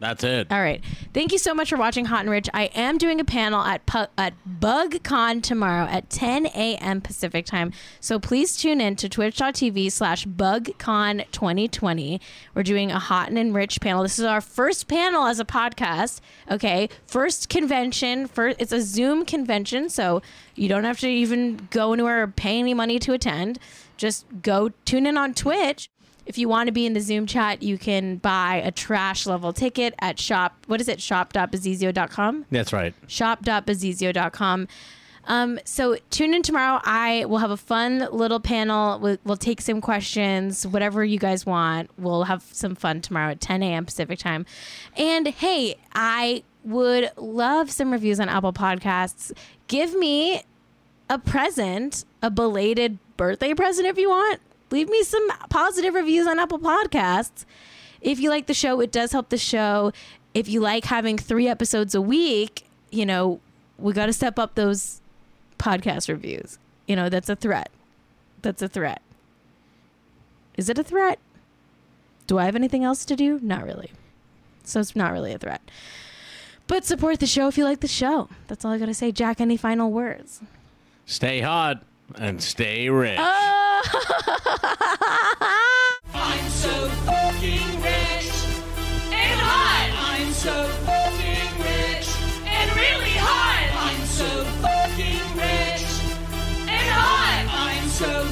That's 0.00 0.24
it. 0.24 0.46
All 0.50 0.60
right. 0.60 0.82
Thank 1.12 1.30
you 1.30 1.36
so 1.36 1.52
much 1.52 1.68
for 1.68 1.76
watching 1.76 2.06
Hot 2.06 2.20
and 2.20 2.30
Rich. 2.30 2.48
I 2.54 2.64
am 2.74 2.96
doing 2.96 3.20
a 3.20 3.24
panel 3.24 3.60
at 3.60 3.84
Pu- 3.84 4.06
at 4.16 4.32
BugCon 4.48 5.42
tomorrow 5.42 5.84
at 5.84 6.08
10 6.08 6.46
a.m. 6.46 7.02
Pacific 7.02 7.44
time. 7.44 7.70
So 8.00 8.18
please 8.18 8.56
tune 8.56 8.80
in 8.80 8.96
to 8.96 9.10
twitch.tv 9.10 9.92
slash 9.92 10.26
BugCon 10.26 11.30
2020. 11.32 12.18
We're 12.54 12.62
doing 12.62 12.90
a 12.90 12.98
Hot 12.98 13.30
and 13.30 13.54
Rich 13.54 13.82
panel. 13.82 14.02
This 14.02 14.18
is 14.18 14.24
our 14.24 14.40
first 14.40 14.88
panel 14.88 15.26
as 15.26 15.38
a 15.38 15.44
podcast. 15.44 16.20
Okay. 16.50 16.88
First 17.06 17.50
convention. 17.50 18.26
First, 18.26 18.56
it's 18.58 18.72
a 18.72 18.80
Zoom 18.80 19.26
convention. 19.26 19.90
So 19.90 20.22
you 20.54 20.70
don't 20.70 20.84
have 20.84 20.98
to 21.00 21.08
even 21.08 21.68
go 21.70 21.92
anywhere 21.92 22.22
or 22.22 22.26
pay 22.28 22.58
any 22.58 22.72
money 22.72 22.98
to 23.00 23.12
attend. 23.12 23.58
Just 24.00 24.24
go 24.40 24.70
tune 24.86 25.04
in 25.04 25.18
on 25.18 25.34
Twitch. 25.34 25.90
If 26.24 26.38
you 26.38 26.48
want 26.48 26.68
to 26.68 26.72
be 26.72 26.86
in 26.86 26.94
the 26.94 27.02
Zoom 27.02 27.26
chat, 27.26 27.62
you 27.62 27.76
can 27.76 28.16
buy 28.16 28.62
a 28.64 28.70
trash 28.70 29.26
level 29.26 29.52
ticket 29.52 29.94
at 30.00 30.18
shop. 30.18 30.56
What 30.68 30.80
is 30.80 30.88
it? 30.88 31.02
Shop.bazizio.com? 31.02 32.46
That's 32.50 32.72
right. 32.72 32.94
Shop.bazizio.com. 33.08 34.68
Um, 35.26 35.60
so 35.66 35.98
tune 36.08 36.32
in 36.32 36.42
tomorrow. 36.42 36.80
I 36.82 37.26
will 37.26 37.38
have 37.38 37.50
a 37.50 37.58
fun 37.58 38.08
little 38.10 38.40
panel. 38.40 38.98
We'll, 39.00 39.18
we'll 39.24 39.36
take 39.36 39.60
some 39.60 39.82
questions, 39.82 40.66
whatever 40.66 41.04
you 41.04 41.18
guys 41.18 41.44
want. 41.44 41.90
We'll 41.98 42.24
have 42.24 42.42
some 42.52 42.74
fun 42.74 43.02
tomorrow 43.02 43.32
at 43.32 43.40
10 43.42 43.62
a.m. 43.62 43.84
Pacific 43.84 44.18
time. 44.18 44.46
And 44.96 45.26
hey, 45.28 45.76
I 45.94 46.42
would 46.64 47.10
love 47.18 47.70
some 47.70 47.92
reviews 47.92 48.18
on 48.18 48.30
Apple 48.30 48.54
Podcasts. 48.54 49.30
Give 49.68 49.94
me 49.94 50.42
a 51.10 51.18
present, 51.18 52.06
a 52.22 52.30
belated 52.30 52.98
birthday 53.20 53.52
present 53.52 53.86
if 53.86 53.98
you 53.98 54.08
want. 54.08 54.40
Leave 54.70 54.88
me 54.88 55.02
some 55.02 55.28
positive 55.50 55.92
reviews 55.92 56.26
on 56.26 56.38
Apple 56.38 56.58
Podcasts. 56.58 57.44
If 58.00 58.18
you 58.18 58.30
like 58.30 58.46
the 58.46 58.54
show, 58.54 58.80
it 58.80 58.90
does 58.90 59.12
help 59.12 59.28
the 59.28 59.36
show. 59.36 59.92
If 60.32 60.48
you 60.48 60.60
like 60.60 60.86
having 60.86 61.18
three 61.18 61.46
episodes 61.46 61.94
a 61.94 62.00
week, 62.00 62.64
you 62.90 63.04
know, 63.04 63.38
we 63.76 63.92
got 63.92 64.06
to 64.06 64.14
step 64.14 64.38
up 64.38 64.54
those 64.54 65.02
podcast 65.58 66.08
reviews. 66.08 66.58
You 66.86 66.96
know, 66.96 67.10
that's 67.10 67.28
a 67.28 67.36
threat. 67.36 67.68
That's 68.40 68.62
a 68.62 68.68
threat. 68.68 69.02
Is 70.56 70.70
it 70.70 70.78
a 70.78 70.82
threat? 70.82 71.18
Do 72.26 72.38
I 72.38 72.46
have 72.46 72.56
anything 72.56 72.84
else 72.84 73.04
to 73.04 73.16
do? 73.16 73.38
Not 73.42 73.66
really. 73.66 73.90
So 74.64 74.80
it's 74.80 74.96
not 74.96 75.12
really 75.12 75.34
a 75.34 75.38
threat. 75.38 75.60
But 76.66 76.86
support 76.86 77.20
the 77.20 77.26
show 77.26 77.48
if 77.48 77.58
you 77.58 77.64
like 77.64 77.80
the 77.80 77.88
show. 77.88 78.30
That's 78.48 78.64
all 78.64 78.72
I 78.72 78.78
got 78.78 78.86
to 78.86 78.94
say. 78.94 79.12
Jack, 79.12 79.42
any 79.42 79.58
final 79.58 79.90
words? 79.92 80.40
Stay 81.04 81.42
hot 81.42 81.82
and 82.18 82.42
stay 82.42 82.88
rich. 82.88 83.18
Oh. 83.20 83.82
I'm 86.14 86.48
so 86.50 86.88
fucking 87.06 87.82
rich 87.82 88.30
and 89.12 89.40
hot. 89.40 89.90
I'm 90.12 90.30
so 90.32 90.68
fucking 90.86 91.58
rich 91.58 92.08
and 92.46 92.70
really 92.76 93.16
hot. 93.16 93.70
I'm 93.86 94.04
so 94.06 94.44
fucking 94.62 95.36
rich 95.36 95.84
and 96.68 96.90
hot. 96.90 97.46
I'm 97.50 97.88
so 97.88 98.24